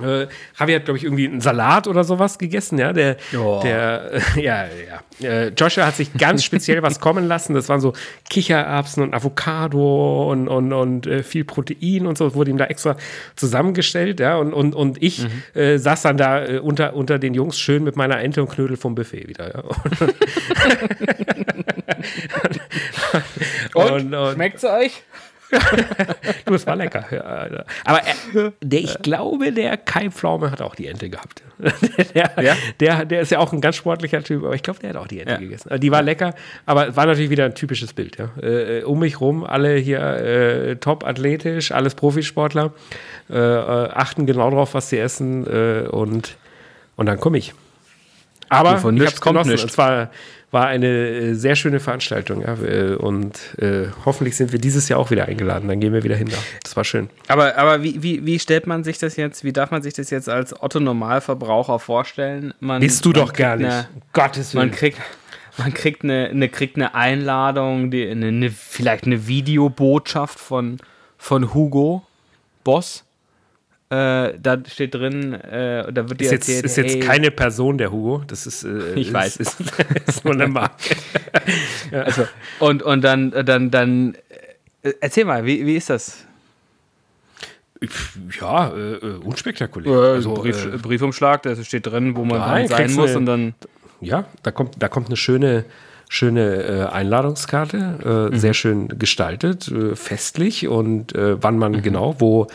[0.00, 0.26] Äh,
[0.58, 2.92] Javi hat, glaube ich, irgendwie einen Salat oder sowas gegessen, ja.
[2.92, 3.60] Der, oh.
[3.62, 4.64] der äh, ja,
[5.20, 5.28] ja.
[5.28, 7.54] Äh, Joshua hat sich ganz speziell was kommen lassen.
[7.54, 7.92] Das waren so
[8.28, 12.24] Kichererbsen und Avocado und, und, und äh, viel Protein und so.
[12.24, 12.96] Das wurde ihm da extra
[13.36, 14.36] zusammengestellt, ja.
[14.36, 15.42] Und, und, und ich mhm.
[15.54, 18.76] Äh, saß dann da äh, unter, unter den Jungs schön mit meiner Ente und Knödel
[18.76, 19.60] vom Buffet wieder, ja.
[23.74, 25.04] und, und, und schmeckt's euch?
[26.46, 27.04] Du, es war lecker.
[27.10, 31.42] Ja, aber er, der, ich glaube, der Kai Pflaume hat auch die Ente gehabt.
[32.14, 32.56] der, ja?
[32.80, 35.06] der, der ist ja auch ein ganz sportlicher Typ, aber ich glaube, der hat auch
[35.06, 35.38] die Ente ja.
[35.38, 35.80] gegessen.
[35.80, 36.34] Die war lecker,
[36.66, 38.16] aber es war natürlich wieder ein typisches Bild.
[38.18, 38.30] Ja.
[38.42, 42.72] Äh, um mich rum, alle hier äh, top athletisch, alles Profisportler,
[43.30, 46.36] äh, äh achten genau drauf, was sie essen äh, und,
[46.96, 47.54] und dann komme ich.
[48.48, 49.52] Aber ich habe es genossen.
[49.52, 49.64] Nicht.
[49.64, 50.10] Es war,
[50.54, 52.40] war eine äh, sehr schöne Veranstaltung.
[52.40, 55.68] Ja, äh, und äh, hoffentlich sind wir dieses Jahr auch wieder eingeladen.
[55.68, 56.36] Dann gehen wir wieder hin da.
[56.62, 57.10] Das war schön.
[57.28, 60.10] Aber, aber wie, wie, wie stellt man sich das jetzt, wie darf man sich das
[60.10, 62.54] jetzt als Otto-Normalverbraucher vorstellen?
[62.60, 63.66] Man, Bist du doch gar nicht.
[63.66, 64.68] Eine, Gottes Willen.
[64.68, 64.98] Man kriegt,
[65.58, 70.78] man kriegt eine, eine, kriegt eine Einladung, die, eine, eine, vielleicht eine Videobotschaft von,
[71.18, 72.06] von Hugo
[72.62, 73.04] Boss
[73.90, 77.76] äh, da steht drin, äh, da wird ist jetzt, erzählt, ist jetzt hey, keine Person
[77.76, 79.56] der Hugo, das ist, äh, ich ist, weiß, ist,
[80.06, 80.96] ist nur eine Marke.
[81.92, 82.02] ja.
[82.02, 82.26] also,
[82.60, 84.14] und, und dann, dann, dann,
[84.82, 86.24] äh, erzähl mal, wie, wie ist das?
[88.40, 90.14] Ja, äh, äh, unspektakulär.
[90.14, 93.54] also, Brief, Briefumschlag, da steht drin, wo man nein, sein muss eine, und dann.
[94.00, 95.66] Ja, da kommt, da kommt eine schöne,
[96.08, 97.98] schöne äh, Einladungskarte,
[98.30, 98.38] äh, mhm.
[98.38, 101.82] sehr schön gestaltet, äh, festlich und wann man mhm.
[101.82, 102.46] genau wo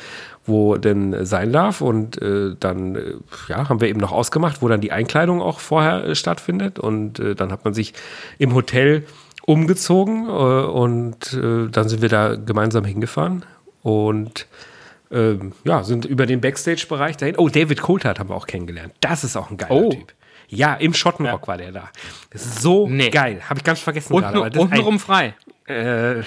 [0.50, 1.80] wo denn sein darf.
[1.80, 3.14] Und äh, dann äh,
[3.48, 6.80] ja, haben wir eben noch ausgemacht, wo dann die Einkleidung auch vorher äh, stattfindet.
[6.80, 7.94] Und äh, dann hat man sich
[8.38, 9.06] im Hotel
[9.46, 13.46] umgezogen äh, und äh, dann sind wir da gemeinsam hingefahren
[13.82, 14.48] und
[15.12, 17.36] ähm, ja, sind über den Backstage-Bereich dahin.
[17.38, 18.94] Oh, David Coulthard haben wir auch kennengelernt.
[19.00, 19.90] Das ist auch ein geiler oh.
[19.90, 20.14] Typ.
[20.50, 21.48] Ja, im Schottenrock ja.
[21.48, 21.90] war der da.
[22.32, 23.10] Das ist so nee.
[23.10, 23.42] geil.
[23.48, 24.60] Habe ich ganz vergessen Unten, gerade.
[24.60, 25.36] Untenrum frei.
[25.66, 26.22] Äh,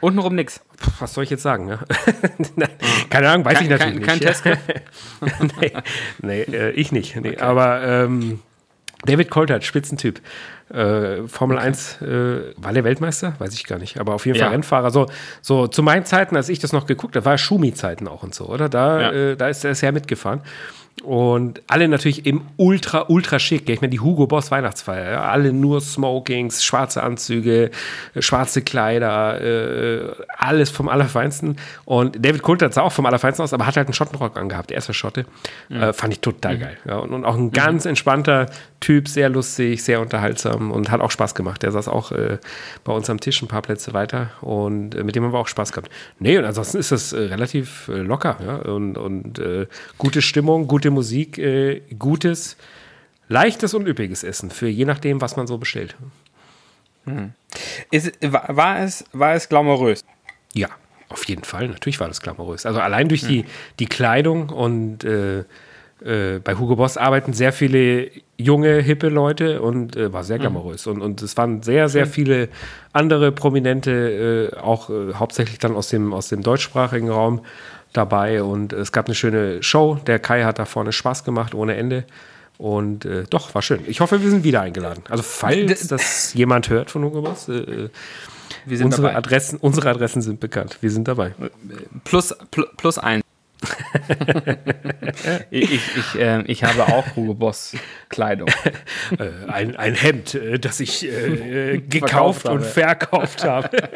[0.00, 0.60] Untenrum nix.
[0.98, 1.66] Was soll ich jetzt sagen?
[1.66, 1.78] Ne?
[3.10, 4.42] Keine Ahnung, weiß kein, ich natürlich kein, nicht.
[4.42, 5.54] Kein Test.
[5.60, 5.72] nee,
[6.22, 7.16] nee äh, ich nicht.
[7.16, 7.40] Nee, okay.
[7.40, 8.40] Aber ähm,
[9.04, 10.20] David Coulthard, Spitzentyp.
[10.72, 11.66] Äh, Formel okay.
[11.66, 13.34] 1, äh, war der Weltmeister?
[13.38, 13.98] Weiß ich gar nicht.
[13.98, 14.52] Aber auf jeden Fall ja.
[14.52, 14.90] Rennfahrer.
[14.90, 15.06] So,
[15.42, 18.46] so zu meinen Zeiten, als ich das noch geguckt habe, war Schumi-Zeiten auch und so,
[18.46, 18.68] oder?
[18.68, 19.12] Da, ja.
[19.12, 20.42] äh, da ist er sehr mitgefahren.
[21.02, 23.68] Und alle natürlich im ultra, ultra schick.
[23.70, 25.12] Ich meine, die Hugo Boss Weihnachtsfeier.
[25.12, 25.22] Ja?
[25.22, 27.70] Alle nur Smokings, schwarze Anzüge,
[28.18, 31.56] schwarze Kleider, äh, alles vom Allerfeinsten.
[31.86, 34.70] Und David Coulter sah auch vom Allerfeinsten aus, aber hat halt einen Schottenrock angehabt.
[34.70, 35.24] Der erste Schotte.
[35.68, 35.82] Mhm.
[35.82, 36.60] Äh, fand ich total mhm.
[36.60, 36.76] geil.
[36.84, 36.96] Ja?
[36.96, 37.52] Und, und, auch ein mhm.
[37.52, 38.46] ganz entspannter
[38.80, 41.62] Typ, sehr lustig, sehr unterhaltsam und hat auch Spaß gemacht.
[41.62, 42.38] Der saß auch äh,
[42.84, 45.48] bei uns am Tisch ein paar Plätze weiter und äh, mit dem haben wir auch
[45.48, 45.90] Spaß gehabt.
[46.18, 48.56] Nee, und ansonsten ist das äh, relativ äh, locker ja?
[48.56, 49.66] und, und äh,
[49.98, 52.56] gute Stimmung, gute Musik, äh, gutes,
[53.28, 55.96] leichtes und üppiges Essen für je nachdem, was man so bestellt.
[57.04, 57.32] Hm.
[57.90, 60.04] Ist, war, war, es, war es glamourös?
[60.52, 60.68] Ja,
[61.08, 61.68] auf jeden Fall.
[61.68, 62.66] Natürlich war das glamourös.
[62.66, 63.28] Also allein durch hm.
[63.28, 63.44] die,
[63.78, 65.44] die Kleidung und äh,
[66.42, 70.40] bei Hugo Boss arbeiten sehr viele junge, hippe Leute und äh, war sehr mhm.
[70.40, 70.86] glamourös.
[70.86, 70.92] Mhm.
[70.92, 72.48] Und, und es waren sehr, sehr viele
[72.92, 77.42] andere Prominente, äh, auch äh, hauptsächlich dann aus dem, aus dem deutschsprachigen Raum
[77.92, 78.42] dabei.
[78.42, 79.98] Und es gab eine schöne Show.
[80.06, 82.04] Der Kai hat da vorne Spaß gemacht, ohne Ende.
[82.58, 83.80] Und äh, doch, war schön.
[83.86, 85.02] Ich hoffe, wir sind wieder eingeladen.
[85.08, 87.88] Also, falls das jemand hört von Hugo Boss, äh,
[88.68, 90.76] unsere, Adressen, unsere Adressen sind bekannt.
[90.82, 91.34] Wir sind dabei.
[92.04, 93.24] Plus, plus, plus eins.
[95.50, 97.74] ich, ich, äh, ich habe auch Hugo Boss
[98.08, 98.48] Kleidung.
[99.18, 103.68] Äh, ein, ein Hemd, äh, das ich äh, gekauft und verkauft habe.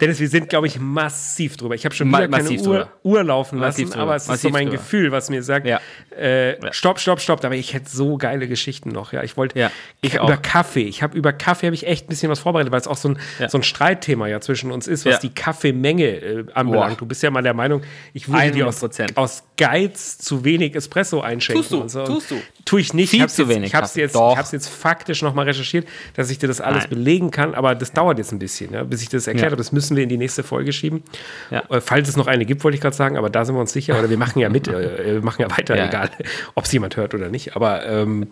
[0.00, 1.74] Dennis, wir sind, glaube ich, massiv drüber.
[1.74, 4.78] Ich habe schon wieder keine Uhr, Uhr, laufen lassen, aber es ist so mein drüber.
[4.78, 5.80] Gefühl, was mir sagt, ja.
[6.16, 7.44] Äh, stopp, stopp, stopp.
[7.44, 9.12] Aber ich hätte so geile Geschichten noch.
[9.12, 9.70] Ja, ich wollte ja,
[10.00, 10.84] ich über Kaffee.
[10.84, 13.10] Ich habe über Kaffee habe ich echt ein bisschen was vorbereitet, weil es auch so
[13.10, 13.18] ein,
[13.48, 17.00] so ein Streitthema ja zwischen uns ist, was die Kaffeemenge äh, anbelangt.
[17.00, 18.82] Du bist ja mal der Meinung, ich würde dir aus,
[19.14, 21.62] aus Geiz zu wenig Espresso einschenken.
[21.62, 22.04] Tust du, so.
[22.04, 22.36] tust du.
[22.64, 23.10] Tue ich nicht.
[23.10, 23.68] Viel ich zu wenig.
[23.68, 24.16] Ich habe es jetzt,
[24.52, 26.90] jetzt faktisch nochmal recherchiert, dass ich dir das alles Nein.
[26.90, 29.50] belegen kann, aber das dauert jetzt ein bisschen, ja, bis ich das erklärt ja.
[29.52, 29.56] habe.
[29.56, 31.02] Das müssen wir in die nächste Folge schieben.
[31.50, 31.62] Ja.
[31.68, 33.72] Äh, falls es noch eine gibt, wollte ich gerade sagen, aber da sind wir uns
[33.72, 33.98] sicher.
[33.98, 36.10] Oder wir machen ja mit, äh, wir machen ja weiter, egal,
[36.54, 37.56] ob es jemand hört oder nicht.
[37.56, 38.28] Aber ähm,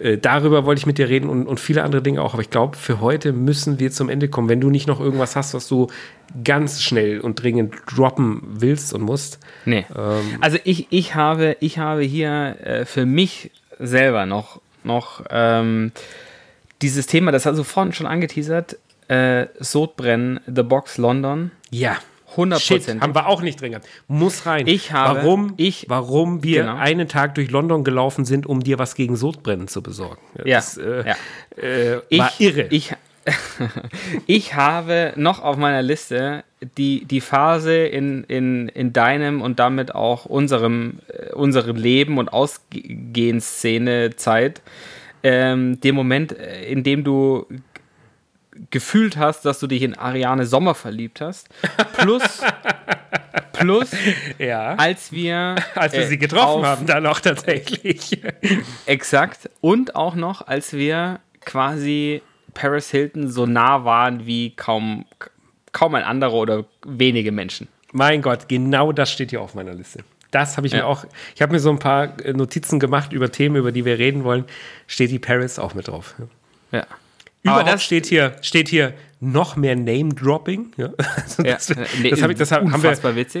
[0.00, 2.32] äh, darüber wollte ich mit dir reden und, und viele andere Dinge auch.
[2.32, 4.48] Aber ich glaube, für heute müssen wir zum Ende kommen.
[4.48, 5.88] Wenn du nicht noch irgendwas hast, was du
[6.42, 9.38] ganz schnell und dringend droppen willst und musst.
[9.66, 9.84] Nee.
[9.94, 15.92] Ähm, also ich, ich, habe, ich habe hier äh, für mich selber noch, noch ähm,
[16.80, 18.78] dieses Thema, das hast du vorhin schon angeteasert,
[19.08, 21.50] äh, Sodbrennen, The Box London.
[21.70, 21.98] Ja.
[22.30, 23.86] 100 Shit, haben wir auch nicht drin gehabt.
[24.08, 24.66] Muss rein.
[24.66, 26.76] Ich habe, warum, ich, warum wir genau.
[26.76, 30.20] einen Tag durch London gelaufen sind, um dir was gegen Sodbrennen zu besorgen.
[30.44, 31.16] Ja, das, äh, ja.
[31.62, 32.66] Äh, war ich, irre.
[32.70, 32.94] Ich,
[34.26, 36.44] ich habe noch auf meiner Liste
[36.78, 42.32] die, die Phase in, in, in deinem und damit auch unserem, äh, unserem Leben und
[42.32, 44.62] Ausgehensszene-Zeit,
[45.22, 47.46] ähm, dem Moment, äh, in dem du
[48.70, 51.48] gefühlt hast, dass du dich in Ariane Sommer verliebt hast.
[51.94, 52.22] Plus,
[53.52, 53.90] plus
[54.38, 54.74] ja.
[54.74, 55.56] als wir.
[55.74, 58.20] Als wir äh, sie getroffen haben, dann auch tatsächlich.
[58.86, 59.48] exakt.
[59.60, 62.22] Und auch noch, als wir quasi
[62.54, 65.06] Paris Hilton so nah waren wie kaum,
[65.72, 67.68] kaum ein anderer oder wenige Menschen.
[67.92, 70.04] Mein Gott, genau das steht hier auf meiner Liste.
[70.30, 70.80] Das habe ich ja.
[70.80, 71.04] mir auch.
[71.34, 74.44] Ich habe mir so ein paar Notizen gemacht über Themen, über die wir reden wollen.
[74.86, 76.14] Steht die Paris auch mit drauf.
[76.70, 76.86] Ja.
[77.42, 80.72] Überhaupt das steht hier, steht hier noch mehr Name-Dropping.
[80.76, 80.90] Ja.
[81.16, 82.90] Also das, ja, nee, das, hab ich, das hab, haben wir.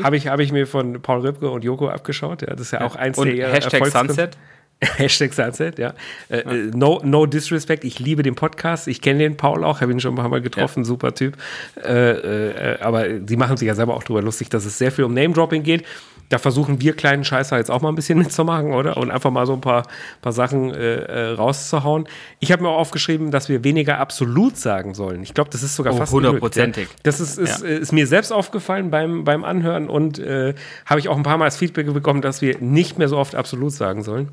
[0.04, 2.42] Habe ich, hab ich mir von Paul Ripke und Joko abgeschaut.
[2.42, 2.86] Ja, das ist ja, ja.
[2.86, 4.36] auch eins und der Hashtag Sunset.
[4.96, 5.92] Hashtag Sunset, ja.
[6.30, 6.42] Äh,
[6.74, 8.88] no, no disrespect, ich liebe den Podcast.
[8.88, 11.36] Ich kenne den Paul auch, habe ihn schon ein paar Mal getroffen, super Typ.
[11.84, 15.04] Äh, äh, aber sie machen sich ja selber auch darüber lustig, dass es sehr viel
[15.04, 15.84] um Name-Dropping geht
[16.30, 18.96] da versuchen wir kleinen Scheißer jetzt auch mal ein bisschen mitzumachen, oder?
[18.96, 19.86] Und einfach mal so ein paar,
[20.22, 22.08] paar Sachen äh, äh rauszuhauen.
[22.38, 25.22] Ich habe mir auch aufgeschrieben, dass wir weniger absolut sagen sollen.
[25.22, 26.88] Ich glaube, das ist sogar oh, fast hundertprozentig.
[27.02, 27.68] Das ist, ist, ja.
[27.68, 30.54] ist, mir selbst aufgefallen beim, beim Anhören und äh,
[30.86, 33.34] habe ich auch ein paar Mal als Feedback bekommen, dass wir nicht mehr so oft
[33.34, 34.28] absolut sagen sollen.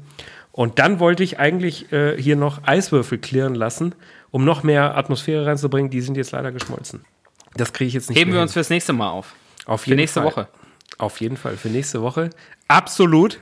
[0.52, 3.96] Und dann wollte ich eigentlich äh, hier noch Eiswürfel klirren lassen,
[4.32, 5.90] um noch mehr Atmosphäre reinzubringen.
[5.90, 7.02] Die sind jetzt leider geschmolzen.
[7.56, 8.44] Das kriege ich jetzt nicht Heben wir hin.
[8.44, 9.34] uns fürs nächste Mal auf.
[9.66, 10.32] Auf jeden Für nächste Fall.
[10.32, 10.48] Woche.
[10.98, 12.30] Auf jeden Fall für nächste Woche.
[12.68, 13.40] Absolut.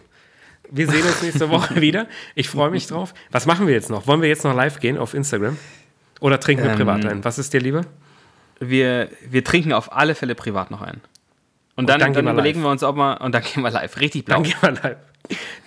[0.70, 2.08] Wir sehen uns nächste Woche wieder.
[2.34, 3.14] Ich freue mich drauf.
[3.32, 4.08] Was machen wir jetzt noch?
[4.08, 5.58] Wollen wir jetzt noch live gehen auf Instagram?
[6.20, 7.24] Oder trinken wir ähm, privat ein?
[7.24, 7.82] Was ist dir lieber?
[8.60, 11.01] Wir, wir trinken auf alle Fälle privat noch ein.
[11.76, 12.68] Und, und dann, dann, dann überlegen live.
[12.68, 13.22] wir uns, ob wir.
[13.22, 13.99] Und dann gehen wir live.
[13.99, 14.36] Richtig blau.
[14.36, 14.97] Dann gehen wir live.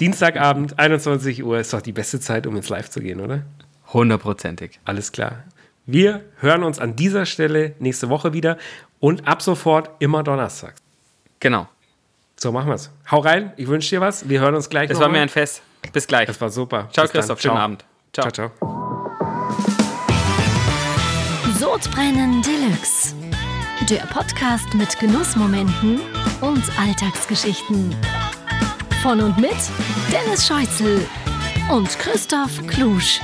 [0.01, 3.43] Dienstagabend, 21 Uhr ist doch die beste Zeit, um ins Live zu gehen, oder?
[3.93, 4.79] Hundertprozentig.
[4.85, 5.45] Alles klar.
[5.87, 8.59] Wir hören uns an dieser Stelle nächste Woche wieder
[9.01, 10.81] und ab sofort immer donnerstags.
[11.41, 11.69] Genau.
[12.41, 12.91] So machen wir es.
[13.11, 14.29] Hau rein, ich wünsche dir was.
[14.29, 14.89] Wir hören uns gleich.
[14.91, 15.61] Es war mir ein Fest.
[15.93, 16.27] Bis gleich.
[16.27, 16.89] Das war super.
[16.93, 17.41] Ciao, Bis Christoph.
[17.41, 17.85] Schönen Abend.
[18.13, 18.31] Ciao.
[18.31, 19.09] ciao, ciao.
[21.59, 23.15] Sodbrennen Deluxe.
[23.91, 26.01] Der Podcast mit Genussmomenten
[26.41, 27.95] und Alltagsgeschichten.
[29.03, 29.57] Von und mit
[30.13, 31.07] Dennis Scheuzel
[31.71, 33.21] und Christoph Klusch.